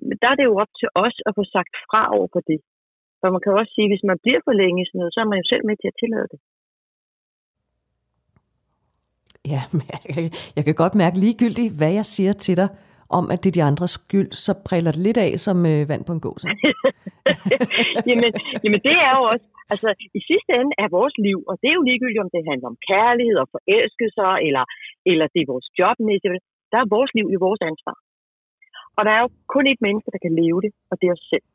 Men 0.06 0.16
der 0.22 0.28
er 0.30 0.36
det 0.38 0.46
jo 0.50 0.54
op 0.62 0.72
til 0.80 0.88
os 1.04 1.16
at 1.28 1.32
få 1.38 1.42
sagt 1.54 1.74
fra 1.86 2.02
over 2.16 2.28
for 2.34 2.42
det. 2.50 2.60
For 3.20 3.26
man 3.34 3.42
kan 3.44 3.58
også 3.60 3.72
sige, 3.74 3.86
at 3.88 3.92
hvis 3.92 4.08
man 4.10 4.18
bliver 4.24 4.40
for 4.46 4.54
længe 4.62 4.86
sådan 4.86 4.98
noget, 5.00 5.14
så 5.14 5.20
er 5.20 5.28
man 5.30 5.40
jo 5.40 5.46
selv 5.52 5.64
med 5.68 5.76
til 5.78 5.92
at 5.92 5.98
tillade 6.02 6.28
det. 6.32 6.40
Ja, 9.52 9.62
jeg 9.92 10.14
kan, 10.14 10.24
jeg 10.56 10.64
kan 10.66 10.76
godt 10.82 10.94
mærke 11.02 11.16
ligegyldigt, 11.24 11.76
hvad 11.78 11.92
jeg 11.98 12.06
siger 12.14 12.32
til 12.32 12.56
dig, 12.60 12.68
om, 13.18 13.24
at 13.32 13.38
det 13.42 13.48
er 13.50 13.58
de 13.58 13.68
andres 13.70 13.92
skyld, 14.00 14.30
så 14.44 14.52
præller 14.68 14.90
det 14.92 15.04
lidt 15.06 15.18
af 15.26 15.32
som 15.46 15.56
øh, 15.72 15.82
vand 15.90 16.04
på 16.04 16.12
en 16.16 16.22
gås. 16.26 16.42
jamen, 18.08 18.30
jamen 18.64 18.80
det 18.86 18.96
er 19.06 19.12
jo 19.18 19.22
også, 19.32 19.46
altså 19.72 19.88
i 20.18 20.20
sidste 20.30 20.50
ende 20.58 20.72
er 20.82 20.88
vores 20.98 21.14
liv, 21.26 21.38
og 21.50 21.54
det 21.60 21.68
er 21.70 21.78
jo 21.78 21.88
ligegyldigt, 21.88 22.24
om 22.24 22.30
det 22.34 22.48
handler 22.50 22.68
om 22.72 22.78
kærlighed 22.90 23.36
og 23.42 23.48
forelskelser, 23.54 24.30
eller, 24.46 24.64
eller 25.10 25.26
det 25.32 25.40
er 25.40 25.52
vores 25.54 25.68
job, 25.78 25.96
der 26.72 26.78
er 26.82 26.92
vores 26.96 27.10
liv 27.18 27.26
i 27.34 27.42
vores 27.46 27.60
ansvar. 27.70 27.96
Og 28.96 29.02
der 29.06 29.12
er 29.16 29.20
jo 29.24 29.30
kun 29.54 29.64
et 29.72 29.80
menneske, 29.86 30.12
der 30.14 30.20
kan 30.24 30.34
leve 30.42 30.60
det, 30.64 30.72
og 30.90 30.94
det 31.00 31.06
er 31.06 31.16
os 31.18 31.26
selv. 31.32 31.46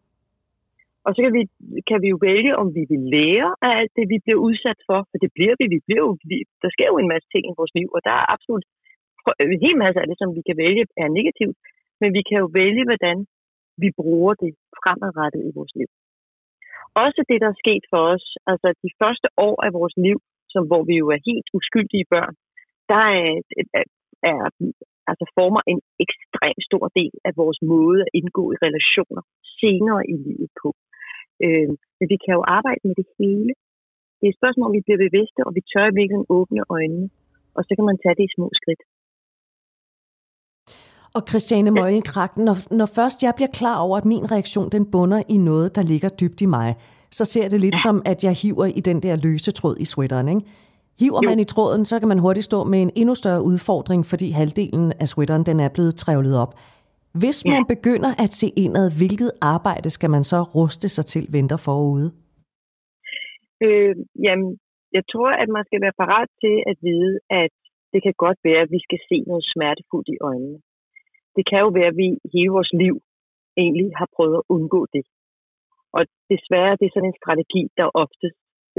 Og 1.06 1.12
så 1.16 1.20
kan 1.24 1.34
vi, 1.38 1.43
kan 1.89 1.99
vi 2.04 2.08
jo 2.14 2.18
vælge, 2.30 2.51
om 2.62 2.68
vi 2.78 2.84
vil 2.91 3.04
lære 3.16 3.49
af 3.66 3.72
alt 3.80 3.93
det, 3.97 4.06
vi 4.14 4.18
bliver 4.24 4.39
udsat 4.47 4.80
for, 4.88 4.99
for 5.10 5.18
det 5.24 5.32
bliver 5.38 5.56
vi. 5.60 5.66
vi 5.76 5.80
bliver 5.86 6.04
jo, 6.08 6.12
der 6.64 6.70
sker 6.76 6.88
jo 6.91 6.97
en 6.99 7.12
masse 7.14 7.28
ting 7.34 7.43
i 7.45 7.58
vores 7.60 7.74
liv, 7.80 7.88
og 7.95 8.01
der 8.08 8.16
er 8.22 8.26
absolut 8.36 8.66
en 9.56 9.64
hel 9.66 9.78
masse 9.84 10.00
af 10.02 10.08
det, 10.08 10.18
som 10.20 10.30
vi 10.38 10.42
kan 10.48 10.58
vælge, 10.66 10.84
er 11.04 11.16
negativt, 11.20 11.58
men 12.02 12.10
vi 12.18 12.22
kan 12.28 12.38
jo 12.44 12.48
vælge, 12.62 12.84
hvordan 12.90 13.18
vi 13.84 13.90
bruger 14.00 14.34
det 14.44 14.52
fremadrettet 14.78 15.42
i 15.50 15.52
vores 15.58 15.74
liv. 15.80 15.90
Også 17.06 17.20
det, 17.30 17.38
der 17.44 17.50
er 17.52 17.62
sket 17.64 17.84
for 17.92 18.02
os, 18.14 18.26
altså 18.52 18.68
de 18.86 18.92
første 19.02 19.28
år 19.48 19.58
af 19.66 19.72
vores 19.80 19.96
liv, 20.08 20.18
som, 20.54 20.64
hvor 20.70 20.84
vi 20.90 20.96
jo 21.02 21.08
er 21.16 21.26
helt 21.30 21.48
uskyldige 21.58 22.10
børn, 22.14 22.34
der 22.92 23.04
er, 23.22 23.32
er, 23.80 23.86
er 24.32 24.40
altså 25.12 25.26
former 25.38 25.62
en 25.72 25.80
ekstrem 26.06 26.58
stor 26.70 26.86
del 27.00 27.14
af 27.28 27.34
vores 27.42 27.60
måde 27.74 28.00
at 28.06 28.14
indgå 28.20 28.44
i 28.54 28.62
relationer 28.66 29.24
senere 29.60 30.02
i 30.14 30.16
livet 30.28 30.50
på. 30.62 30.70
Øh, 31.46 31.70
men 31.98 32.06
vi 32.14 32.18
kan 32.24 32.34
jo 32.38 32.44
arbejde 32.58 32.84
med 32.88 32.96
det 33.02 33.08
hele. 33.20 33.52
Det 34.18 34.26
er 34.26 34.34
et 34.34 34.40
spørgsmål, 34.42 34.68
om 34.70 34.78
vi 34.78 34.86
bliver 34.86 35.06
bevidste, 35.08 35.42
og 35.48 35.52
vi 35.58 35.62
tør 35.72 35.86
i 35.90 35.98
virkeligheden 36.00 36.34
åbne 36.38 36.64
øjnene, 36.78 37.08
og 37.58 37.62
så 37.68 37.72
kan 37.78 37.86
man 37.90 37.98
tage 38.04 38.18
det 38.20 38.26
i 38.28 38.36
små 38.36 38.48
skridt. 38.60 38.84
Og 41.18 41.22
Christiane 41.30 41.72
Møglenkrak, 41.72 42.32
når, 42.38 42.55
når 42.80 42.88
først 42.97 43.24
jeg 43.24 43.34
bliver 43.36 43.53
klar 43.59 43.78
over, 43.86 43.97
at 43.97 44.05
min 44.05 44.32
reaktion 44.32 44.70
den 44.76 44.91
bunder 44.91 45.22
i 45.36 45.38
noget, 45.38 45.76
der 45.76 45.84
ligger 45.91 46.09
dybt 46.22 46.41
i 46.41 46.45
mig, 46.45 46.70
så 47.18 47.24
ser 47.34 47.49
det 47.49 47.59
lidt 47.66 47.78
ja. 47.78 47.82
som, 47.86 47.95
at 48.11 48.24
jeg 48.24 48.34
hiver 48.41 48.66
i 48.80 48.82
den 48.89 48.97
der 49.05 49.16
løse 49.28 49.51
tråd 49.51 49.76
i 49.84 49.86
sweateren. 49.93 50.28
Ikke? 50.34 50.43
Hiver 51.01 51.22
jo. 51.24 51.30
man 51.30 51.39
i 51.39 51.47
tråden, 51.53 51.86
så 51.86 51.95
kan 51.99 52.07
man 52.07 52.20
hurtigt 52.26 52.45
stå 52.51 52.59
med 52.72 52.80
en 52.82 52.91
endnu 52.95 53.16
større 53.16 53.43
udfordring, 53.51 54.01
fordi 54.11 54.28
halvdelen 54.39 54.88
af 55.01 55.07
sweateren 55.07 55.45
den 55.49 55.59
er 55.66 55.70
blevet 55.76 55.95
trævlet 56.03 56.36
op. 56.43 56.51
Hvis 57.22 57.38
ja. 57.45 57.51
man 57.53 57.64
begynder 57.74 58.11
at 58.24 58.32
se 58.39 58.47
indad, 58.64 58.88
hvilket 58.99 59.32
arbejde 59.53 59.89
skal 59.89 60.09
man 60.16 60.24
så 60.32 60.39
ruste 60.55 60.88
sig 60.95 61.05
til 61.05 61.24
venter 61.36 61.59
forude? 61.68 62.07
Øh, 63.66 63.95
jamen, 64.26 64.49
jeg 64.97 65.03
tror, 65.11 65.30
at 65.43 65.49
man 65.55 65.64
skal 65.68 65.82
være 65.86 65.99
parat 66.03 66.30
til 66.43 66.55
at 66.72 66.78
vide, 66.88 67.14
at 67.43 67.53
det 67.93 67.99
kan 68.05 68.16
godt 68.26 68.39
være, 68.47 68.61
at 68.66 68.72
vi 68.76 68.80
skal 68.88 68.99
se 69.09 69.18
noget 69.30 69.43
smertefuldt 69.53 70.09
i 70.16 70.18
øjnene. 70.30 70.59
Det 71.38 71.44
kan 71.50 71.60
jo 71.66 71.70
være, 71.78 71.92
at 71.94 72.00
vi 72.04 72.08
hele 72.34 72.52
vores 72.58 72.72
liv 72.84 72.96
egentlig 73.64 73.90
har 74.00 74.10
prøvet 74.16 74.36
at 74.40 74.48
undgå 74.56 74.82
det. 74.96 75.04
Og 75.98 76.02
desværre 76.34 76.78
det 76.80 76.86
er 76.86 76.94
sådan 76.94 77.12
en 77.12 77.22
strategi, 77.22 77.62
der 77.80 77.96
ofte 78.04 78.28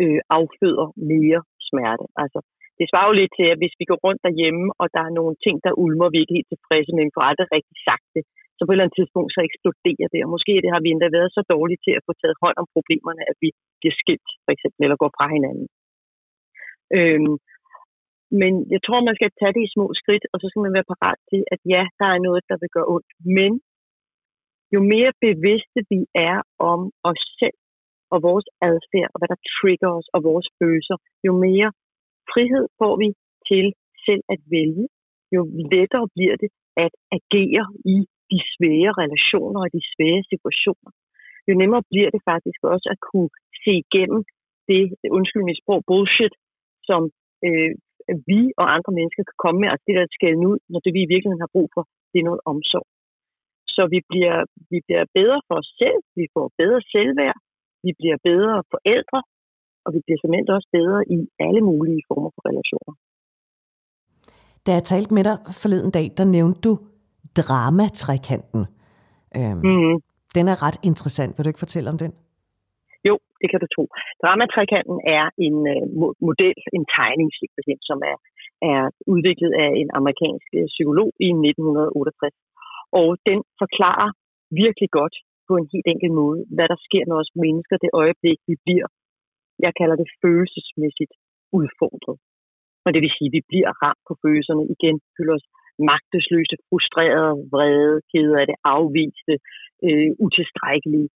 øh, 0.03 0.21
afføder 0.37 0.89
mere 1.13 1.41
smerte. 1.69 2.07
Altså, 2.23 2.39
det 2.79 2.87
svarer 2.91 3.09
jo 3.11 3.19
lidt 3.21 3.33
til, 3.39 3.47
at 3.53 3.61
hvis 3.61 3.79
vi 3.81 3.85
går 3.91 3.99
rundt 4.07 4.21
derhjemme, 4.27 4.65
og 4.81 4.87
der 4.95 5.03
er 5.05 5.17
nogle 5.19 5.37
ting, 5.45 5.57
der 5.65 5.81
ulmer, 5.85 6.09
vi 6.11 6.17
er 6.19 6.25
ikke 6.25 6.39
helt 6.39 6.53
tilfredse 6.53 6.91
med, 6.93 7.03
men 7.05 7.17
får 7.17 7.29
aldrig 7.31 7.49
rigtig 7.57 7.77
sagt 7.89 8.07
det, 8.17 8.25
så 8.57 8.61
på 8.63 8.71
et 8.71 8.75
eller 8.75 8.87
andet 8.87 8.99
tidspunkt, 8.99 9.31
så 9.33 9.41
eksploderer 9.49 10.09
det. 10.15 10.21
Og 10.25 10.31
måske 10.35 10.53
det 10.65 10.71
har 10.75 10.81
vi 10.83 10.91
endda 10.93 11.09
været 11.19 11.35
så 11.37 11.43
dårlige 11.55 11.83
til 11.87 11.95
at 11.99 12.05
få 12.07 12.13
taget 12.23 12.41
hånd 12.43 12.57
om 12.63 12.67
problemerne, 12.77 13.23
at 13.31 13.37
vi 13.45 13.49
bliver 13.81 13.97
skilt, 14.03 14.31
for 14.45 14.51
eksempel, 14.55 14.81
eller 14.85 15.03
går 15.03 15.13
fra 15.17 15.27
hinanden. 15.37 15.67
Øhm, 16.99 17.35
men 18.41 18.53
jeg 18.74 18.80
tror, 18.87 19.07
man 19.09 19.18
skal 19.18 19.30
tage 19.41 19.55
det 19.57 19.62
i 19.64 19.74
små 19.74 19.87
skridt, 20.01 20.24
og 20.32 20.37
så 20.39 20.47
skal 20.49 20.64
man 20.64 20.76
være 20.76 20.91
parat 20.93 21.20
til, 21.30 21.41
at 21.55 21.61
ja, 21.74 21.82
der 22.01 22.09
er 22.14 22.24
noget, 22.26 22.43
der 22.51 22.57
vil 22.62 22.74
gøre 22.76 22.91
ondt. 22.95 23.11
Men 23.39 23.53
jo 24.74 24.80
mere 24.95 25.12
bevidste 25.26 25.78
vi 25.93 26.01
er 26.30 26.37
om 26.72 26.80
os 27.11 27.22
selv 27.41 27.59
og 28.14 28.18
vores 28.28 28.47
adfærd, 28.70 29.11
og 29.12 29.18
hvad 29.18 29.30
der 29.32 29.41
trigger 29.59 29.91
os, 29.99 30.09
og 30.14 30.20
vores 30.30 30.49
følelser, 30.59 30.97
jo 31.26 31.32
mere 31.47 31.70
frihed 32.32 32.66
får 32.80 32.95
vi 33.03 33.09
til 33.51 33.66
selv 34.07 34.22
at 34.35 34.41
vælge, 34.57 34.87
jo 35.35 35.41
lettere 35.72 36.07
bliver 36.16 36.37
det 36.43 36.51
at 36.85 36.93
agere 37.18 37.66
i 37.95 37.97
de 38.32 38.39
svære 38.53 38.93
relationer 39.03 39.61
og 39.64 39.70
de 39.76 39.82
svære 39.93 40.22
situationer. 40.32 40.91
Jo 41.49 41.53
nemmere 41.62 41.85
bliver 41.93 42.11
det 42.14 42.22
faktisk 42.32 42.61
også 42.74 42.89
at 42.95 42.99
kunne 43.09 43.30
se 43.64 43.72
igennem 43.85 44.20
det, 44.68 44.82
undskyld 45.18 45.45
mit 45.45 45.61
sprog, 45.62 45.80
bullshit, 45.89 46.35
som 46.89 47.03
øh, 47.47 47.72
vi 48.31 48.41
og 48.61 48.67
andre 48.77 48.93
mennesker 48.99 49.23
kan 49.29 49.39
komme 49.45 49.59
med, 49.61 49.69
altså 49.73 49.85
det 49.89 49.97
der 50.01 50.07
skal 50.17 50.33
ud, 50.51 50.59
når 50.73 50.81
det 50.85 50.93
vi 50.97 51.01
i 51.05 51.11
virkeligheden 51.13 51.45
har 51.47 51.55
brug 51.57 51.69
for, 51.75 51.83
det 52.11 52.19
er 52.19 52.29
noget 52.31 52.43
omsorg. 52.53 52.87
Så 53.77 53.83
vi 53.95 53.99
bliver, 54.11 54.37
vi 54.73 54.79
bliver 54.87 55.05
bedre 55.19 55.39
for 55.47 55.55
os 55.63 55.71
selv, 55.83 56.01
vi 56.19 56.25
får 56.35 56.47
bedre 56.61 56.81
selvværd, 56.95 57.39
vi 57.87 57.91
bliver 58.01 58.19
bedre 58.29 58.55
forældre, 58.73 59.21
og 59.85 59.89
vi 59.95 60.01
bliver 60.05 60.19
simpelthen 60.19 60.57
også 60.59 60.71
bedre 60.79 61.01
i 61.17 61.19
alle 61.47 61.63
mulige 61.71 62.03
former 62.09 62.31
for 62.35 62.43
relationer. 62.51 62.95
Da 64.65 64.71
jeg 64.77 64.85
talte 64.93 65.15
med 65.17 65.25
dig 65.29 65.37
forleden 65.63 65.91
dag, 65.99 66.07
der 66.19 66.27
nævnte 66.37 66.61
du 66.67 66.73
dramatrækanten. 67.39 68.63
Øhm, 69.39 69.61
mm-hmm. 69.71 69.97
Den 70.37 70.45
er 70.53 70.57
ret 70.67 70.79
interessant. 70.91 71.31
Vil 71.35 71.45
du 71.45 71.51
ikke 71.53 71.65
fortælle 71.67 71.91
om 71.91 71.99
den? 72.05 72.13
Jo, 73.09 73.15
det 73.41 73.49
kan 73.51 73.61
du 73.63 73.69
tro. 73.75 73.85
Dramatrikanten 74.23 74.99
er 75.19 75.25
en 75.47 75.57
øh, 75.75 75.83
model, 76.29 76.57
en 76.79 76.85
tegning, 76.99 77.29
som 77.91 77.99
er, 78.11 78.17
er 78.71 78.81
udviklet 79.15 79.53
af 79.65 79.71
en 79.81 79.91
amerikansk 79.99 80.49
øh, 80.59 80.67
psykolog 80.75 81.11
i 81.27 81.29
1968. 81.29 82.35
Og 83.01 83.09
den 83.29 83.39
forklarer 83.63 84.11
virkelig 84.63 84.91
godt 84.99 85.17
på 85.49 85.53
en 85.61 85.67
helt 85.73 85.89
enkel 85.93 86.13
måde, 86.23 86.41
hvad 86.57 86.67
der 86.73 86.79
sker 86.87 87.05
med 87.11 87.17
os 87.23 87.33
mennesker 87.45 87.77
det 87.85 87.91
øjeblik, 88.03 88.39
vi 88.51 88.57
bliver, 88.65 88.89
jeg 89.67 89.73
kalder 89.81 89.97
det 90.03 90.09
følelsesmæssigt 90.23 91.15
udfordret. 91.59 92.17
Og 92.85 92.91
det 92.95 93.01
vil 93.05 93.17
sige, 93.17 93.31
at 93.31 93.37
vi 93.37 93.43
bliver 93.51 93.73
ramt 93.83 94.03
på 94.09 94.15
følelserne 94.23 94.65
igen, 94.75 94.97
føler 95.17 95.35
os 95.39 95.47
magtesløse, 95.91 96.57
frustrerede, 96.69 97.37
vrede, 97.53 97.97
kede 98.11 98.35
af 98.41 98.47
det, 98.51 98.57
afviste, 98.75 99.35
øh, 99.87 100.11
utilstrækkelige 100.27 101.09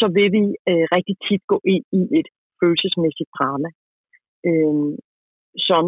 så 0.00 0.06
vil 0.16 0.28
vi 0.36 0.44
øh, 0.70 0.84
rigtig 0.96 1.16
tit 1.26 1.42
gå 1.52 1.58
ind 1.74 1.84
i 2.00 2.02
et 2.18 2.28
følelsesmæssigt 2.60 3.30
drama, 3.38 3.70
øh, 4.48 4.92
som 5.68 5.84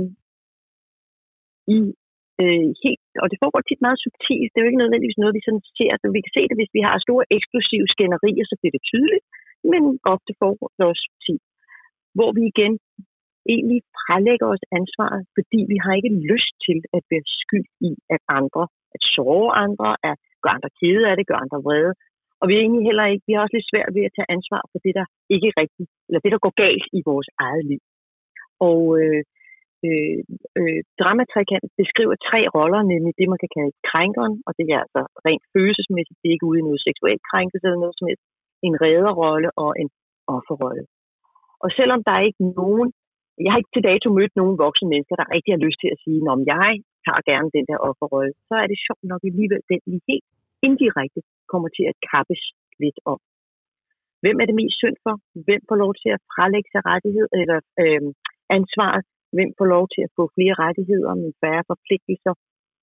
i 1.77 1.81
øh, 2.43 2.69
helt, 2.85 3.03
og 3.23 3.27
det 3.31 3.41
foregår 3.43 3.63
tit 3.65 3.85
meget 3.87 4.03
subtilt, 4.05 4.51
det 4.51 4.59
er 4.59 4.65
jo 4.65 4.71
ikke 4.71 4.83
nødvendigvis 4.83 5.21
noget, 5.21 5.37
vi 5.39 5.47
sådan 5.47 5.65
ser, 5.79 5.93
så 6.01 6.07
vi 6.17 6.25
kan 6.25 6.35
se 6.37 6.43
det, 6.49 6.59
hvis 6.59 6.77
vi 6.77 6.83
har 6.87 7.05
store 7.07 7.25
eksplosive 7.37 7.87
skænderier, 7.95 8.45
så 8.47 8.55
bliver 8.59 8.75
det 8.77 8.89
tydeligt, 8.93 9.25
men 9.73 9.83
ofte 10.15 10.33
foregår 10.43 10.71
det 10.77 10.85
også 10.91 11.05
subtilt, 11.09 11.47
hvor 12.17 12.31
vi 12.37 12.43
igen 12.53 12.73
egentlig 13.55 13.81
frelægger 14.03 14.47
os 14.55 14.65
ansvaret, 14.79 15.23
fordi 15.37 15.59
vi 15.73 15.77
har 15.85 15.93
ikke 15.99 16.13
lyst 16.33 16.55
til 16.67 16.79
at 16.97 17.03
være 17.13 17.27
skyld 17.43 17.69
i, 17.89 17.91
at 18.15 18.23
andre, 18.39 18.65
at 18.95 19.03
såre 19.15 19.51
andre, 19.65 19.89
at 20.09 20.17
gøre 20.43 20.57
andre 20.59 20.73
kede 20.81 21.05
af 21.11 21.15
det, 21.17 21.29
gøre 21.31 21.45
andre 21.45 21.61
vrede, 21.67 21.93
og 22.41 22.45
vi 22.49 22.53
er 22.55 22.62
egentlig 22.64 22.84
heller 22.89 23.07
ikke, 23.12 23.24
vi 23.26 23.32
har 23.34 23.43
også 23.43 23.57
lidt 23.57 23.70
svært 23.72 23.91
ved 23.97 24.05
at 24.07 24.14
tage 24.16 24.32
ansvar 24.37 24.62
for 24.70 24.78
det, 24.84 24.93
der 24.99 25.07
ikke 25.34 25.47
er 25.51 25.59
rigtigt, 25.62 25.91
eller 26.07 26.20
det, 26.22 26.32
der 26.34 26.45
går 26.47 26.55
galt 26.64 26.87
i 26.99 27.01
vores 27.11 27.28
eget 27.47 27.64
liv. 27.70 27.82
Og 28.68 28.80
øh, 29.01 29.22
øh, 29.87 30.18
øh, 30.59 30.80
dramatrikant 31.01 31.68
beskriver 31.82 32.16
tre 32.28 32.41
roller, 32.57 32.80
nemlig 32.93 33.12
det, 33.20 33.26
man 33.32 33.43
kan 33.43 33.55
kalde 33.57 33.74
krænkeren, 33.91 34.34
og 34.47 34.53
det 34.59 34.66
er 34.74 34.80
altså 34.84 35.03
rent 35.26 35.45
følelsesmæssigt, 35.55 36.18
det 36.20 36.28
er 36.28 36.37
ikke 36.37 36.51
ude 36.51 36.61
i 36.61 36.66
noget 36.68 36.87
seksuelt 36.89 37.22
krænkelse 37.30 37.64
eller 37.66 37.82
noget 37.84 37.97
som 37.99 38.09
helst, 38.11 38.24
en 38.68 38.74
redderrolle 38.84 39.49
og 39.64 39.70
en 39.82 39.89
offerrolle. 40.37 40.84
Og 41.64 41.68
selvom 41.78 42.01
der 42.07 42.14
er 42.16 42.24
ikke 42.28 42.45
nogen, 42.61 42.89
jeg 43.45 43.51
har 43.53 43.61
ikke 43.61 43.74
til 43.74 43.89
dato 43.91 44.09
mødt 44.18 44.34
nogen 44.41 44.57
voksne 44.64 44.89
mennesker, 44.93 45.16
der 45.16 45.32
rigtig 45.34 45.53
har 45.55 45.64
lyst 45.66 45.78
til 45.80 45.91
at 45.95 46.03
sige, 46.05 46.20
om 46.34 46.41
jeg 46.55 46.72
tager 47.05 47.22
gerne 47.30 47.49
den 47.57 47.64
der 47.70 47.78
offerrolle, 47.89 48.32
så 48.49 48.55
er 48.62 48.66
det 48.70 48.84
sjovt 48.87 49.05
nok 49.12 49.22
alligevel 49.30 49.62
den, 49.70 49.80
vi 49.93 49.99
helt 50.11 50.26
indirekte 50.68 51.20
kommer 51.53 51.69
til 51.77 51.87
at 51.93 51.97
kappes 52.11 52.43
lidt 52.83 52.99
om. 53.13 53.19
Hvem 54.23 54.37
er 54.43 54.47
det 54.49 54.61
mest 54.61 54.77
synd 54.83 54.97
for? 55.05 55.15
Hvem 55.47 55.63
får 55.69 55.79
lov 55.85 55.93
til 56.03 56.11
at 56.17 56.21
frelægge 56.33 56.71
sig 56.75 56.83
rettighed 56.93 57.27
eller 57.41 57.59
øh, 57.85 58.03
ansvaret? 58.57 59.03
Hvem 59.37 59.51
får 59.59 59.69
lov 59.75 59.85
til 59.95 60.03
at 60.07 60.13
få 60.19 60.25
flere 60.37 60.55
rettigheder, 60.65 61.13
men 61.23 61.31
færre 61.43 61.65
forpligtelser? 61.71 62.35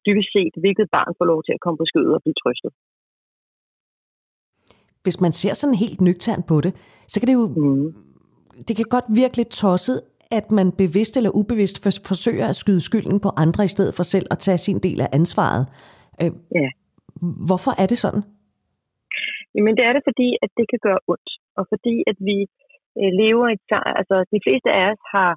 Dybest 0.06 0.30
set, 0.36 0.54
hvilket 0.64 0.88
barn 0.96 1.14
får 1.20 1.28
lov 1.32 1.40
til 1.44 1.54
at 1.58 1.62
komme 1.64 1.78
på 1.82 1.88
skødet 1.92 2.14
og 2.18 2.22
blive 2.24 2.40
trøstet? 2.42 2.72
Hvis 5.04 5.22
man 5.26 5.34
ser 5.40 5.54
sådan 5.54 5.80
helt 5.84 6.02
nøgternt 6.08 6.46
på 6.52 6.58
det, 6.66 6.72
så 7.12 7.16
kan 7.20 7.28
det 7.30 7.36
jo 7.42 7.46
mm. 7.48 7.88
det 8.68 8.74
kan 8.80 8.88
godt 8.96 9.08
virke 9.22 9.38
lidt 9.38 9.52
tosset, 9.62 9.98
at 10.32 10.52
man 10.52 10.68
bevidst 10.72 11.18
eller 11.18 11.32
ubevidst 11.40 11.78
forsøger 12.08 12.48
at 12.48 12.56
skyde 12.56 12.82
skylden 12.82 13.20
på 13.20 13.30
andre 13.38 13.66
i 13.66 13.68
stedet 13.76 13.94
for 13.98 14.04
selv 14.04 14.28
at 14.32 14.40
tage 14.40 14.58
sin 14.58 14.80
del 14.80 15.02
af 15.02 15.10
ansvaret. 15.20 15.64
Øh, 16.22 16.32
ja. 16.60 16.70
Hvorfor 17.48 17.72
er 17.82 17.86
det 17.86 17.98
sådan? 17.98 18.24
Jamen 19.56 19.76
det 19.78 19.84
er 19.86 19.94
det, 19.96 20.04
fordi 20.10 20.28
at 20.44 20.52
det 20.58 20.66
kan 20.72 20.82
gøre 20.88 21.02
ondt, 21.12 21.30
og 21.60 21.64
fordi 21.72 21.96
at 22.12 22.18
vi 22.30 22.38
øh, 23.00 23.12
lever 23.22 23.48
i 23.56 23.58
altså 24.00 24.16
de 24.34 24.40
fleste 24.46 24.70
af 24.80 24.86
os 24.94 25.04
har 25.16 25.32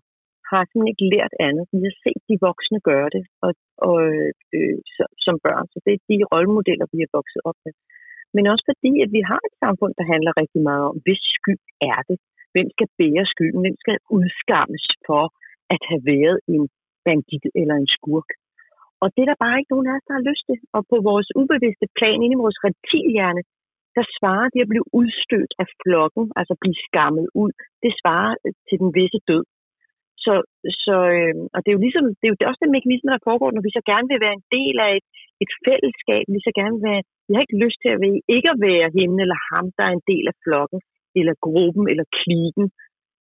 har 0.50 0.62
simpelthen 0.64 0.92
ikke 0.92 1.10
lært 1.14 1.34
andet. 1.46 1.64
Vi 1.74 1.80
har 1.88 1.96
set 2.04 2.22
de 2.30 2.36
voksne 2.48 2.78
gøre 2.90 3.08
det 3.16 3.24
og, 3.44 3.52
og, 3.88 3.98
øh, 4.56 4.78
som 5.24 5.36
børn, 5.46 5.66
så 5.72 5.78
det 5.84 5.92
er 5.92 6.00
de 6.10 6.30
rollemodeller, 6.32 6.86
vi 6.92 6.98
er 7.02 7.14
vokset 7.18 7.40
op 7.48 7.58
med. 7.64 7.74
Men 8.36 8.44
også 8.52 8.64
fordi, 8.70 8.92
at 9.04 9.10
vi 9.16 9.22
har 9.30 9.42
et 9.48 9.56
samfund, 9.64 9.92
der 9.98 10.10
handler 10.12 10.32
rigtig 10.42 10.62
meget 10.68 10.84
om, 10.90 10.96
hvis 11.04 11.22
skyld 11.36 11.62
er 11.92 12.00
det? 12.08 12.18
Hvem 12.54 12.68
skal 12.74 12.88
bære 12.98 13.24
skylden? 13.32 13.60
Hvem 13.64 13.78
skal 13.82 13.96
udskammes 14.18 14.84
for 15.08 15.24
at 15.74 15.82
have 15.90 16.02
været 16.12 16.38
en 16.54 16.62
bandit 17.04 17.46
eller 17.60 17.76
en 17.82 17.90
skurk? 17.96 18.30
Og 19.02 19.06
det 19.14 19.20
er 19.22 19.30
der 19.30 19.42
bare 19.44 19.58
ikke 19.58 19.72
nogen 19.74 19.88
af 19.90 19.96
os, 19.96 20.06
der 20.08 20.14
har 20.18 20.28
lyst 20.30 20.44
til. 20.48 20.58
Og 20.76 20.82
på 20.90 20.96
vores 21.10 21.28
ubevidste 21.40 21.86
plan, 21.98 22.18
inde 22.24 22.36
i 22.36 22.42
vores 22.44 22.58
reptilhjerne, 22.66 23.42
der 23.96 24.04
svarer 24.16 24.48
det 24.54 24.60
at 24.62 24.72
blive 24.72 24.88
udstødt 25.00 25.52
af 25.62 25.66
flokken, 25.80 26.24
altså 26.38 26.54
blive 26.62 26.78
skammet 26.86 27.26
ud, 27.42 27.52
det 27.82 27.92
svarer 28.00 28.34
øh, 28.44 28.52
til 28.68 28.76
den 28.82 28.90
visse 28.98 29.20
død. 29.30 29.44
Så, 30.24 30.34
så 30.84 30.96
øh, 31.16 31.34
og 31.54 31.58
det 31.60 31.68
er 31.68 31.76
jo 31.76 31.84
ligesom, 31.86 32.06
det 32.18 32.24
er 32.24 32.32
jo 32.32 32.50
også 32.50 32.62
den 32.64 32.76
mekanisme, 32.76 33.10
der 33.14 33.26
foregår, 33.28 33.50
når 33.52 33.64
vi 33.66 33.76
så 33.78 33.82
gerne 33.92 34.08
vil 34.10 34.24
være 34.24 34.38
en 34.40 34.48
del 34.58 34.76
af 34.86 34.90
et, 34.98 35.06
et 35.44 35.52
fællesskab, 35.66 36.24
vi 36.34 36.40
så 36.46 36.52
gerne 36.60 36.74
vil 36.76 36.86
være, 36.90 37.02
vi 37.26 37.32
har 37.32 37.44
ikke 37.44 37.62
lyst 37.64 37.78
til 37.82 37.90
at 37.94 38.00
være, 38.04 38.20
ikke 38.36 38.50
at 38.54 38.60
være 38.68 38.88
hende 38.98 39.18
eller 39.24 39.40
ham, 39.50 39.66
der 39.76 39.84
er 39.86 39.94
en 39.94 40.06
del 40.12 40.24
af 40.32 40.36
flokken, 40.44 40.80
eller 41.18 41.34
gruppen, 41.46 41.84
eller 41.92 42.06
klikken. 42.20 42.66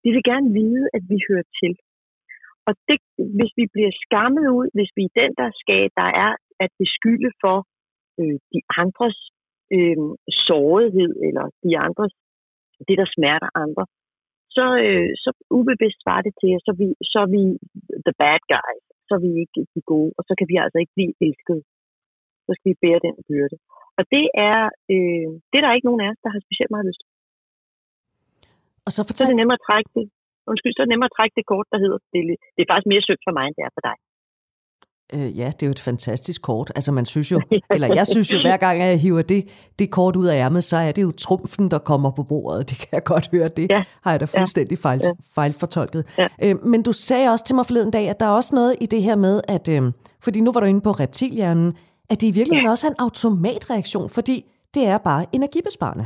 Vi 0.04 0.10
vil 0.16 0.24
gerne 0.32 0.50
vide, 0.60 0.84
at 0.98 1.04
vi 1.12 1.18
hører 1.28 1.48
til. 1.62 1.74
Og 2.68 2.74
det, 2.90 3.00
hvis 3.38 3.54
vi 3.60 3.66
bliver 3.76 3.94
skammet 4.06 4.46
ud, 4.58 4.68
hvis 4.78 4.92
vi 4.98 5.04
er 5.08 5.18
den, 5.22 5.32
der 5.42 5.50
skal, 5.62 5.84
der 6.00 6.10
er 6.26 6.32
at 6.64 6.72
beskylde 6.82 7.32
for 7.44 7.58
øh, 8.20 8.38
de 8.52 8.60
andres 8.82 9.20
øh, 9.76 9.98
sårighed, 10.48 11.12
eller 11.28 11.46
de 11.64 11.72
andres, 11.88 12.14
det 12.88 12.96
der 13.02 13.08
smerter 13.16 13.50
andre, 13.64 13.84
så, 14.56 14.66
øh, 14.86 15.12
så 15.24 15.30
ubevidst 15.58 16.02
var 16.12 16.20
det 16.26 16.34
til, 16.42 16.54
så 16.66 16.72
vi, 16.82 16.88
så 17.12 17.18
er 17.26 17.30
vi 17.36 17.44
the 18.06 18.16
bad 18.22 18.42
guys, 18.56 18.84
så 19.08 19.12
er 19.18 19.22
vi 19.26 19.32
ikke 19.44 19.60
de 19.74 19.82
gode, 19.92 20.12
og 20.18 20.24
så 20.28 20.34
kan 20.40 20.48
vi 20.52 20.56
altså 20.64 20.78
ikke 20.82 20.96
blive 20.98 21.14
elsket. 21.28 21.60
Så 22.46 22.52
skal 22.56 22.70
vi 22.72 22.82
bære 22.84 23.06
den 23.08 23.16
byrde. 23.30 23.58
Og 23.98 24.04
det 24.14 24.26
er, 24.50 24.60
øh, 24.94 25.30
det 25.50 25.58
er 25.58 25.64
der 25.64 25.78
ikke 25.78 25.90
nogen 25.90 26.04
af 26.04 26.10
os, 26.12 26.24
der 26.24 26.32
har 26.34 26.42
specielt 26.46 26.74
meget 26.74 26.88
lyst 26.90 27.02
til. 27.02 27.12
Og 28.86 28.92
så, 28.96 29.02
fortæl... 29.08 29.18
så 29.18 29.24
er 29.26 29.32
det 29.32 29.42
nemmere 29.42 29.60
at 29.60 29.68
trække 29.70 29.92
det. 29.98 30.06
Undskyld, 30.52 30.74
så 30.74 30.80
er 30.82 30.86
det 30.86 30.94
nemmere 30.94 31.12
at 31.12 31.18
trække 31.18 31.36
det 31.40 31.46
kort, 31.52 31.68
der 31.74 31.80
hedder, 31.84 32.00
det, 32.14 32.22
det 32.56 32.62
er 32.62 32.70
faktisk 32.72 32.92
mere 32.94 33.06
sødt 33.08 33.26
for 33.28 33.34
mig, 33.38 33.46
end 33.48 33.56
det 33.58 33.64
er 33.68 33.76
for 33.78 33.86
dig. 33.90 33.98
Øh, 35.14 35.38
ja, 35.40 35.48
det 35.56 35.64
er 35.64 35.68
jo 35.68 35.72
et 35.72 35.80
fantastisk 35.80 36.42
kort. 36.42 36.72
Altså 36.76 36.92
man 36.92 37.06
synes 37.06 37.32
jo, 37.32 37.42
eller 37.76 37.88
jeg 37.96 38.08
synes 38.08 38.34
jo, 38.34 38.38
hver 38.46 38.58
gang 38.58 38.80
jeg 38.80 39.00
hiver 39.00 39.22
det, 39.22 39.42
det 39.80 39.92
kort 39.92 40.16
ud 40.16 40.28
af 40.28 40.36
ærmet, 40.46 40.64
så 40.64 40.78
er 40.78 40.92
det 40.92 41.02
jo 41.02 41.12
trumfen, 41.12 41.72
der 41.72 41.80
kommer 41.80 42.12
på 42.12 42.24
bordet. 42.24 42.62
Det 42.70 42.78
kan 42.78 42.88
jeg 42.92 43.04
godt 43.04 43.30
høre. 43.32 43.48
Det 43.48 43.68
ja. 43.70 43.84
har 44.04 44.12
jeg 44.12 44.20
da 44.20 44.26
fuldstændig 44.26 44.78
fejl, 44.78 45.02
ja. 45.04 45.12
fejlfortolket. 45.36 46.04
Ja. 46.18 46.28
Øh, 46.44 46.56
men 46.72 46.84
du 46.84 46.92
sagde 46.92 47.30
også 47.34 47.46
til 47.46 47.56
mig 47.56 47.66
forleden 47.66 47.92
dag, 47.92 48.10
at 48.10 48.20
der 48.20 48.26
er 48.26 48.36
også 48.40 48.56
noget 48.56 48.76
i 48.82 48.86
det 48.86 49.02
her 49.02 49.16
med, 49.16 49.42
at 49.56 49.66
øh, 49.76 49.82
fordi 50.24 50.40
nu 50.42 50.50
var 50.54 50.60
du 50.60 50.68
inde 50.74 50.82
på 50.82 50.92
reptilhjernen, 50.92 51.70
at 52.12 52.22
det 52.22 52.28
i 52.28 52.36
virkeligheden 52.40 52.70
ja. 52.70 52.72
også 52.76 52.88
er 52.88 52.92
en 52.92 53.02
automatreaktion, 53.06 54.10
fordi 54.18 54.38
det 54.76 54.84
er 54.94 54.98
bare 55.10 55.22
energibesparende. 55.38 56.06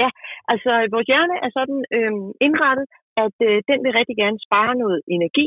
Ja, 0.00 0.08
altså 0.52 0.70
vores 0.94 1.06
hjerne 1.10 1.36
er 1.46 1.50
sådan 1.58 1.80
øh, 1.96 2.12
indrettet, 2.46 2.86
at 3.24 3.36
øh, 3.48 3.56
den 3.70 3.78
vil 3.84 3.92
rigtig 4.00 4.16
gerne 4.22 4.38
spare 4.46 4.72
noget 4.82 4.98
energi, 5.16 5.46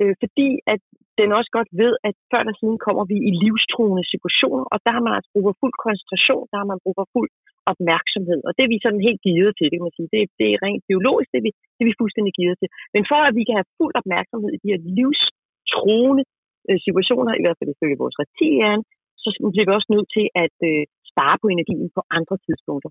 øh, 0.00 0.14
fordi 0.22 0.48
at 0.72 0.80
den 1.20 1.30
også 1.38 1.50
godt 1.56 1.70
ved, 1.82 1.92
at 2.08 2.14
før 2.30 2.40
eller 2.42 2.56
siden 2.60 2.78
kommer 2.86 3.04
vi 3.12 3.16
i 3.28 3.30
livstruende 3.44 4.04
situationer, 4.12 4.64
og 4.72 4.78
der 4.84 4.92
har 4.96 5.02
man 5.06 5.14
altså 5.16 5.30
brug 5.32 5.44
for 5.48 5.56
fuld 5.62 5.74
koncentration, 5.86 6.44
der 6.50 6.56
har 6.60 6.68
man 6.72 6.82
brug 6.82 6.94
for 6.98 7.08
fuld 7.16 7.30
opmærksomhed, 7.72 8.40
og 8.46 8.52
det 8.54 8.62
er 8.62 8.72
vi 8.74 8.84
sådan 8.84 9.06
helt 9.08 9.20
givet 9.28 9.52
til, 9.54 9.66
det 9.70 9.76
kan 9.76 9.88
man 9.88 9.98
sige. 9.98 10.12
Det, 10.14 10.20
det 10.40 10.46
er 10.50 10.62
rent 10.66 10.84
biologisk, 10.90 11.28
det 11.32 11.38
er, 11.40 11.46
vi, 11.48 11.52
det 11.74 11.82
er 11.82 11.90
vi 11.90 12.00
fuldstændig 12.00 12.32
givet 12.40 12.56
til. 12.58 12.68
Men 12.94 13.02
for 13.10 13.20
at 13.28 13.36
vi 13.38 13.42
kan 13.46 13.58
have 13.58 13.72
fuld 13.78 13.94
opmærksomhed 14.00 14.50
i 14.52 14.62
de 14.62 14.70
her 14.72 14.80
livstruende 14.98 16.24
øh, 16.68 16.78
situationer, 16.86 17.32
i 17.34 17.42
hvert 17.44 17.58
fald 17.58 17.74
ifølge 17.74 18.02
vores 18.02 18.16
reptilhjerne, 18.22 18.82
så 19.22 19.28
bliver 19.52 19.66
vi 19.68 19.76
også 19.78 19.90
nødt 19.94 20.08
til 20.16 20.26
at 20.44 20.56
øh, 20.70 20.82
spare 21.10 21.36
på 21.42 21.46
energien 21.54 21.90
på 21.96 22.02
andre 22.18 22.36
tidspunkter. 22.46 22.90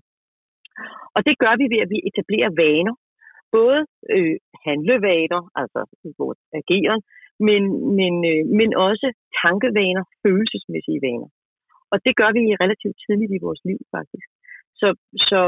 Og 1.16 1.20
det 1.26 1.34
gør 1.42 1.54
vi 1.60 1.66
ved, 1.72 1.80
at 1.84 1.92
vi 1.94 1.98
etablerer 2.08 2.50
vaner, 2.62 2.94
både 3.56 3.80
øh, 4.14 4.36
handlevaner, 4.66 5.40
altså 5.60 5.80
vores 6.22 6.40
ageren, 6.60 7.02
men, 7.48 7.62
men, 7.98 8.14
øh, 8.32 8.42
men 8.58 8.70
også 8.88 9.06
tankevaner, 9.42 10.04
følelsesmæssige 10.24 11.02
vaner. 11.06 11.28
Og 11.92 11.96
det 12.06 12.12
gør 12.20 12.30
vi 12.36 12.42
relativt 12.64 12.96
tidligt 13.04 13.32
i 13.36 13.44
vores 13.46 13.60
liv 13.68 13.78
faktisk. 13.96 14.28
Så, 14.80 14.88
så 15.30 15.40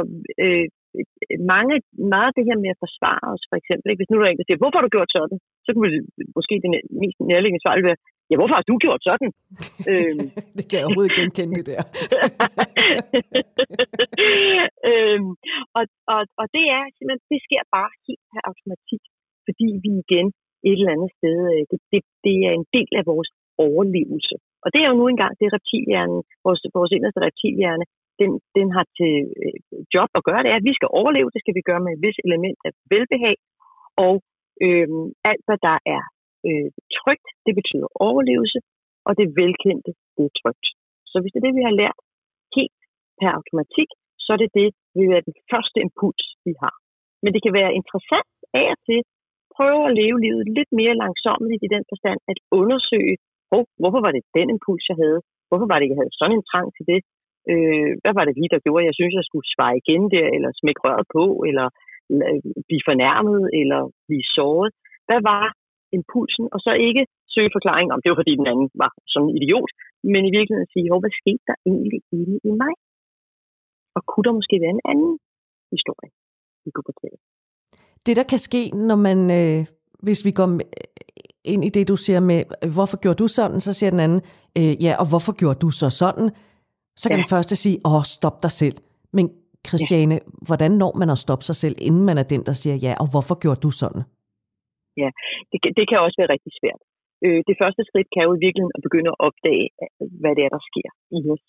øh, 0.45 0.67
mange, 1.55 1.75
meget 2.15 2.31
af 2.31 2.37
det 2.39 2.49
her 2.49 2.59
med 2.65 2.71
at 2.75 2.83
forsvare 2.85 3.25
os, 3.35 3.43
for 3.51 3.57
eksempel, 3.61 3.87
ikke? 3.89 4.01
hvis 4.01 4.11
nu 4.11 4.17
er 4.17 4.23
der 4.23 4.31
en, 4.31 4.41
der 4.41 4.47
siger, 4.47 4.61
hvorfor 4.61 4.77
har 4.79 4.87
du 4.87 4.95
gjort 4.97 5.15
sådan? 5.19 5.39
Så 5.65 5.69
kunne 5.71 5.91
vi 5.95 6.01
måske 6.37 6.55
det 6.65 6.71
mest 7.03 7.19
nærliggende 7.33 7.63
svar 7.63 7.75
være, 7.91 8.03
ja, 8.29 8.35
hvorfor 8.39 8.57
har 8.59 8.67
du 8.71 8.77
gjort 8.85 9.03
sådan? 9.09 9.31
øhm. 9.93 10.27
det 10.57 10.65
kan 10.69 10.77
jeg 10.79 10.87
overhovedet 10.87 11.19
genkende 11.19 11.55
det 11.59 11.67
der. 11.73 11.83
øhm, 14.91 15.33
og, 15.79 15.85
og, 16.15 16.21
og 16.41 16.47
det 16.57 16.65
er 16.77 16.83
simpelthen, 16.97 17.23
det 17.33 17.41
sker 17.47 17.63
bare 17.77 17.91
helt 18.07 18.25
per 18.33 18.43
automatik, 18.51 19.03
fordi 19.47 19.67
vi 19.85 19.91
igen 20.05 20.29
et 20.69 20.79
eller 20.79 20.95
andet 20.97 21.11
sted, 21.19 21.37
øh, 21.53 21.63
det, 21.71 21.79
det, 21.93 22.01
det 22.27 22.35
er 22.49 22.53
en 22.61 22.67
del 22.77 22.91
af 23.01 23.05
vores 23.13 23.31
overlevelse. 23.67 24.37
Og 24.65 24.69
det 24.73 24.81
er 24.81 24.89
jo 24.91 24.97
nu 25.01 25.07
engang 25.09 25.33
det 25.41 25.55
reptilhjernen, 25.57 26.21
vores, 26.47 26.61
vores 26.79 26.93
inderste 26.97 27.21
reptilhjerne, 27.27 27.85
den, 28.21 28.31
den 28.59 28.69
har 28.77 28.87
til 28.99 29.15
øh, 29.43 29.59
job 29.95 30.11
at 30.19 30.27
gøre, 30.29 30.43
det 30.43 30.51
er, 30.51 30.59
at 30.61 30.69
vi 30.71 30.75
skal 30.79 30.91
overleve, 31.01 31.35
det 31.35 31.43
skal 31.43 31.57
vi 31.59 31.69
gøre 31.69 31.85
med 31.85 31.93
et 31.93 32.03
vis 32.07 32.19
element 32.27 32.59
af 32.69 32.73
velbehag, 32.93 33.37
og 34.07 34.15
øh, 34.67 34.89
alt 35.31 35.45
hvad 35.47 35.59
der 35.69 35.77
er 35.97 36.03
øh, 36.49 36.69
trygt, 36.99 37.29
det 37.47 37.55
betyder 37.59 37.89
overlevelse, 38.07 38.59
og 39.07 39.13
det 39.19 39.37
velkendte, 39.43 39.93
det 40.17 40.25
er 40.29 40.35
trygt. 40.41 40.67
Så 41.11 41.17
hvis 41.19 41.33
det 41.33 41.41
er 41.41 41.47
det, 41.47 41.59
vi 41.59 41.67
har 41.69 41.79
lært 41.83 41.99
helt 42.57 42.79
per 43.21 43.31
automatik, 43.39 43.91
så 44.25 44.29
er 44.35 44.41
det 44.43 44.51
det, 44.61 44.69
vil 44.97 45.13
være 45.15 45.27
den 45.29 45.37
første 45.51 45.79
impuls, 45.87 46.25
vi 46.47 46.53
har. 46.63 46.75
Men 47.23 47.31
det 47.35 47.43
kan 47.45 47.55
være 47.61 47.77
interessant 47.81 48.33
af 48.61 48.67
og 48.75 48.79
til 48.87 49.01
prøve 49.57 49.83
at 49.89 49.97
leve 50.01 50.19
livet 50.27 50.45
lidt 50.57 50.71
mere 50.81 50.95
langsomt 51.03 51.51
i 51.67 51.69
den 51.75 51.85
forstand, 51.91 52.19
at 52.33 52.39
undersøge, 52.61 53.15
oh, 53.55 53.65
hvorfor 53.81 54.01
var 54.07 54.13
det 54.17 54.23
den 54.39 54.49
impuls, 54.55 54.85
jeg 54.91 54.99
havde? 55.03 55.21
Hvorfor 55.49 55.69
var 55.73 55.79
det, 55.79 55.89
jeg 55.91 55.99
havde 56.01 56.19
sådan 56.21 56.37
en 56.39 56.49
trang 56.51 56.69
til 56.77 56.85
det? 56.93 57.01
Øh, 57.53 57.91
hvad 58.03 58.15
var 58.19 58.25
det 58.25 58.35
lige, 58.39 58.53
der 58.55 58.65
gjorde, 58.65 58.83
at 58.83 58.89
jeg 58.89 58.97
synes, 58.99 59.15
jeg 59.19 59.29
skulle 59.29 59.49
svare 59.55 59.79
igen 59.83 60.03
der, 60.15 60.27
eller 60.37 60.51
smække 60.61 60.83
røret 60.85 61.07
på, 61.17 61.25
eller 61.49 61.67
blive 62.69 62.87
fornærmet, 62.91 63.43
eller 63.61 63.81
blive 64.09 64.27
såret? 64.37 64.71
Hvad 65.09 65.21
var 65.31 65.45
impulsen? 65.97 66.45
Og 66.55 66.59
så 66.65 66.71
ikke 66.89 67.03
søge 67.35 67.55
forklaring 67.57 67.89
om, 67.93 68.01
det 68.01 68.11
var 68.11 68.21
fordi 68.23 68.35
den 68.41 68.51
anden 68.53 68.69
var 68.83 68.91
sådan 69.13 69.29
en 69.29 69.37
idiot, 69.39 69.71
men 70.13 70.23
i 70.29 70.33
virkeligheden 70.37 70.73
sige, 70.75 70.87
hvad 71.03 71.15
skete 71.21 71.45
der 71.51 71.57
egentlig 71.73 72.01
inde 72.19 72.37
i 72.49 72.53
mig? 72.63 72.75
Og 73.97 74.03
kunne 74.11 74.27
der 74.27 74.39
måske 74.39 74.57
være 74.65 74.75
en 74.79 74.87
anden 74.93 75.13
historie, 75.75 76.11
vi 76.65 76.71
kunne 76.73 76.89
fortælle? 76.91 77.19
det, 78.09 78.17
der 78.17 78.23
kan 78.23 78.39
ske, 78.39 78.71
når 78.75 78.97
man, 78.97 79.31
øh, 79.31 79.67
hvis 80.03 80.25
vi 80.25 80.31
går 80.31 80.61
ind 81.45 81.65
i 81.65 81.69
det, 81.69 81.89
du 81.89 81.97
siger 81.97 82.21
med, 82.21 82.43
hvorfor 82.73 82.97
gjorde 82.97 83.17
du 83.23 83.29
sådan, 83.29 83.61
så 83.61 83.73
siger 83.73 83.91
den 83.91 84.01
anden, 84.01 84.21
øh, 84.59 84.85
ja, 84.85 84.97
og 84.99 85.09
hvorfor 85.09 85.33
gjorde 85.33 85.59
du 85.59 85.71
så 85.71 85.91
sådan? 85.91 86.31
Så 86.97 87.09
kan 87.09 87.19
ja. 87.19 87.23
den 87.23 87.29
første 87.29 87.57
sige, 87.57 87.79
åh, 87.85 88.03
stop 88.03 88.43
dig 88.43 88.51
selv. 88.51 88.77
Men 89.13 89.31
Christiane, 89.67 90.15
ja. 90.15 90.21
hvordan 90.47 90.71
når 90.71 90.93
man 90.99 91.11
at 91.11 91.19
stoppe 91.19 91.45
sig 91.45 91.57
selv, 91.57 91.75
inden 91.79 92.05
man 92.05 92.19
er 92.19 92.23
den, 92.23 92.47
der 92.47 92.53
siger 92.53 92.77
ja, 92.77 92.95
og 93.01 93.11
hvorfor 93.11 93.35
gjorde 93.39 93.61
du 93.61 93.71
sådan? 93.71 94.03
Ja, 95.01 95.09
det, 95.51 95.59
det 95.79 95.85
kan 95.89 96.05
også 96.05 96.19
være 96.21 96.33
rigtig 96.35 96.53
svært. 96.61 96.81
Øh, 97.25 97.41
det 97.49 97.57
første 97.61 97.83
skridt 97.89 98.09
kan 98.15 98.27
jo 98.27 98.33
i 98.35 98.43
virkeligheden 98.45 98.77
at 98.79 98.85
begynde 98.87 99.13
at 99.13 99.21
opdage, 99.29 99.67
hvad 100.21 100.33
det 100.37 100.43
er, 100.45 100.53
der 100.57 100.63
sker 100.71 100.91
i 101.19 101.21
os. 101.35 101.45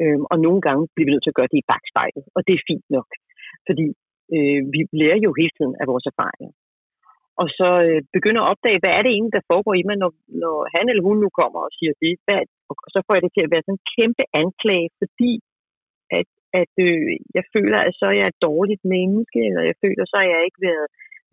Øh, 0.00 0.20
og 0.32 0.36
nogle 0.46 0.60
gange 0.66 0.82
bliver 0.94 1.06
vi 1.06 1.12
nødt 1.12 1.24
til 1.24 1.34
at 1.34 1.38
gøre 1.40 1.52
det 1.52 1.60
i 1.60 1.68
bagspejlet, 1.72 2.24
og 2.36 2.40
det 2.46 2.54
er 2.54 2.66
fint 2.70 2.86
nok. 2.96 3.10
Fordi 3.68 3.86
øh, 4.34 4.60
vi 4.74 4.80
lærer 5.00 5.20
jo 5.26 5.30
hele 5.40 5.54
tiden 5.58 5.74
af 5.80 5.86
vores 5.92 6.06
erfaringer. 6.12 6.52
Og 7.42 7.48
så 7.58 7.68
øh, 7.86 8.00
begynder 8.16 8.40
at 8.42 8.50
opdage, 8.52 8.80
hvad 8.82 8.92
er 8.94 9.02
det 9.02 9.12
egentlig, 9.12 9.36
der 9.38 9.50
foregår 9.52 9.74
i 9.76 9.86
mig, 9.88 9.96
når, 10.02 10.12
når 10.42 10.56
han 10.74 10.84
eller 10.90 11.04
hun 11.08 11.18
nu 11.24 11.28
kommer 11.40 11.60
og 11.66 11.72
siger 11.78 11.94
det. 12.04 12.14
Hvad, 12.26 12.40
og 12.70 12.74
så 12.94 12.98
får 13.04 13.14
jeg 13.14 13.22
det 13.24 13.32
til 13.34 13.46
at 13.46 13.52
være 13.52 13.64
sådan 13.64 13.78
en 13.78 13.88
kæmpe 13.94 14.24
anklage, 14.42 14.88
fordi 15.00 15.32
at, 16.18 16.28
at 16.60 16.74
øh, 16.86 17.12
jeg 17.36 17.44
føler, 17.54 17.78
at 17.88 17.94
så 18.00 18.04
er 18.12 18.16
jeg 18.20 18.28
et 18.30 18.44
dårligt 18.48 18.84
menneske, 18.94 19.38
eller 19.48 19.62
jeg 19.70 19.76
føler, 19.84 20.04
så 20.06 20.16
er 20.22 20.28
jeg 20.34 20.42
ikke 20.48 20.62
været, 20.68 20.86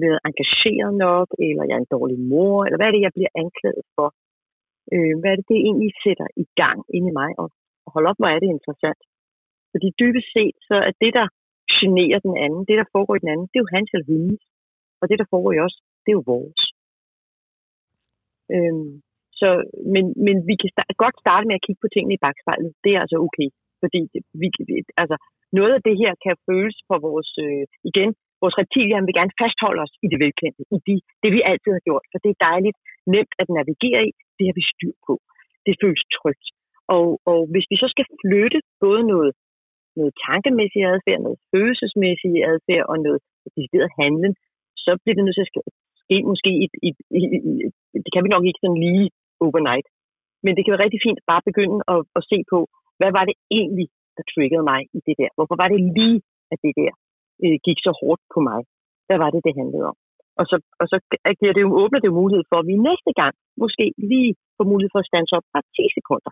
været 0.04 0.20
engageret 0.30 0.94
nok, 1.08 1.28
eller 1.48 1.64
jeg 1.68 1.76
er 1.78 1.84
en 1.84 1.96
dårlig 1.98 2.20
mor, 2.32 2.58
eller 2.66 2.78
hvad 2.80 2.88
er 2.88 2.96
det, 2.96 3.06
jeg 3.08 3.16
bliver 3.18 3.34
anklaget 3.44 3.86
for? 3.96 4.08
Øh, 4.94 5.14
hvad 5.20 5.30
er 5.32 5.38
det, 5.40 5.48
det 5.52 5.60
egentlig 5.68 5.92
sætter 6.04 6.28
i 6.44 6.46
gang 6.62 6.80
inde 6.96 7.08
i 7.12 7.18
mig? 7.22 7.32
Og, 7.42 7.48
og 7.86 7.90
hold 7.96 8.06
op, 8.10 8.20
hvor 8.20 8.30
er 8.32 8.40
det 8.42 8.50
interessant. 8.56 9.02
Fordi 9.72 9.88
dybest 10.02 10.30
set, 10.36 10.56
så 10.70 10.76
er 10.88 10.94
det, 11.04 11.12
der 11.20 11.28
generer 11.78 12.20
den 12.28 12.36
anden. 12.46 12.62
Det, 12.70 12.76
der 12.82 12.94
foregår 12.96 13.16
i 13.16 13.24
den 13.24 13.34
anden, 13.34 13.48
det 13.50 13.58
er 13.58 13.66
jo 13.66 13.76
hans 13.76 13.90
eller 13.94 14.10
hendes. 14.14 14.42
Og 15.02 15.06
det, 15.10 15.18
der 15.22 15.32
foregår 15.32 15.54
i 15.56 15.64
os, 15.68 15.76
det 16.04 16.10
er 16.12 16.20
jo 16.20 16.30
vores. 16.34 16.62
Øhm, 18.56 18.92
så, 19.40 19.50
men, 19.94 20.06
men 20.26 20.36
vi 20.50 20.56
kan 20.62 20.70
start, 20.74 20.92
godt 21.04 21.18
starte 21.24 21.48
med 21.48 21.56
at 21.58 21.66
kigge 21.66 21.82
på 21.84 21.90
tingene 21.94 22.16
i 22.16 22.24
bagspejlet. 22.26 22.72
Det 22.84 22.92
er 22.94 23.02
altså 23.04 23.18
okay. 23.28 23.50
Fordi 23.82 24.00
vi, 24.42 24.48
altså, 25.02 25.16
noget 25.60 25.74
af 25.78 25.82
det 25.88 25.96
her 26.04 26.14
kan 26.26 26.36
føles 26.50 26.78
for 26.88 26.98
vores, 27.08 27.32
øh, 27.46 27.66
igen, 27.90 28.12
vores 28.42 28.58
reptilhjerne 28.62 29.08
vil 29.08 29.18
gerne 29.20 29.38
fastholde 29.42 29.82
os 29.86 29.94
i 30.06 30.08
det 30.12 30.20
velkendte, 30.26 30.64
i 30.76 30.78
de, 30.88 30.96
det 31.24 31.30
vi 31.36 31.42
altid 31.52 31.72
har 31.78 31.84
gjort, 31.88 32.06
for 32.12 32.18
det 32.24 32.30
er 32.32 32.44
dejligt 32.50 32.78
nemt 33.14 33.34
at 33.42 33.48
navigere 33.58 34.02
i, 34.10 34.12
det 34.38 34.44
har 34.48 34.56
vi 34.60 34.72
styr 34.74 34.96
på. 35.08 35.14
Det 35.66 35.74
føles 35.84 36.04
trygt. 36.18 36.48
Og, 36.96 37.08
og 37.32 37.40
hvis 37.52 37.68
vi 37.72 37.78
så 37.84 37.88
skal 37.94 38.08
flytte 38.22 38.60
både 38.84 39.02
noget, 39.12 39.32
noget 40.00 40.14
tankemæssig 40.28 40.82
adfærd, 40.94 41.20
noget 41.26 41.40
følelsesmæssig 41.52 42.32
adfærd 42.52 42.86
og 42.92 42.98
noget 43.06 43.20
decideret 43.46 43.90
handling, 44.02 44.34
så 44.86 44.92
bliver 45.02 45.16
det 45.16 45.26
nødt 45.26 45.38
til 45.38 45.48
at 45.48 45.52
ske 45.52 46.18
måske 46.32 46.52
i, 46.64 46.66
i, 46.88 46.90
i, 47.20 47.22
i, 47.50 47.52
det 48.06 48.12
kan 48.14 48.24
vi 48.24 48.30
nok 48.36 48.46
ikke 48.46 48.62
sådan 48.64 48.82
lige 48.86 49.08
overnight. 49.46 49.88
Men 50.44 50.52
det 50.54 50.62
kan 50.62 50.72
være 50.72 50.86
rigtig 50.86 51.02
fint 51.08 51.20
bare 51.32 51.48
begynde 51.50 51.80
at, 51.94 52.02
at 52.18 52.24
se 52.32 52.38
på, 52.52 52.60
hvad 53.00 53.12
var 53.18 53.24
det 53.30 53.36
egentlig, 53.60 53.88
der 54.18 54.24
triggede 54.34 54.64
mig 54.72 54.82
i 54.98 55.00
det 55.08 55.16
der? 55.22 55.30
Hvorfor 55.38 55.56
var 55.62 55.68
det 55.74 55.80
lige, 55.98 56.20
at 56.54 56.58
det 56.66 56.74
der 56.82 56.92
øh, 57.44 57.56
gik 57.66 57.80
så 57.86 57.92
hårdt 58.02 58.22
på 58.34 58.40
mig? 58.50 58.60
Hvad 59.08 59.18
var 59.24 59.30
det, 59.34 59.42
det 59.48 59.54
handlede 59.60 59.86
om? 59.92 59.98
Og 60.40 60.46
så, 60.50 60.56
og 60.82 60.86
så 60.92 60.98
giver 61.40 61.54
det 61.56 61.62
jo, 61.66 61.70
åbner 61.82 62.00
det 62.00 62.08
jo 62.12 62.16
mulighed 62.22 62.44
for, 62.50 62.58
at 62.62 62.68
vi 62.72 62.76
næste 62.90 63.12
gang 63.22 63.34
måske 63.64 63.86
lige 64.12 64.32
får 64.58 64.66
mulighed 64.72 64.92
for 64.94 65.02
at 65.04 65.10
stande 65.12 65.30
op 65.38 65.46
bare 65.54 65.66
10 65.78 65.98
sekunder. 65.98 66.32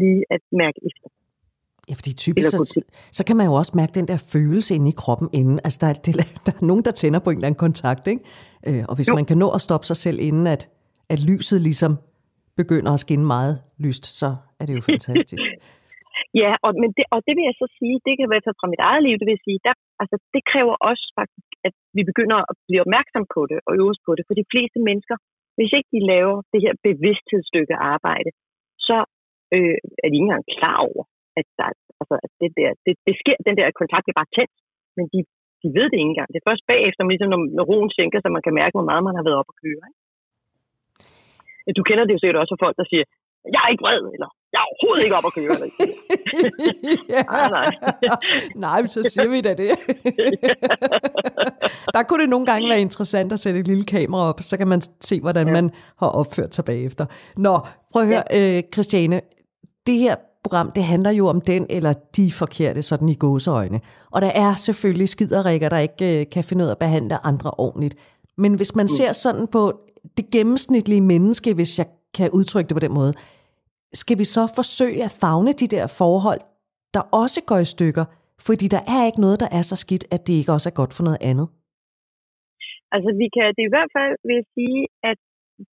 Lige 0.00 0.20
at 0.34 0.42
mærke 0.62 0.78
efter. 0.88 1.06
Ja, 1.88 1.94
fordi 1.98 2.12
typisk 2.24 2.50
så, 2.50 2.82
så 3.18 3.22
kan 3.26 3.36
man 3.36 3.46
jo 3.46 3.54
også 3.60 3.72
mærke 3.80 3.92
den 3.98 4.08
der 4.08 4.18
følelse 4.32 4.74
inde 4.74 4.88
i 4.88 4.94
kroppen 5.02 5.28
inden. 5.32 5.60
Altså, 5.64 5.78
der 5.82 5.88
er, 5.92 5.92
det, 6.06 6.14
der 6.46 6.52
er 6.58 6.64
nogen, 6.70 6.84
der 6.84 6.90
tænder 6.90 7.20
på 7.20 7.30
en 7.30 7.36
eller 7.36 7.46
anden 7.46 7.58
kontakt, 7.66 8.06
ikke? 8.12 8.22
Øh, 8.68 8.84
og 8.88 8.94
hvis 8.96 9.08
jo. 9.08 9.14
man 9.14 9.24
kan 9.24 9.38
nå 9.38 9.48
at 9.50 9.60
stoppe 9.60 9.86
sig 9.86 9.96
selv 9.96 10.18
inden, 10.20 10.46
at, 10.46 10.62
at 11.08 11.20
lyset 11.20 11.60
ligesom 11.60 11.92
begynder 12.56 12.92
at 12.92 13.00
skinne 13.00 13.26
meget 13.26 13.54
lyst, 13.78 14.06
så 14.06 14.36
er 14.60 14.66
det 14.66 14.74
jo 14.74 14.80
fantastisk 14.90 15.44
ja, 16.40 16.52
og, 16.64 16.70
men 16.82 16.90
det, 16.96 17.04
og 17.14 17.18
det 17.26 17.34
vil 17.36 17.48
jeg 17.48 17.56
så 17.62 17.66
sige, 17.78 17.96
det 18.06 18.14
kan 18.16 18.28
være 18.32 18.56
fra 18.60 18.72
mit 18.72 18.82
eget 18.88 19.02
liv, 19.06 19.14
det 19.20 19.28
vil 19.30 19.46
sige, 19.46 19.60
der, 19.66 19.74
altså, 20.02 20.16
det 20.34 20.42
kræver 20.50 20.74
også 20.90 21.04
faktisk, 21.20 21.48
at 21.66 21.74
vi 21.96 22.02
begynder 22.10 22.38
at 22.50 22.54
blive 22.68 22.84
opmærksom 22.84 23.24
på 23.34 23.40
det 23.50 23.58
og 23.66 23.72
øves 23.82 23.98
på 24.06 24.10
det. 24.16 24.22
For 24.28 24.34
de 24.40 24.50
fleste 24.52 24.78
mennesker, 24.88 25.16
hvis 25.56 25.72
ikke 25.76 25.90
de 25.96 26.00
laver 26.12 26.36
det 26.52 26.60
her 26.64 26.74
bevidsthedsstykke 26.86 27.76
arbejde, 27.94 28.30
så 28.88 28.96
øh, 29.54 29.78
er 30.02 30.08
de 30.08 30.16
ikke 30.16 30.26
engang 30.28 30.46
klar 30.56 30.78
over, 30.88 31.02
at, 31.38 31.46
der, 31.58 31.68
altså, 32.00 32.14
at 32.24 32.30
det, 32.40 32.50
der, 32.58 32.70
det, 32.84 32.94
det 33.06 33.14
sker, 33.22 33.36
den 33.48 33.56
der 33.58 33.78
kontakt 33.80 34.06
er 34.08 34.18
bare 34.20 34.34
tændt, 34.36 34.56
men 34.96 35.04
de, 35.12 35.18
de 35.62 35.68
ved 35.76 35.86
det 35.88 35.98
ikke 35.98 36.12
engang. 36.14 36.30
Det 36.32 36.38
er 36.40 36.48
først 36.50 36.64
bagefter, 36.72 37.00
ligesom 37.12 37.30
når, 37.32 37.40
når 37.58 37.64
roen 37.70 37.90
sænker, 37.98 38.18
så 38.20 38.28
man 38.36 38.44
kan 38.46 38.58
mærke, 38.60 38.74
hvor 38.76 38.88
meget 38.90 39.06
man 39.08 39.16
har 39.18 39.24
været 39.26 39.40
op 39.40 39.52
at 39.52 39.60
køre. 39.64 39.82
Ikke? 39.88 40.00
Du 41.78 41.82
kender 41.88 42.04
det 42.04 42.14
jo 42.14 42.22
sikkert 42.22 42.42
også 42.42 42.54
af 42.56 42.62
folk, 42.64 42.76
der 42.80 42.86
siger, 42.92 43.04
jeg 43.54 43.60
er 43.62 43.72
ikke 43.72 43.84
vred, 43.86 44.02
eller 44.16 44.30
jeg 44.52 44.58
er 44.58 44.64
overhovedet 44.70 45.04
ikke 45.04 45.16
op 45.16 45.24
at 45.26 45.32
køre. 45.34 45.56
ja. 47.16 47.22
nej, 47.22 47.48
nej. 47.50 47.74
nej, 48.80 48.86
så 48.86 49.02
siger 49.12 49.28
vi 49.28 49.40
da 49.40 49.54
det. 49.54 49.70
der 51.94 52.02
kunne 52.02 52.22
det 52.22 52.30
nogle 52.30 52.46
gange 52.46 52.68
være 52.68 52.80
interessant 52.80 53.32
at 53.32 53.40
sætte 53.40 53.60
et 53.60 53.66
lille 53.66 53.84
kamera 53.84 54.28
op, 54.28 54.40
så 54.42 54.56
kan 54.56 54.68
man 54.68 54.82
se, 55.00 55.20
hvordan 55.20 55.46
ja. 55.46 55.52
man 55.52 55.70
har 55.98 56.06
opført 56.06 56.54
sig 56.54 56.64
bagefter. 56.64 57.06
Nå, 57.36 57.60
prøv 57.92 58.02
at 58.02 58.08
høre, 58.08 58.22
ja. 58.30 58.56
øh, 58.56 58.62
Christiane, 58.72 59.20
det 59.86 59.98
her 59.98 60.14
program, 60.44 60.72
det 60.72 60.84
handler 60.84 61.10
jo 61.10 61.26
om 61.26 61.40
den 61.40 61.66
eller 61.70 61.92
de 62.16 62.32
forkerte, 62.32 62.82
sådan 62.82 63.08
i 63.08 63.14
gåseøjne. 63.14 63.80
Og 64.10 64.22
der 64.22 64.28
er 64.28 64.54
selvfølgelig 64.54 65.08
skiderikker, 65.08 65.68
der 65.68 65.78
ikke 65.78 66.20
øh, 66.20 66.26
kan 66.32 66.44
finde 66.44 66.64
ud 66.64 66.68
af 66.68 66.72
at 66.72 66.78
behandle 66.78 67.26
andre 67.26 67.50
ordentligt. 67.50 67.94
Men 68.38 68.54
hvis 68.54 68.74
man 68.74 68.84
mm. 68.84 68.96
ser 68.96 69.12
sådan 69.12 69.46
på 69.46 69.80
det 70.16 70.30
gennemsnitlige 70.30 71.00
menneske, 71.00 71.54
hvis 71.54 71.78
jeg 71.78 71.86
kan 72.14 72.30
udtrykke 72.30 72.68
det 72.68 72.74
på 72.74 72.80
den 72.80 72.92
måde, 72.92 73.14
skal 74.00 74.16
vi 74.18 74.26
så 74.36 74.42
forsøge 74.58 75.00
at 75.08 75.16
fagne 75.22 75.52
de 75.62 75.68
der 75.76 75.86
forhold, 76.00 76.40
der 76.94 77.02
også 77.22 77.40
går 77.50 77.60
i 77.66 77.72
stykker, 77.74 78.04
fordi 78.46 78.66
der 78.74 78.82
er 78.94 79.02
ikke 79.08 79.20
noget, 79.24 79.40
der 79.44 79.50
er 79.58 79.62
så 79.70 79.76
skidt, 79.84 80.04
at 80.14 80.20
det 80.26 80.34
ikke 80.40 80.54
også 80.56 80.68
er 80.70 80.78
godt 80.80 80.94
for 80.96 81.04
noget 81.08 81.22
andet? 81.30 81.48
Altså, 82.94 83.10
vi 83.22 83.26
kan 83.36 83.48
det 83.56 83.64
i 83.66 83.74
hvert 83.74 83.92
fald 83.96 84.14
vil 84.26 84.36
jeg 84.40 84.48
sige, 84.56 84.80
at 85.10 85.18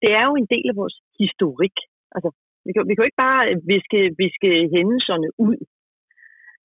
det 0.02 0.10
er 0.18 0.24
jo 0.28 0.34
en 0.36 0.48
del 0.54 0.66
af 0.72 0.76
vores 0.82 0.96
historik. 1.22 1.76
Altså, 2.14 2.30
vi 2.66 2.70
kan, 2.72 2.82
vi 2.88 2.92
kan 2.92 3.02
jo 3.02 3.10
ikke 3.10 3.24
bare 3.28 3.42
viske, 3.72 4.00
viske 4.22 4.50
hændelserne 4.74 5.28
ud. 5.46 5.58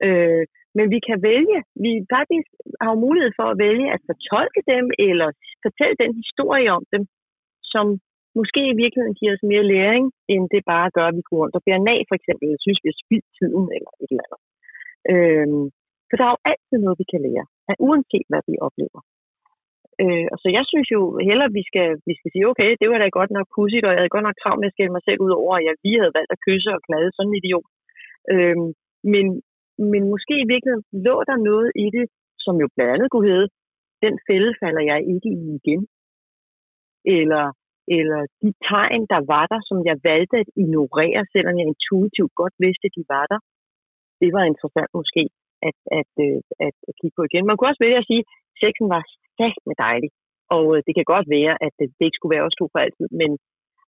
Øh, 0.08 0.44
men 0.78 0.86
vi 0.96 1.00
kan 1.08 1.18
vælge, 1.32 1.58
vi 1.86 1.92
faktisk 2.16 2.48
har 2.82 2.90
jo 2.94 3.04
mulighed 3.06 3.32
for 3.40 3.48
at 3.50 3.60
vælge 3.66 3.88
at 3.96 4.02
fortolke 4.10 4.62
dem, 4.74 4.86
eller 5.08 5.30
fortælle 5.66 5.96
den 6.04 6.12
historie 6.22 6.70
om 6.78 6.84
dem, 6.94 7.04
som 7.74 7.86
måske 8.40 8.62
i 8.70 8.80
virkeligheden 8.82 9.18
giver 9.20 9.34
os 9.36 9.50
mere 9.52 9.70
læring, 9.74 10.06
end 10.34 10.44
det 10.54 10.62
bare 10.74 10.90
gør, 10.98 11.08
at 11.10 11.18
vi 11.20 11.24
går 11.28 11.38
rundt 11.42 11.58
og 11.58 11.64
bliver 11.66 11.80
nag, 11.90 12.00
for 12.10 12.16
eksempel, 12.20 12.46
eller 12.46 12.64
synes, 12.66 12.84
vi 12.84 12.90
har 12.92 13.02
spildt 13.04 13.28
tiden, 13.38 13.66
eller 13.78 13.92
et 14.04 14.10
eller 14.12 14.26
andet. 14.28 14.42
Øhm, 15.14 15.66
for 16.08 16.16
der 16.18 16.26
er 16.26 16.34
jo 16.36 16.46
altid 16.52 16.78
noget, 16.82 17.02
vi 17.02 17.08
kan 17.12 17.22
lære, 17.28 17.46
uanset 17.88 18.28
hvad 18.30 18.44
vi 18.50 18.56
oplever. 18.68 19.02
Øh, 20.04 20.28
og 20.34 20.38
så 20.42 20.48
jeg 20.58 20.66
synes 20.72 20.88
jo 20.96 21.02
heller, 21.30 21.46
at 21.48 21.56
vi 21.60 21.64
skal, 21.70 21.90
vi 22.10 22.14
skal 22.20 22.32
sige, 22.32 22.50
okay, 22.52 22.70
det 22.80 22.88
var 22.90 22.98
da 23.00 23.08
godt 23.20 23.32
nok 23.38 23.48
pudsigt, 23.56 23.86
og 23.86 23.92
jeg 23.92 24.00
havde 24.02 24.16
godt 24.16 24.28
nok 24.28 24.40
travlt 24.42 24.60
med 24.62 24.70
at 24.70 24.76
skælde 24.76 24.96
mig 24.96 25.06
selv 25.06 25.20
ud 25.26 25.34
over, 25.42 25.54
at 25.56 25.66
jeg 25.68 25.74
lige 25.86 26.02
havde 26.02 26.18
valgt 26.18 26.32
at 26.34 26.44
kysse 26.46 26.70
og 26.78 26.82
knade 26.88 27.10
sådan 27.12 27.30
en 27.32 27.40
idiot. 27.40 27.70
Øh, 28.34 28.58
men, 29.14 29.26
men 29.92 30.02
måske 30.14 30.34
i 30.42 30.50
virkeligheden 30.54 30.86
lå 31.08 31.16
der 31.30 31.38
noget 31.50 31.70
i 31.84 31.88
det, 31.98 32.06
som 32.46 32.56
jo 32.64 32.68
blandt 32.76 32.94
andet 32.94 33.12
kunne 33.12 33.30
hedde, 33.32 33.48
den 34.06 34.16
fælde 34.28 34.52
falder 34.62 34.84
jeg 34.92 35.00
ikke 35.14 35.30
i 35.42 35.44
igen. 35.60 35.82
Eller, 37.20 37.46
eller 37.98 38.22
de 38.42 38.50
tegn, 38.70 39.02
der 39.14 39.22
var 39.34 39.46
der, 39.54 39.62
som 39.70 39.78
jeg 39.90 39.98
valgte 40.10 40.36
at 40.44 40.50
ignorere, 40.64 41.22
selvom 41.34 41.56
jeg 41.60 41.68
intuitivt 41.68 42.34
godt 42.42 42.56
vidste, 42.66 42.86
at 42.88 42.96
de 42.98 43.04
var 43.14 43.26
der. 43.32 43.40
Det 44.22 44.30
var 44.36 44.44
interessant 44.52 44.92
måske 45.00 45.24
at, 45.70 45.78
at, 46.00 46.10
at, 46.28 46.44
at, 46.66 46.76
at 46.90 46.94
kigge 47.00 47.16
på 47.18 47.24
igen. 47.30 47.46
Man 47.46 47.56
kunne 47.56 47.72
også 47.72 47.84
vælge 47.86 48.02
at 48.02 48.10
sige, 48.12 48.24
at 48.26 48.28
sexen 48.64 48.88
var 48.96 49.04
med 49.70 49.78
dejligt. 49.88 50.14
Og 50.56 50.66
øh, 50.74 50.80
det 50.86 50.94
kan 50.96 51.12
godt 51.14 51.28
være, 51.38 51.54
at 51.66 51.74
det, 51.80 51.88
det 51.98 52.06
ikke 52.06 52.20
skulle 52.20 52.36
være 52.36 52.48
os 52.48 52.58
to 52.60 52.66
for 52.72 52.80
altid, 52.86 53.08
men 53.22 53.32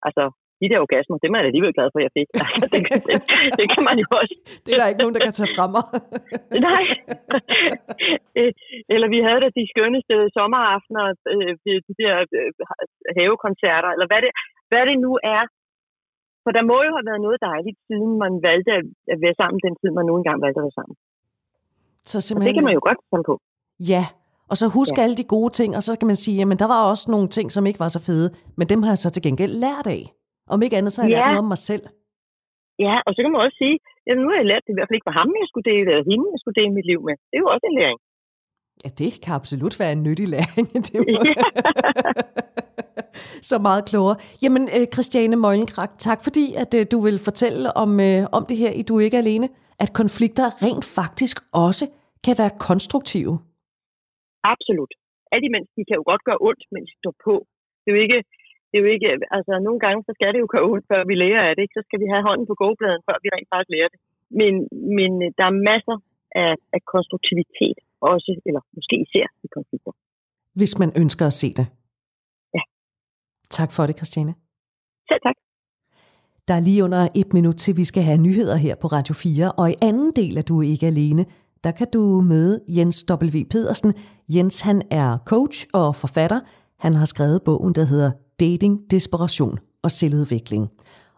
altså, 0.07 0.25
de 0.61 0.67
der 0.71 0.79
orgasmer, 0.87 1.17
det 1.21 1.29
er 1.29 1.37
man 1.37 1.49
alligevel 1.51 1.77
glad 1.77 1.89
for, 1.93 1.99
at 2.01 2.07
jeg 2.07 2.15
fik. 2.19 2.29
Altså, 2.55 2.67
det, 2.75 2.81
det, 3.09 3.17
det 3.61 3.67
kan 3.75 3.83
man 3.89 3.97
jo 4.03 4.09
også. 4.21 4.37
Det 4.65 4.71
er 4.73 4.79
der 4.79 4.91
ikke 4.91 5.03
nogen, 5.03 5.17
der 5.17 5.23
kan 5.27 5.37
tage 5.39 5.53
fra 5.57 5.67
mig. 5.75 5.85
Nej. 6.69 6.85
Øh, 8.39 8.53
eller 8.95 9.09
vi 9.15 9.19
havde 9.27 9.41
da 9.45 9.49
de 9.59 9.65
skønneste 9.73 10.15
sommeraftener, 10.37 11.05
øh, 11.33 11.53
de 11.89 11.95
der 12.03 12.13
havekoncerter, 13.19 13.91
eller 13.95 14.07
hvad 14.11 14.21
det, 14.25 14.33
hvad 14.71 14.83
det 14.91 14.97
nu 15.07 15.13
er. 15.37 15.43
For 16.45 16.51
der 16.57 16.65
må 16.71 16.77
jo 16.87 16.91
have 16.97 17.09
været 17.11 17.25
noget 17.27 17.39
dejligt, 17.51 17.79
siden 17.89 18.11
man 18.25 18.33
valgte 18.49 18.73
at 19.13 19.19
være 19.25 19.37
sammen 19.41 19.59
den 19.67 19.75
tid, 19.81 19.91
man 19.99 20.07
nu 20.09 20.15
engang 20.21 20.39
valgte 20.45 20.61
at 20.61 20.67
være 20.67 20.79
sammen. 20.81 20.97
Så 22.11 22.17
simpelthen... 22.21 22.43
Og 22.43 22.49
det 22.49 22.59
kan 22.59 22.67
man 22.69 22.77
jo 22.79 22.83
godt 22.89 23.01
komme 23.11 23.25
på. 23.31 23.35
Ja, 23.93 24.05
og 24.51 24.57
så 24.61 24.67
huske 24.69 24.99
ja. 24.99 25.03
alle 25.05 25.17
de 25.21 25.25
gode 25.25 25.53
ting, 25.59 25.71
og 25.79 25.83
så 25.83 25.93
kan 25.99 26.07
man 26.07 26.17
sige, 26.17 26.37
jamen 26.41 26.59
der 26.59 26.69
var 26.75 26.81
også 26.91 27.11
nogle 27.11 27.29
ting, 27.29 27.53
som 27.53 27.67
ikke 27.67 27.81
var 27.81 27.89
så 27.89 28.01
fede, 28.09 28.29
men 28.59 28.69
dem 28.69 28.83
har 28.83 28.91
jeg 28.91 28.99
så 28.99 29.11
til 29.11 29.23
gengæld 29.23 29.53
lært 29.53 29.87
af. 29.87 30.03
Om 30.53 30.63
ikke 30.65 30.77
andet, 30.79 30.93
så 30.93 30.99
har 31.01 31.09
jeg 31.09 31.15
ja. 31.15 31.19
lært 31.19 31.29
noget 31.33 31.45
om 31.47 31.53
mig 31.55 31.63
selv. 31.71 31.85
Ja, 32.87 32.97
og 33.07 33.11
så 33.15 33.19
kan 33.23 33.33
man 33.33 33.41
også 33.47 33.59
sige, 33.63 33.77
jamen 34.07 34.23
nu 34.23 34.29
har 34.31 34.39
jeg 34.43 34.51
lært 34.53 34.65
det 34.67 34.73
i 34.73 34.77
hvert 34.77 34.89
fald 34.89 34.99
ikke 34.99 35.11
for 35.11 35.19
ham, 35.21 35.29
jeg 35.43 35.49
skulle 35.51 35.69
dele, 35.73 35.87
eller 35.93 36.07
hende, 36.11 36.27
jeg 36.35 36.41
skulle 36.43 36.59
dele 36.61 36.73
mit 36.79 36.89
liv 36.93 37.01
med. 37.09 37.15
Det 37.29 37.35
er 37.37 37.45
jo 37.45 37.51
også 37.55 37.67
en 37.71 37.79
læring. 37.81 38.01
Ja, 38.83 38.89
det 39.01 39.11
kan 39.23 39.33
absolut 39.41 39.75
være 39.81 39.93
en 39.97 40.03
nyttig 40.07 40.29
læring. 40.35 40.67
Det 40.87 40.99
var... 41.01 41.23
ja. 41.29 41.35
så 43.51 43.57
meget 43.69 43.83
klogere. 43.91 44.17
Jamen, 44.43 44.65
øh, 44.77 44.85
Christiane 44.95 45.37
Møglenkrak, 45.37 45.93
tak 46.09 46.21
fordi, 46.27 46.47
at 46.63 46.71
øh, 46.79 46.87
du 46.93 46.99
vil 47.07 47.19
fortælle 47.29 47.77
om, 47.83 47.91
øh, 48.09 48.21
om 48.37 48.43
det 48.49 48.57
her 48.63 48.73
i 48.81 48.83
Du 48.89 48.93
er 48.99 49.05
ikke 49.09 49.23
alene. 49.25 49.49
At 49.85 49.91
konflikter 50.01 50.47
rent 50.65 50.85
faktisk 50.99 51.37
også 51.67 51.85
kan 52.25 52.35
være 52.41 52.53
konstruktive. 52.69 53.35
Absolut. 54.53 54.93
Alt 55.35 55.45
imens 55.49 55.69
de 55.77 55.83
kan 55.89 55.97
jo 56.01 56.05
godt 56.11 56.23
gøre 56.29 56.41
ondt, 56.49 56.63
mens 56.75 56.89
de 56.93 56.97
står 57.03 57.15
på. 57.27 57.35
Det 57.83 57.89
er 57.91 57.97
jo 57.97 58.03
ikke, 58.07 58.21
det 58.69 58.75
er 58.77 58.83
jo 58.85 58.91
ikke, 58.97 59.09
altså 59.37 59.53
nogle 59.67 59.81
gange, 59.85 60.01
så 60.07 60.13
skal 60.17 60.33
det 60.35 60.41
jo 60.45 60.49
gøre 60.55 60.67
ondt, 60.73 60.87
før 60.91 61.01
vi 61.11 61.15
lærer 61.23 61.43
af 61.49 61.53
det. 61.55 61.63
Ikke? 61.65 61.77
Så 61.79 61.83
skal 61.87 62.01
vi 62.03 62.07
have 62.13 62.23
hånden 62.29 62.47
på 62.51 62.57
gåbladen, 62.63 63.03
før 63.09 63.17
vi 63.23 63.29
rent 63.35 63.49
faktisk 63.53 63.73
lærer 63.75 63.91
det. 63.93 64.01
Men, 64.41 64.53
men 64.99 65.11
øh, 65.25 65.29
der 65.39 65.45
er 65.51 65.55
masser 65.71 65.97
af, 66.43 66.53
af 66.77 66.81
konstruktivitet 66.95 67.79
også, 68.13 68.33
eller 68.49 68.63
måske 68.77 68.95
især 69.05 69.27
i 69.47 69.49
konflikter. 69.57 69.93
Hvis 70.61 70.73
man 70.83 70.91
ønsker 71.03 71.25
at 71.27 71.37
se 71.43 71.49
det. 71.59 71.67
Ja. 72.57 72.63
Tak 73.57 73.71
for 73.77 73.83
det, 73.89 73.97
Christiane. 74.01 74.35
Selv 75.09 75.23
tak. 75.27 75.37
Der 76.49 76.55
er 76.55 76.61
lige 76.69 76.85
under 76.85 77.03
et 77.21 77.33
minut 77.33 77.57
til, 77.57 77.77
vi 77.77 77.85
skal 77.85 78.03
have 78.03 78.19
nyheder 78.19 78.57
her 78.57 78.75
på 78.83 78.87
Radio 78.87 79.15
4, 79.15 79.53
og 79.53 79.71
i 79.71 79.75
anden 79.83 80.13
del 80.21 80.39
af 80.39 80.45
Du 80.45 80.55
er 80.63 80.69
ikke 80.75 80.87
alene, 80.87 81.25
der 81.65 81.73
kan 81.79 81.87
du 81.95 82.01
møde 82.33 82.61
Jens 82.69 83.05
W. 83.11 83.41
Pedersen. 83.51 83.95
Jens 84.29 84.61
han 84.61 84.83
er 84.91 85.19
coach 85.27 85.67
og 85.73 85.97
forfatter. 85.97 86.41
Han 86.79 86.95
har 86.95 87.05
skrevet 87.05 87.43
bogen, 87.45 87.75
der 87.75 87.85
hedder 87.85 88.11
Dating, 88.41 88.81
Desperation 88.91 89.59
og 89.83 89.91
Selvudvikling. 89.91 90.69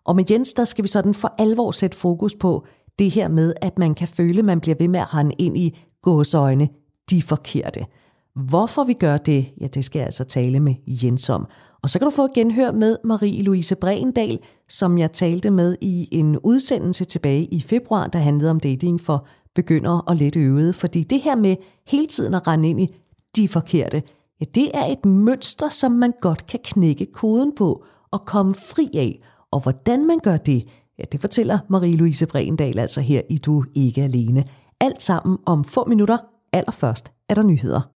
Og 0.05 0.17
med 0.17 0.25
Jens, 0.31 0.53
der 0.53 0.65
skal 0.65 0.83
vi 0.83 0.89
sådan 0.89 1.15
for 1.15 1.35
alvor 1.39 1.71
sætte 1.71 1.97
fokus 1.97 2.37
på 2.37 2.67
det 2.99 3.11
her 3.11 3.29
med, 3.29 3.55
at 3.63 3.79
man 3.79 3.95
kan 3.95 4.09
føle, 4.09 4.39
at 4.39 4.45
man 4.45 4.61
bliver 4.61 4.77
ved 4.79 4.89
med 4.89 5.01
at 5.01 5.15
rende 5.15 5.35
ind 5.39 5.57
i 5.57 5.79
gåsøjne, 6.03 6.69
de 7.11 7.23
forkerte. 7.23 7.87
Hvorfor 8.35 8.85
vi 8.85 8.93
gør 8.93 9.17
det, 9.17 9.47
ja, 9.61 9.67
det 9.67 9.85
skal 9.85 9.99
jeg 9.99 10.07
altså 10.07 10.25
tale 10.25 10.61
med 10.61 10.75
Jens 10.87 11.31
om. 11.31 11.47
Og 11.83 11.91
så 11.91 11.99
kan 11.99 12.07
du 12.07 12.11
få 12.11 12.29
genhør 12.35 12.73
med 12.73 12.97
Marie-Louise 13.05 13.75
Brendal, 13.75 14.39
som 14.69 14.99
jeg 14.99 15.13
talte 15.13 15.51
med 15.51 15.77
i 15.81 16.09
en 16.11 16.39
udsendelse 16.39 17.05
tilbage 17.05 17.45
i 17.45 17.61
februar, 17.61 18.07
der 18.07 18.19
handlede 18.19 18.51
om 18.51 18.61
dating 18.61 19.01
for 19.01 19.27
begynder 19.55 19.99
og 19.99 20.17
let 20.17 20.37
øvede. 20.37 20.73
fordi 20.73 21.03
det 21.03 21.23
her 21.23 21.37
med 21.37 21.57
hele 21.87 22.07
tiden 22.07 22.35
at 22.35 22.47
rende 22.47 22.69
ind 22.69 22.81
i 22.81 22.95
de 23.37 23.49
forkerte, 23.49 24.03
ja, 24.41 24.45
det 24.55 24.71
er 24.75 24.85
et 24.85 25.05
mønster, 25.05 25.69
som 25.69 25.93
man 25.93 26.13
godt 26.21 26.47
kan 26.47 26.61
knække 26.65 27.07
koden 27.07 27.55
på 27.55 27.85
og 28.11 28.27
komme 28.27 28.55
fri 28.55 28.89
af. 28.95 29.23
Og 29.51 29.61
hvordan 29.61 30.07
man 30.07 30.19
gør 30.19 30.37
det, 30.37 30.65
ja, 30.99 31.05
det 31.13 31.21
fortæller 31.21 31.59
Marie-Louise 31.59 32.27
Brendal 32.27 32.79
altså 32.79 33.01
her 33.01 33.23
i 33.31 33.39
Du 33.39 33.65
Ikke 33.75 34.03
Alene. 34.03 34.45
Alt 34.81 35.03
sammen 35.03 35.39
om 35.47 35.65
få 35.65 35.85
minutter. 35.85 36.19
Allerførst 36.53 37.13
er 37.29 37.35
der 37.35 37.43
nyheder. 37.43 37.91